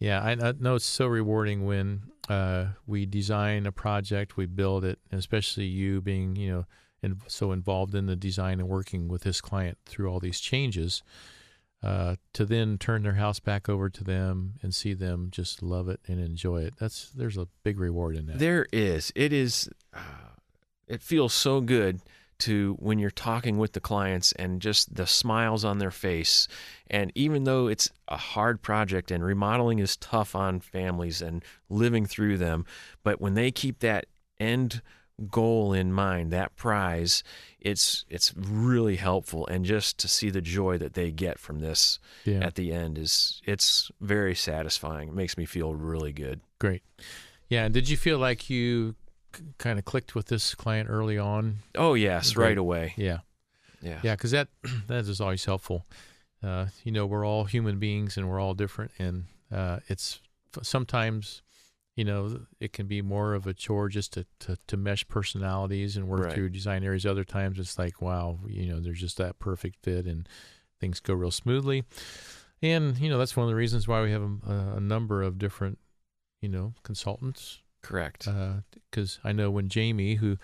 Yeah, 0.00 0.22
I, 0.22 0.34
know 0.58 0.76
it's 0.76 0.86
so 0.86 1.06
rewarding 1.06 1.66
when 1.66 2.04
uh, 2.28 2.68
we 2.86 3.04
design 3.04 3.66
a 3.66 3.72
project, 3.72 4.36
we 4.38 4.46
build 4.46 4.82
it, 4.82 4.98
especially 5.12 5.66
you 5.66 6.00
being, 6.00 6.36
you 6.36 6.66
know, 7.02 7.14
so 7.26 7.52
involved 7.52 7.94
in 7.94 8.06
the 8.06 8.16
design 8.16 8.60
and 8.60 8.68
working 8.68 9.08
with 9.08 9.22
this 9.22 9.42
client 9.42 9.76
through 9.84 10.10
all 10.10 10.18
these 10.18 10.40
changes. 10.40 11.02
Uh, 11.82 12.16
to 12.34 12.44
then 12.44 12.76
turn 12.76 13.02
their 13.02 13.14
house 13.14 13.40
back 13.40 13.66
over 13.66 13.88
to 13.88 14.04
them 14.04 14.52
and 14.62 14.74
see 14.74 14.92
them 14.92 15.28
just 15.30 15.62
love 15.62 15.88
it 15.88 15.98
and 16.06 16.20
enjoy 16.20 16.60
it. 16.62 16.74
That's 16.78 17.08
there's 17.10 17.38
a 17.38 17.48
big 17.62 17.80
reward 17.80 18.16
in 18.16 18.26
that. 18.26 18.38
There 18.38 18.66
is. 18.70 19.10
It 19.14 19.32
is. 19.32 19.66
Uh, 19.94 20.00
it 20.86 21.02
feels 21.02 21.32
so 21.32 21.62
good 21.62 22.00
to 22.40 22.76
when 22.78 22.98
you're 22.98 23.10
talking 23.10 23.58
with 23.58 23.72
the 23.72 23.80
clients 23.80 24.32
and 24.32 24.60
just 24.60 24.94
the 24.94 25.06
smiles 25.06 25.64
on 25.64 25.78
their 25.78 25.90
face. 25.90 26.48
And 26.88 27.12
even 27.14 27.44
though 27.44 27.68
it's 27.68 27.90
a 28.08 28.16
hard 28.16 28.62
project 28.62 29.10
and 29.10 29.24
remodeling 29.24 29.78
is 29.78 29.96
tough 29.96 30.34
on 30.34 30.60
families 30.60 31.22
and 31.22 31.44
living 31.68 32.06
through 32.06 32.38
them, 32.38 32.64
but 33.02 33.20
when 33.20 33.34
they 33.34 33.50
keep 33.50 33.80
that 33.80 34.06
end 34.38 34.82
goal 35.30 35.72
in 35.72 35.92
mind, 35.92 36.30
that 36.32 36.56
prize, 36.56 37.22
it's 37.60 38.04
it's 38.08 38.34
really 38.36 38.96
helpful. 38.96 39.46
And 39.46 39.64
just 39.64 39.98
to 39.98 40.08
see 40.08 40.30
the 40.30 40.40
joy 40.40 40.78
that 40.78 40.94
they 40.94 41.10
get 41.10 41.38
from 41.38 41.60
this 41.60 41.98
yeah, 42.24 42.40
at 42.40 42.54
the 42.54 42.72
end 42.72 42.98
is 42.98 43.40
it's 43.44 43.90
very 44.00 44.34
satisfying. 44.34 45.08
It 45.08 45.14
makes 45.14 45.36
me 45.36 45.44
feel 45.44 45.74
really 45.74 46.12
good. 46.12 46.40
great. 46.58 46.82
Yeah, 47.48 47.64
and 47.64 47.74
did 47.74 47.88
you 47.88 47.96
feel 47.96 48.18
like 48.18 48.48
you 48.48 48.94
kind 49.58 49.78
of 49.78 49.84
clicked 49.84 50.14
with 50.14 50.26
this 50.26 50.54
client 50.54 50.88
early 50.90 51.18
on? 51.18 51.58
Oh 51.74 51.94
yes, 51.94 52.32
Great. 52.32 52.46
right 52.48 52.58
away. 52.58 52.94
Yeah. 52.96 53.18
Yeah. 53.82 54.00
Yeah, 54.02 54.14
because 54.14 54.30
that 54.32 54.48
that 54.88 55.06
is 55.08 55.20
always 55.20 55.44
helpful. 55.44 55.86
Uh, 56.42 56.66
you 56.84 56.92
know, 56.92 57.06
we're 57.06 57.26
all 57.26 57.44
human 57.44 57.78
beings 57.78 58.16
and 58.16 58.28
we're 58.28 58.40
all 58.40 58.54
different, 58.54 58.90
and 58.98 59.24
uh, 59.52 59.80
it's 59.88 60.20
sometimes, 60.62 61.42
you 61.96 62.04
know, 62.04 62.40
it 62.60 62.72
can 62.72 62.86
be 62.86 63.02
more 63.02 63.34
of 63.34 63.46
a 63.46 63.52
chore 63.54 63.88
just 63.88 64.12
to 64.14 64.26
to, 64.40 64.56
to 64.66 64.76
mesh 64.76 65.06
personalities 65.08 65.96
and 65.96 66.08
work 66.08 66.20
Right. 66.26 66.34
through 66.34 66.50
design 66.50 66.82
areas. 66.84 67.04
Other 67.06 67.24
times, 67.24 67.58
it's 67.58 67.78
like, 67.78 68.00
wow, 68.00 68.38
you 68.46 68.66
know, 68.66 68.80
there's 68.80 69.00
just 69.00 69.16
that 69.18 69.38
perfect 69.38 69.76
fit 69.82 70.06
and 70.06 70.28
things 70.80 70.98
go 71.00 71.12
real 71.14 71.30
smoothly. 71.30 71.84
And 72.62 72.98
you 72.98 73.08
know, 73.10 73.18
that's 73.18 73.36
one 73.36 73.44
of 73.44 73.50
the 73.50 73.56
reasons 73.56 73.86
why 73.88 74.02
we 74.02 74.10
have 74.10 74.22
a, 74.22 74.76
a 74.76 74.80
number 74.80 75.22
of 75.22 75.38
different, 75.38 75.78
you 76.42 76.48
know, 76.48 76.74
consultants 76.82 77.58
Correct. 77.82 78.28
because 78.90 79.18
I 79.24 79.32
know 79.32 79.50
when 79.50 79.68
Jamie, 79.68 80.16
who 80.16 80.36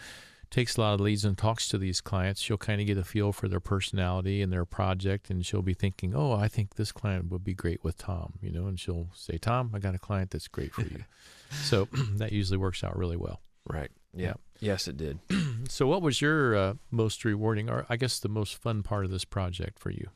takes 0.50 0.76
a 0.76 0.80
lot 0.80 0.94
of 0.94 1.00
leads 1.00 1.24
and 1.24 1.36
talks 1.36 1.68
to 1.68 1.78
these 1.78 2.00
clients, 2.00 2.40
she'll 2.40 2.56
kind 2.56 2.80
of 2.80 2.86
get 2.86 2.96
a 2.96 3.04
feel 3.04 3.32
for 3.32 3.48
their 3.48 3.60
personality 3.60 4.40
and 4.42 4.52
their 4.52 4.64
project, 4.64 5.28
and 5.28 5.44
she'll 5.44 5.62
be 5.62 5.74
thinking, 5.74 6.14
"Oh, 6.14 6.32
I 6.32 6.48
think 6.48 6.76
this 6.76 6.92
client 6.92 7.30
would 7.30 7.44
be 7.44 7.54
great 7.54 7.82
with 7.82 7.98
Tom," 7.98 8.34
you 8.40 8.50
know, 8.50 8.66
and 8.66 8.78
she'll 8.78 9.10
say, 9.14 9.38
"Tom, 9.38 9.72
I 9.74 9.78
got 9.78 9.94
a 9.94 9.98
client 9.98 10.30
that's 10.30 10.48
great 10.48 10.72
for 10.72 10.82
you." 10.82 11.04
so 11.50 11.88
that 12.16 12.32
usually 12.32 12.58
works 12.58 12.82
out 12.84 12.96
really 12.96 13.16
well. 13.16 13.40
right. 13.68 13.90
Yeah. 14.14 14.34
Yes, 14.60 14.88
it 14.88 14.96
did. 14.96 15.18
So, 15.68 15.86
what 15.88 16.00
was 16.00 16.20
your 16.20 16.54
uh, 16.54 16.74
most 16.92 17.24
rewarding, 17.24 17.68
or 17.68 17.86
I 17.88 17.96
guess 17.96 18.20
the 18.20 18.28
most 18.28 18.54
fun 18.54 18.84
part 18.84 19.04
of 19.04 19.10
this 19.10 19.24
project 19.24 19.80
for 19.80 19.90
you? 19.90 20.10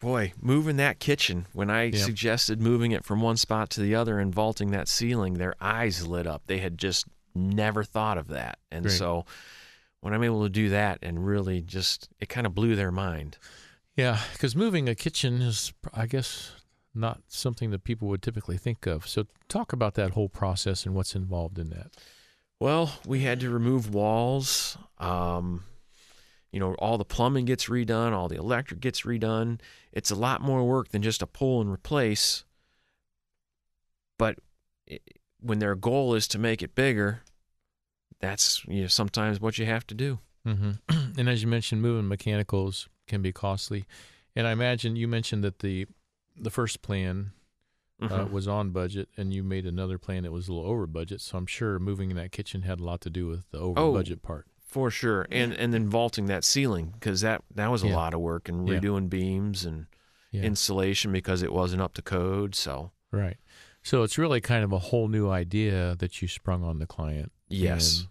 Boy, 0.00 0.32
moving 0.40 0.76
that 0.76 0.98
kitchen, 0.98 1.46
when 1.52 1.68
I 1.70 1.84
Yeah. 1.84 2.02
suggested 2.04 2.60
moving 2.60 2.92
it 2.92 3.04
from 3.04 3.20
one 3.20 3.36
spot 3.36 3.68
to 3.70 3.80
the 3.80 3.94
other 3.94 4.18
and 4.18 4.34
vaulting 4.34 4.70
that 4.70 4.88
ceiling, 4.88 5.34
their 5.34 5.54
eyes 5.60 6.06
lit 6.06 6.26
up. 6.26 6.42
They 6.46 6.58
had 6.58 6.78
just 6.78 7.06
never 7.34 7.84
thought 7.84 8.16
of 8.18 8.28
that. 8.28 8.58
And 8.70 8.84
Great. 8.86 8.96
so 8.96 9.26
when 10.00 10.14
I'm 10.14 10.24
able 10.24 10.42
to 10.42 10.48
do 10.48 10.70
that 10.70 10.98
and 11.02 11.26
really 11.26 11.60
just, 11.60 12.08
it 12.18 12.30
kind 12.30 12.46
of 12.46 12.54
blew 12.54 12.74
their 12.74 12.90
mind. 12.90 13.36
Yeah, 13.94 14.20
because 14.32 14.56
moving 14.56 14.88
a 14.88 14.94
kitchen 14.94 15.42
is, 15.42 15.74
I 15.92 16.06
guess, 16.06 16.52
not 16.94 17.20
something 17.28 17.70
that 17.70 17.84
people 17.84 18.08
would 18.08 18.22
typically 18.22 18.56
think 18.56 18.86
of. 18.86 19.06
So, 19.06 19.26
talk 19.48 19.72
about 19.74 19.94
that 19.94 20.12
whole 20.12 20.30
process 20.30 20.86
and 20.86 20.94
what's 20.94 21.14
involved 21.14 21.58
in 21.58 21.68
that. 21.70 21.88
Well, 22.58 22.98
we 23.06 23.20
had 23.20 23.40
to 23.40 23.50
remove 23.50 23.92
walls. 23.92 24.78
Um, 24.98 25.64
you 26.52 26.58
know, 26.60 26.74
all 26.74 26.98
the 26.98 27.04
plumbing 27.04 27.44
gets 27.44 27.66
redone, 27.66 28.12
all 28.12 28.28
the 28.28 28.36
electric 28.38 28.80
gets 28.80 29.02
redone. 29.02 29.60
It's 29.92 30.10
a 30.10 30.14
lot 30.16 30.40
more 30.40 30.64
work 30.64 30.88
than 30.88 31.02
just 31.02 31.22
a 31.22 31.26
pull 31.26 31.60
and 31.60 31.70
replace. 31.70 32.44
But 34.18 34.38
i 34.90 34.98
when 35.42 35.58
their 35.58 35.74
goal 35.74 36.14
is 36.14 36.28
to 36.28 36.38
make 36.38 36.60
it 36.62 36.74
bigger, 36.74 37.22
that's 38.20 38.62
you 38.66 38.82
know 38.82 38.86
sometimes 38.88 39.40
what 39.40 39.56
you 39.58 39.64
have 39.66 39.86
to 39.86 39.94
do. 39.94 40.18
hmm 40.44 40.72
and 40.88 41.28
as 41.30 41.40
you 41.42 41.48
mentioned, 41.48 41.80
moving 41.80 42.06
mechanicals 42.08 42.88
can 43.06 43.22
be 43.22 43.32
costly. 43.32 43.86
And 44.36 44.46
I 44.46 44.52
imagine 44.52 44.96
you 44.96 45.08
mentioned 45.08 45.42
that 45.44 45.60
the 45.60 45.86
the 46.36 46.50
first 46.50 46.82
plan 46.82 47.32
uh, 48.02 48.06
Mhm. 48.26 48.30
was 48.30 48.48
on 48.48 48.70
budget, 48.70 49.08
and 49.16 49.32
you 49.32 49.42
made 49.42 49.66
another 49.66 49.98
plan 49.98 50.22
that 50.24 50.32
was 50.32 50.48
a 50.48 50.52
little 50.52 50.68
over 50.70 50.86
budget. 50.86 51.20
So 51.22 51.36
I'm 51.38 51.46
sure 51.46 51.78
moving 51.78 52.10
in 52.10 52.16
that 52.16 52.32
kitchen 52.32 52.62
had 52.62 52.80
a 52.80 52.84
lot 52.84 53.00
to 53.02 53.10
do 53.10 53.26
with 53.26 53.50
the 53.50 53.58
over 53.58 53.78
Oh. 53.80 53.92
budget 53.92 54.22
part. 54.22 54.46
For 54.70 54.90
sure, 54.90 55.26
and 55.30 55.52
and 55.52 55.74
then 55.74 55.88
vaulting 55.88 56.26
that 56.26 56.44
ceiling 56.44 56.90
because 56.92 57.22
that 57.22 57.42
that 57.54 57.70
was 57.70 57.82
a 57.82 57.88
Yeah. 57.88 57.96
lot 57.96 58.14
of 58.14 58.20
work 58.20 58.48
and 58.48 58.68
Yeah. 58.68 58.78
redoing 58.78 59.08
beams 59.10 59.64
and 59.64 59.86
Yeah. 60.30 60.42
insulation 60.42 61.10
because 61.10 61.42
it 61.42 61.52
wasn't 61.52 61.82
up 61.82 61.94
to 61.94 62.02
code. 62.02 62.54
So 62.54 62.92
right. 63.10 63.36
So 63.82 64.02
it's 64.04 64.16
really 64.18 64.40
kind 64.40 64.62
of 64.62 64.72
a 64.72 64.78
whole 64.78 65.08
new 65.08 65.28
idea 65.28 65.96
that 65.98 66.20
you 66.22 66.28
sprung 66.28 66.62
on 66.62 66.78
the 66.78 66.86
client. 66.86 67.32
yes, 67.48 68.00
And 68.00 68.08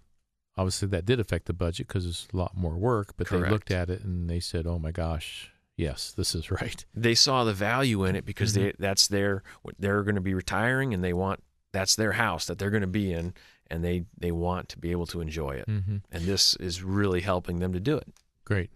obviously, 0.58 0.88
that 0.90 1.06
did 1.06 1.20
affect 1.20 1.46
the 1.46 1.54
budget 1.54 1.88
because 1.88 2.06
it's 2.06 2.28
a 2.34 2.36
lot 2.38 2.58
more 2.58 2.76
work. 2.78 3.14
But 3.16 3.30
they 3.30 3.38
looked 3.50 3.72
at 3.72 3.90
it 3.90 4.02
and 4.04 4.30
they 4.30 4.42
said, 4.42 4.68
"Oh 4.68 4.80
my 4.80 4.92
gosh, 4.92 5.52
yes, 5.78 6.12
this 6.12 6.36
is 6.36 6.52
right." 6.62 6.84
they 6.94 7.16
saw 7.16 7.46
the 7.46 7.54
value 7.54 8.04
in 8.04 8.18
it 8.18 8.26
because 8.26 8.52
Mhm. 8.52 8.56
they 8.56 8.74
that's 8.78 9.08
their 9.08 9.44
they're 9.78 10.04
going 10.04 10.16
to 10.16 10.22
be 10.22 10.34
retiring 10.34 10.94
and 10.94 11.02
they 11.04 11.14
want 11.14 11.42
that's 11.72 11.96
their 11.96 12.14
house 12.14 12.46
that 12.48 12.58
they're 12.58 12.72
going 12.72 12.82
to 12.82 12.88
be 12.88 13.14
in 13.14 13.32
and 13.72 13.84
they 13.84 14.06
they 14.18 14.32
want 14.32 14.70
to 14.70 14.78
be 14.78 14.92
able 14.92 15.06
to 15.06 15.22
enjoy 15.22 15.52
it 15.52 15.66
hmm 15.66 15.98
and 16.12 16.24
this 16.26 16.56
is 16.58 16.82
really 16.84 17.22
helping 17.22 17.60
them 17.60 17.74
to 17.74 17.80
do 17.80 17.98
it 17.98 18.08
Great. 18.46 18.72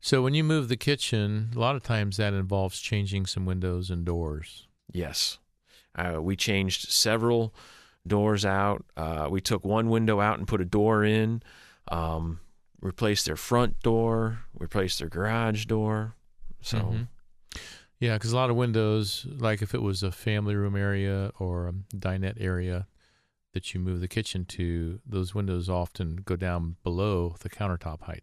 So 0.00 0.22
when 0.22 0.32
you 0.32 0.42
move 0.44 0.68
the 0.68 0.76
kitchen, 0.76 1.50
a 1.54 1.58
lot 1.58 1.76
of 1.76 1.82
times 1.82 2.16
that 2.16 2.32
involves 2.32 2.80
changing 2.80 3.26
some 3.26 3.44
windows 3.44 3.90
and 3.90 4.04
doors. 4.04 4.66
yes 4.92 5.38
uh, 5.96 6.22
we 6.22 6.36
changed 6.36 6.88
several 6.90 7.52
doors 8.06 8.44
out 8.44 8.84
uh, 8.96 9.28
we 9.30 9.40
took 9.40 9.64
one 9.64 9.88
window 9.90 10.20
out 10.20 10.38
and 10.38 10.46
put 10.48 10.60
a 10.60 10.64
door 10.64 11.04
in 11.04 11.42
um, 11.90 12.40
replaced 12.80 13.26
their 13.26 13.36
front 13.36 13.80
door 13.82 14.40
replaced 14.58 14.98
their 15.00 15.08
garage 15.08 15.64
door 15.66 16.14
so 16.62 16.78
Mhm. 16.78 17.08
Yeah, 18.00 18.14
because 18.14 18.30
a 18.32 18.36
lot 18.36 18.48
of 18.48 18.54
windows, 18.54 19.26
like 19.38 19.60
if 19.60 19.74
it 19.74 19.82
was 19.82 20.04
a 20.04 20.12
family 20.12 20.54
room 20.54 20.76
area 20.76 21.32
or 21.40 21.66
a 21.66 21.72
dinette 21.96 22.36
area 22.40 22.86
that 23.58 23.74
you 23.74 23.80
move 23.80 24.00
the 24.00 24.06
kitchen 24.08 24.44
to, 24.44 25.00
those 25.04 25.34
windows 25.34 25.68
often 25.68 26.20
go 26.24 26.36
down 26.36 26.76
below 26.84 27.34
the 27.40 27.48
countertop 27.50 28.02
height. 28.02 28.22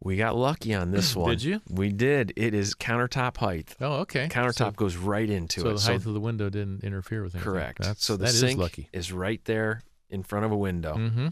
we 0.00 0.16
got 0.16 0.36
lucky 0.36 0.72
on 0.72 0.92
this 0.92 1.16
one 1.22 1.30
Did 1.30 1.42
you? 1.42 1.60
we 1.68 1.90
did 1.90 2.32
it 2.36 2.54
is 2.54 2.74
countertop 2.76 3.38
height 3.38 3.74
Oh, 3.80 3.94
okay. 4.02 4.28
countertop 4.28 4.76
goes 4.76 4.96
right 4.96 5.28
into 5.28 5.60
So, 5.62 5.64
so 5.66 5.70
it 5.70 5.74
the 5.78 5.80
height 5.98 6.06
of 6.06 6.14
the 6.14 6.20
window 6.20 6.48
didn't 6.48 6.84
interfere 6.84 7.24
with 7.24 7.34
anything. 7.34 7.52
Correct. 7.52 7.82
That's, 7.82 8.04
so 8.04 8.16
the 8.16 8.24
that 8.24 8.30
is 8.34 8.38
sink 8.40 8.60
lucky. 8.60 8.88
is 8.92 9.10
right 9.12 9.44
there 9.46 9.82
in 10.10 10.22
front 10.22 10.44
of 10.44 10.52
a 10.52 10.56
window. 10.56 10.94
Mm-hmm. 10.96 11.28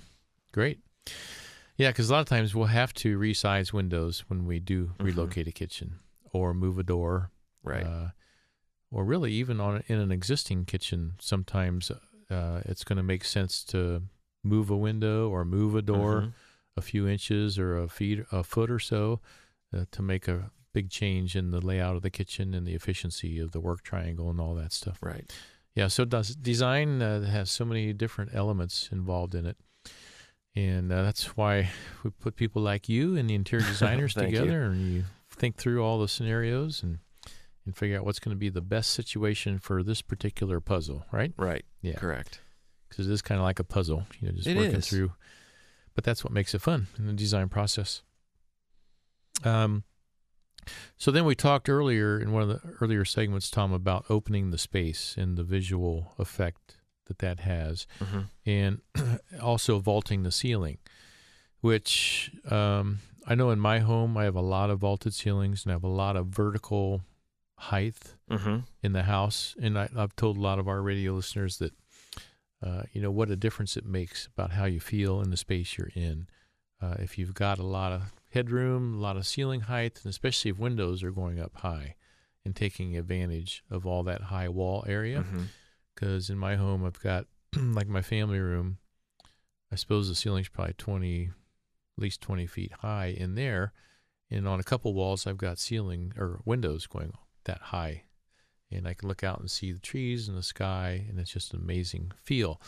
Great. 0.52 0.80
Yeah, 1.76 1.90
because 1.90 2.10
a 2.10 2.12
lot 2.12 2.20
of 2.20 2.26
times 2.26 2.54
we'll 2.54 2.66
have 2.66 2.92
to 2.94 3.16
resize 3.18 3.72
windows 3.72 4.24
when 4.28 4.44
we 4.44 4.58
do 4.58 4.92
Mhm. 4.98 5.04
relocate 5.06 5.46
a 5.46 5.52
kitchen 5.52 5.94
or 6.32 6.52
move 6.52 6.78
a 6.78 6.82
door 6.82 7.30
Right. 7.62 7.84
Uh, 7.86 8.08
or 8.92 9.04
really, 9.04 9.30
even 9.32 9.60
on 9.60 9.84
in 9.86 9.98
an 10.00 10.10
existing 10.10 10.64
kitchen, 10.64 11.12
sometimes 11.20 11.92
uh, 12.30 12.60
it's 12.64 12.84
going 12.84 12.96
to 12.98 13.02
make 13.02 13.24
sense 13.24 13.64
to 13.64 14.02
move 14.44 14.70
a 14.70 14.76
window 14.76 15.28
or 15.28 15.44
move 15.44 15.74
a 15.74 15.82
door 15.82 16.20
Mhm. 16.22 16.32
a 16.76 16.80
few 16.82 17.06
inches 17.08 17.58
or 17.58 17.76
a 17.76 17.88
feet, 17.88 18.24
a 18.32 18.42
foot 18.42 18.70
or 18.70 18.78
so, 18.78 19.20
uh, 19.76 19.84
to 19.90 20.02
make 20.02 20.28
a 20.28 20.50
big 20.72 20.88
change 20.88 21.34
in 21.36 21.50
the 21.50 21.60
layout 21.60 21.96
of 21.96 22.02
the 22.02 22.10
kitchen 22.10 22.54
and 22.54 22.66
the 22.66 22.74
efficiency 22.74 23.38
of 23.38 23.50
the 23.52 23.60
work 23.60 23.82
triangle 23.82 24.30
and 24.30 24.40
all 24.40 24.54
that 24.54 24.72
stuff. 24.72 24.98
Right. 25.02 25.30
Yeah, 25.74 25.88
so 25.88 26.04
does 26.04 26.34
design 26.36 27.02
uh, 27.02 27.22
has 27.22 27.50
so 27.50 27.64
many 27.64 27.92
different 27.92 28.30
elements 28.34 28.88
involved 28.92 29.34
in 29.34 29.46
it, 29.46 29.56
and 30.54 30.92
uh, 30.92 31.02
that's 31.02 31.36
why 31.36 31.70
we 32.02 32.10
put 32.10 32.36
people 32.36 32.62
like 32.62 32.88
you 32.88 33.16
and 33.16 33.28
the 33.28 33.34
interior 33.34 33.64
designers 33.66 34.14
Thank 34.14 34.32
you. 34.32 34.38
together, 34.40 34.62
and 34.64 34.80
you 34.92 35.04
think 35.30 35.56
through 35.56 35.82
all 35.84 36.00
the 36.00 36.08
scenarios 36.08 36.82
and 36.82 36.98
and 37.70 37.76
figure 37.76 37.96
out 37.96 38.04
what's 38.04 38.18
going 38.18 38.34
to 38.34 38.38
be 38.38 38.48
the 38.48 38.60
best 38.60 38.90
situation 38.90 39.60
for 39.60 39.84
this 39.84 40.02
particular 40.02 40.60
puzzle, 40.60 41.04
right? 41.12 41.32
Right. 41.36 41.64
Yeah. 41.80 41.94
Correct. 41.94 42.40
Because 42.88 43.06
it 43.08 43.12
is 43.12 43.22
kind 43.22 43.38
of 43.38 43.44
like 43.44 43.60
a 43.60 43.64
puzzle, 43.64 44.06
you 44.20 44.26
know, 44.26 44.34
just 44.34 44.48
It 44.48 44.56
working 44.56 44.74
is. 44.74 44.88
through. 44.88 45.12
But 45.94 46.02
that's 46.02 46.24
what 46.24 46.32
makes 46.32 46.52
it 46.52 46.60
fun 46.60 46.88
in 46.98 47.06
the 47.06 47.12
design 47.12 47.48
process. 47.48 48.02
Um, 49.44 49.84
so 50.96 51.10
then 51.10 51.24
we 51.24 51.34
talked 51.34 51.68
earlier 51.68 52.18
in 52.18 52.32
one 52.32 52.42
of 52.42 52.48
the 52.48 52.60
earlier 52.80 53.04
segments, 53.04 53.50
Tom, 53.50 53.72
about 53.72 54.04
opening 54.10 54.50
the 54.50 54.58
space 54.58 55.14
and 55.16 55.36
the 55.38 55.44
visual 55.44 56.12
effect 56.18 56.76
that 57.06 57.18
that 57.18 57.40
has, 57.40 57.86
hmm 58.00 58.22
and 58.46 58.80
also 59.42 59.78
vaulting 59.78 60.22
the 60.24 60.32
ceiling, 60.32 60.78
which 61.60 62.32
um, 62.50 62.98
I 63.26 63.34
know 63.34 63.50
in 63.50 63.60
my 63.60 63.78
home 63.80 64.16
I 64.16 64.24
have 64.24 64.34
a 64.36 64.40
lot 64.40 64.70
of 64.70 64.80
vaulted 64.80 65.14
ceilings 65.14 65.64
and 65.64 65.72
I 65.72 65.74
have 65.74 65.84
a 65.84 65.88
lot 65.88 66.16
of 66.16 66.26
vertical 66.28 67.02
height 67.60 68.14
hmm 68.28 68.58
in 68.82 68.92
the 68.92 69.02
house. 69.02 69.54
And 69.60 69.78
I, 69.78 69.88
I've 69.96 70.16
told 70.16 70.36
a 70.36 70.40
lot 70.40 70.58
of 70.58 70.66
our 70.66 70.80
radio 70.80 71.12
listeners 71.12 71.58
that, 71.58 71.72
uh, 72.64 72.82
you 72.92 73.02
know, 73.02 73.10
what 73.10 73.30
a 73.30 73.36
difference 73.36 73.76
it 73.76 73.84
makes 73.84 74.26
about 74.26 74.52
how 74.52 74.64
you 74.64 74.80
feel 74.80 75.20
in 75.20 75.30
the 75.30 75.36
space 75.36 75.76
you're 75.76 75.90
in. 75.94 76.26
Uh, 76.80 76.94
if 76.98 77.18
you've 77.18 77.34
got 77.34 77.58
a 77.58 77.66
lot 77.66 77.92
of 77.92 78.12
headroom, 78.32 78.94
a 78.94 79.00
lot 79.00 79.16
of 79.18 79.26
ceiling 79.26 79.62
height, 79.62 80.00
and 80.02 80.10
especially 80.10 80.50
if 80.50 80.58
windows 80.58 81.02
are 81.02 81.10
going 81.10 81.38
up 81.38 81.56
high 81.56 81.96
and 82.44 82.56
taking 82.56 82.96
advantage 82.96 83.62
of 83.70 83.84
all 83.86 84.02
that 84.04 84.22
high 84.22 84.48
wall 84.48 84.82
area. 84.88 85.22
Because 85.94 86.30
in 86.30 86.38
my 86.38 86.56
home, 86.56 86.84
I've 86.84 87.00
got 87.00 87.26
like 87.56 87.88
my 87.88 88.00
family 88.02 88.38
room. 88.38 88.78
I 89.70 89.76
suppose 89.76 90.08
the 90.08 90.14
ceiling's 90.14 90.48
probably 90.48 90.74
20, 90.74 91.24
at 91.26 92.02
least 92.02 92.22
20 92.22 92.46
feet 92.46 92.72
high 92.80 93.08
in 93.08 93.34
there. 93.34 93.72
And 94.30 94.48
on 94.48 94.58
a 94.60 94.64
couple 94.64 94.94
walls, 94.94 95.26
I've 95.26 95.36
got 95.36 95.58
ceiling 95.58 96.14
or 96.16 96.40
windows 96.46 96.86
going 96.86 97.12
that 97.44 97.60
high. 97.60 98.04
And 98.72 98.86
I 98.86 98.94
can 98.94 99.08
look 99.08 99.24
out 99.24 99.40
and 99.40 99.50
see 99.50 99.72
the 99.72 99.80
trees 99.80 100.28
and 100.28 100.36
the 100.38 100.42
sky, 100.44 101.04
and 101.08 101.18
it's 101.18 101.32
just 101.32 101.52
an 101.52 101.60
amazing 101.60 102.12
feel. 102.22 102.60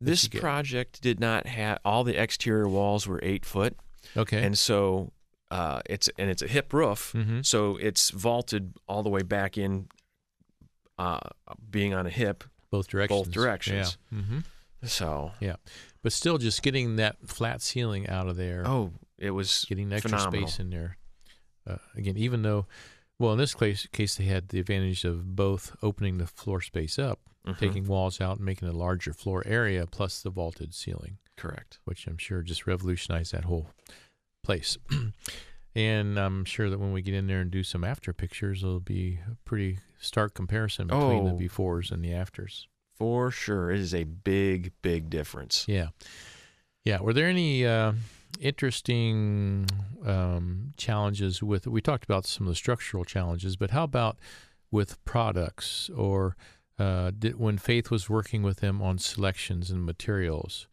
This 0.00 0.28
project 0.28 1.00
did 1.00 1.18
not 1.18 1.46
have 1.46 1.78
all 1.84 2.04
the 2.04 2.20
exterior 2.20 2.68
walls 2.68 3.06
were 3.06 3.18
eight 3.22 3.44
foot, 3.44 3.76
Okay. 4.16 4.44
and 4.44 4.56
so 4.56 5.12
uh, 5.50 5.80
it's 5.86 6.08
and 6.18 6.30
it's 6.30 6.42
a 6.42 6.46
hip 6.46 6.72
roof, 6.72 7.12
mm-hmm. 7.16 7.40
so 7.42 7.76
it's 7.78 8.10
vaulted 8.10 8.74
all 8.86 9.02
the 9.02 9.08
way 9.08 9.22
back 9.22 9.58
in, 9.58 9.88
uh, 10.98 11.18
being 11.70 11.94
on 11.94 12.06
a 12.06 12.10
hip. 12.10 12.44
both 12.70 12.86
directions. 12.88 13.22
Both 13.24 13.32
directions. 13.32 13.98
Yeah. 14.12 14.18
Mm-hmm. 14.18 14.38
So 14.84 15.32
yeah, 15.40 15.56
But 16.02 16.12
still, 16.12 16.38
just 16.38 16.62
getting 16.62 16.96
that 16.96 17.16
flat 17.26 17.60
ceiling 17.62 18.08
out 18.08 18.28
of 18.28 18.36
there. 18.36 18.62
oh, 18.66 18.92
it 19.18 19.30
was 19.30 19.64
getting 19.68 19.92
extra 19.92 20.10
phenomenal. 20.10 20.46
space 20.46 20.60
in 20.60 20.70
there. 20.70 20.96
Uh, 21.68 21.78
again, 21.96 22.16
even 22.16 22.42
though, 22.42 22.66
well, 23.18 23.32
in 23.32 23.38
this 23.38 23.54
case, 23.54 23.86
case 23.92 24.16
they 24.16 24.24
had 24.24 24.48
the 24.48 24.60
advantage 24.60 25.04
of 25.04 25.34
both 25.36 25.74
opening 25.82 26.18
the 26.18 26.26
floor 26.26 26.60
space 26.60 26.98
up, 26.98 27.20
Mhm. 27.46 27.58
taking 27.58 27.86
walls 27.86 28.20
out, 28.20 28.36
and 28.36 28.44
making 28.46 28.68
a 28.68 28.72
larger 28.72 29.12
floor 29.12 29.42
area, 29.46 29.86
plus 29.86 30.22
the 30.22 30.30
vaulted 30.30 30.74
ceiling, 30.74 31.18
correct. 31.36 31.78
which 31.84 32.06
I'm 32.06 32.18
sure 32.18 32.42
just 32.42 32.66
revolutionized 32.66 33.32
that 33.32 33.44
whole 33.44 33.70
place. 34.44 34.78
and 35.74 36.18
I'm 36.18 36.44
sure 36.44 36.70
that 36.70 36.78
when 36.78 36.92
we 36.92 37.02
get 37.02 37.14
in 37.14 37.26
there 37.26 37.40
and 37.40 37.50
do 37.50 37.62
some 37.62 37.84
after 37.84 38.12
pictures, 38.12 38.62
it'll 38.62 38.80
be 38.80 39.18
a 39.30 39.34
pretty 39.44 39.78
stark 40.00 40.34
comparison 40.34 40.86
between 40.88 41.26
Oh. 41.26 41.36
the 41.36 41.48
befores 41.48 41.90
and 41.90 42.04
the 42.04 42.12
afters. 42.12 42.68
For 42.96 43.30
sure, 43.30 43.70
it 43.70 43.78
is 43.80 43.94
a 43.94 44.04
big, 44.04 44.72
big 44.82 45.08
difference. 45.10 45.64
Yeah. 45.68 45.88
Yeah. 46.84 47.00
Were 47.00 47.12
there 47.12 47.28
any 47.28 47.64
uh, 47.64 47.92
interesting 48.40 49.68
um, 50.04 50.72
challenges 50.76 51.42
with? 51.42 51.66
We 51.66 51.80
talked 51.80 52.04
about 52.04 52.26
some 52.26 52.46
of 52.46 52.52
the 52.52 52.56
structural 52.56 53.04
challenges, 53.04 53.56
but 53.56 53.70
how 53.70 53.84
about 53.84 54.18
with 54.70 55.02
products 55.04 55.90
or 55.96 56.36
uh, 56.78 57.10
did, 57.18 57.38
when 57.38 57.58
Faith 57.58 57.90
was 57.90 58.08
working 58.08 58.42
with 58.42 58.58
them 58.58 58.80
on 58.80 58.98
selections 58.98 59.70
and 59.70 59.84
materials? 59.84 60.68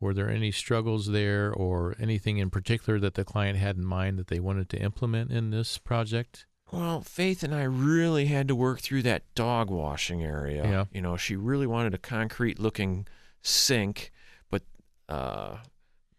Were 0.00 0.14
there 0.14 0.28
any 0.28 0.50
struggles 0.50 1.12
there 1.12 1.52
or 1.52 1.94
anything 1.98 2.38
in 2.38 2.50
particular 2.50 2.98
that 3.00 3.14
the 3.14 3.24
client 3.24 3.58
had 3.58 3.76
in 3.76 3.84
mind 3.84 4.18
that 4.18 4.26
they 4.26 4.40
wanted 4.40 4.68
to 4.70 4.78
implement 4.78 5.30
in 5.30 5.50
this 5.50 5.78
project? 5.78 6.46
Well, 6.72 7.02
Faith 7.02 7.42
and 7.42 7.54
I 7.54 7.62
really 7.62 8.26
had 8.26 8.48
to 8.48 8.56
work 8.56 8.80
through 8.80 9.02
that 9.02 9.22
dog 9.34 9.70
washing 9.70 10.22
area. 10.24 10.64
Yeah. 10.64 10.84
You 10.92 11.02
know, 11.02 11.16
she 11.16 11.36
really 11.36 11.66
wanted 11.66 11.94
a 11.94 11.98
concrete 11.98 12.58
looking 12.58 13.06
sink, 13.42 14.10
but 14.50 14.62
uh, 15.08 15.58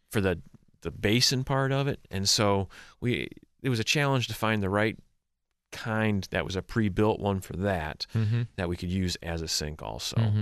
for 0.10 0.22
the 0.22 0.40
the 0.86 0.92
basin 0.92 1.44
part 1.44 1.72
of 1.74 1.88
it, 1.88 2.00
and 2.10 2.30
so 2.30 2.70
we 3.02 3.28
it 3.62 3.70
was 3.70 3.80
a 3.80 3.84
challenge 3.84 4.28
to 4.28 4.34
find 4.34 4.64
the 4.64 4.70
right 4.70 4.98
kind 5.72 6.26
that 6.32 6.46
was 6.46 6.56
a 6.56 6.62
pre-built 6.62 7.20
one 7.20 7.42
for 7.42 7.54
that 7.58 8.06
Mm-hmm. 8.16 8.44
that 8.56 8.70
we 8.70 8.78
could 8.78 8.90
use 8.90 9.18
as 9.22 9.42
a 9.42 9.48
sink 9.48 9.82
also. 9.82 10.16
hmm 10.22 10.38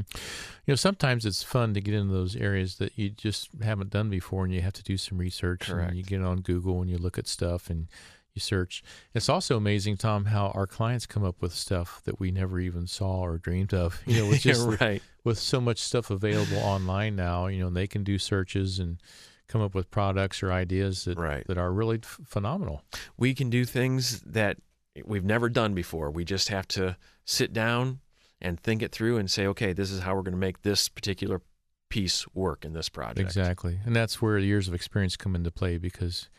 You 0.66 0.74
know, 0.74 0.76
sometimes 0.76 1.26
it's 1.26 1.42
fun 1.42 1.74
to 1.74 1.82
get 1.82 1.96
into 1.96 2.14
those 2.14 2.36
areas 2.36 2.76
that 2.78 2.98
you 3.00 3.10
just 3.10 3.50
haven't 3.64 3.90
done 3.90 4.10
before, 4.10 4.44
and 4.46 4.54
you 4.54 4.62
have 4.62 4.74
to 4.74 4.84
do 4.84 4.98
some 4.98 5.18
research. 5.18 5.62
Correct. 5.70 5.90
And 5.90 5.98
you 5.98 6.04
get 6.04 6.22
on 6.22 6.42
Google 6.42 6.82
and 6.82 6.90
you 6.90 6.98
look 6.98 7.18
at 7.18 7.28
stuff 7.28 7.70
and 7.70 7.88
you 8.36 8.40
search. 8.42 8.84
It's 9.14 9.30
also 9.30 9.58
amazing, 9.58 9.98
Tom, 9.98 10.26
how 10.26 10.48
our 10.50 10.68
clients 10.68 11.06
come 11.06 11.24
up 11.24 11.42
with 11.42 11.54
stuff 11.54 12.02
that 12.06 12.20
we 12.20 12.32
never 12.32 12.60
even 12.60 12.86
saw 12.88 13.22
or 13.22 13.38
dreamed 13.38 13.74
of. 13.74 14.00
You 14.06 14.18
know, 14.20 14.26
with 14.30 14.42
just 14.42 14.80
right. 14.82 15.02
with 15.24 15.40
so 15.40 15.60
much 15.60 15.80
stuff 15.80 16.12
available 16.12 16.58
online 16.58 17.16
now, 17.16 17.48
you 17.48 17.60
know, 17.64 17.70
they 17.70 17.88
can 17.88 18.04
do 18.04 18.18
searches 18.20 18.78
and 18.80 19.02
come 19.48 19.62
up 19.62 19.76
with 19.76 19.92
products 19.92 20.42
or 20.42 20.52
ideas 20.52 21.06
that 21.06 21.18
Right. 21.18 21.46
that 21.48 21.58
are 21.58 21.72
really 21.72 22.00
f- 22.04 22.20
phenomenal. 22.26 22.84
we 23.18 23.34
can 23.34 23.50
do 23.50 23.66
things 23.66 24.22
that 24.22 24.58
we've 25.06 25.24
never 25.26 25.50
done 25.50 25.74
before. 25.74 26.10
We 26.12 26.24
just 26.26 26.50
have 26.50 26.68
to 26.70 26.98
sit 27.26 27.52
down 27.54 28.00
and 28.42 28.60
think 28.60 28.82
it 28.82 28.92
through 28.92 29.18
and 29.18 29.30
say, 29.32 29.48
okay, 29.48 29.74
this 29.74 29.90
is 29.92 30.02
how 30.02 30.16
we're 30.16 30.22
going 30.22 30.34
to 30.34 30.38
make 30.40 30.62
this 30.64 30.90
particular 30.90 31.42
piece 31.90 32.26
work 32.34 32.66
in 32.66 32.74
this 32.74 32.90
project. 32.90 33.20
Exactly. 33.20 33.80
And 33.86 33.96
that's 33.96 34.22
where 34.22 34.38
years 34.38 34.68
of 34.68 34.74
experience 34.74 35.16
come 35.16 35.36
into 35.36 35.52
play 35.52 35.78
because 35.78 36.30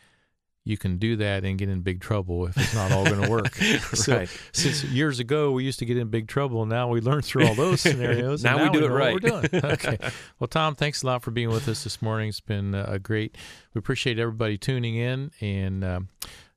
you 0.65 0.77
can 0.77 0.97
do 0.97 1.15
that 1.17 1.45
and 1.45 1.57
get 1.59 1.69
in 1.69 1.81
big 1.81 2.01
trouble 2.01 2.47
if 2.47 2.57
it's 2.57 2.73
not 2.73 2.91
all 2.91 3.05
going 3.05 3.21
to 3.23 3.29
work. 3.29 3.53
So, 3.55 4.17
right. 4.17 4.39
Since 4.51 4.83
years 4.85 5.19
ago 5.19 5.51
we 5.51 5.63
used 5.63 5.77
to 5.79 5.85
get 5.85 5.95
in 5.95 6.09
big 6.09 6.27
trouble, 6.27 6.65
now 6.65 6.89
we 6.89 7.01
learn 7.01 7.21
through 7.21 7.45
all 7.47 7.53
those 7.53 7.81
scenarios. 7.81 8.43
and 8.43 8.57
Now 8.57 8.63
we 8.63 8.69
do 8.71 8.79
it 8.85 8.89
know 8.89 8.93
what 8.95 9.23
we're 9.23 9.39
right. 9.41 9.51
doing. 9.51 9.65
okay. 9.73 9.97
Well, 10.39 10.47
Tom, 10.47 10.73
thanks 10.75 11.03
a 11.03 11.05
lot 11.05 11.21
for 11.21 11.29
being 11.31 11.49
with 11.49 11.67
us 11.69 11.83
this 11.83 12.01
morning. 12.01 12.29
It's 12.29 12.41
been 12.41 12.73
uh, 12.73 12.85
a 12.89 12.99
great. 12.99 13.37
We 13.73 13.79
appreciate 13.79 14.17
everybody 14.17 14.57
tuning 14.57 14.95
in, 14.95 15.29
and 15.39 15.83
um, 15.83 16.09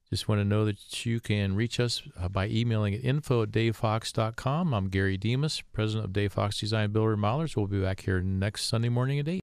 just 0.09 0.27
want 0.27 0.41
to 0.41 0.45
know 0.47 0.65
that 0.65 1.05
you 1.05 1.21
can 1.21 1.55
reach 1.55 1.79
us 1.79 2.03
uh, 2.19 2.29
by 2.31 2.49
emailing 2.49 2.95
at 2.95 3.05
info 3.05 3.43
at 3.43 3.51
davefox.com. 3.51 4.73
I'm 4.73 4.89
Gary 4.89 5.19
Demas, 5.19 5.61
president 5.75 6.07
of 6.07 6.13
Dave 6.15 6.33
Fox 6.33 6.59
Design 6.59 6.93
Builder 6.93 7.15
Remodelers. 7.15 7.57
We'll 7.57 7.67
be 7.67 7.81
back 7.83 8.01
here 8.01 8.23
next 8.23 8.65
Sunday 8.65 8.89
morning 8.89 9.19
at 9.19 9.29
8. 9.29 9.37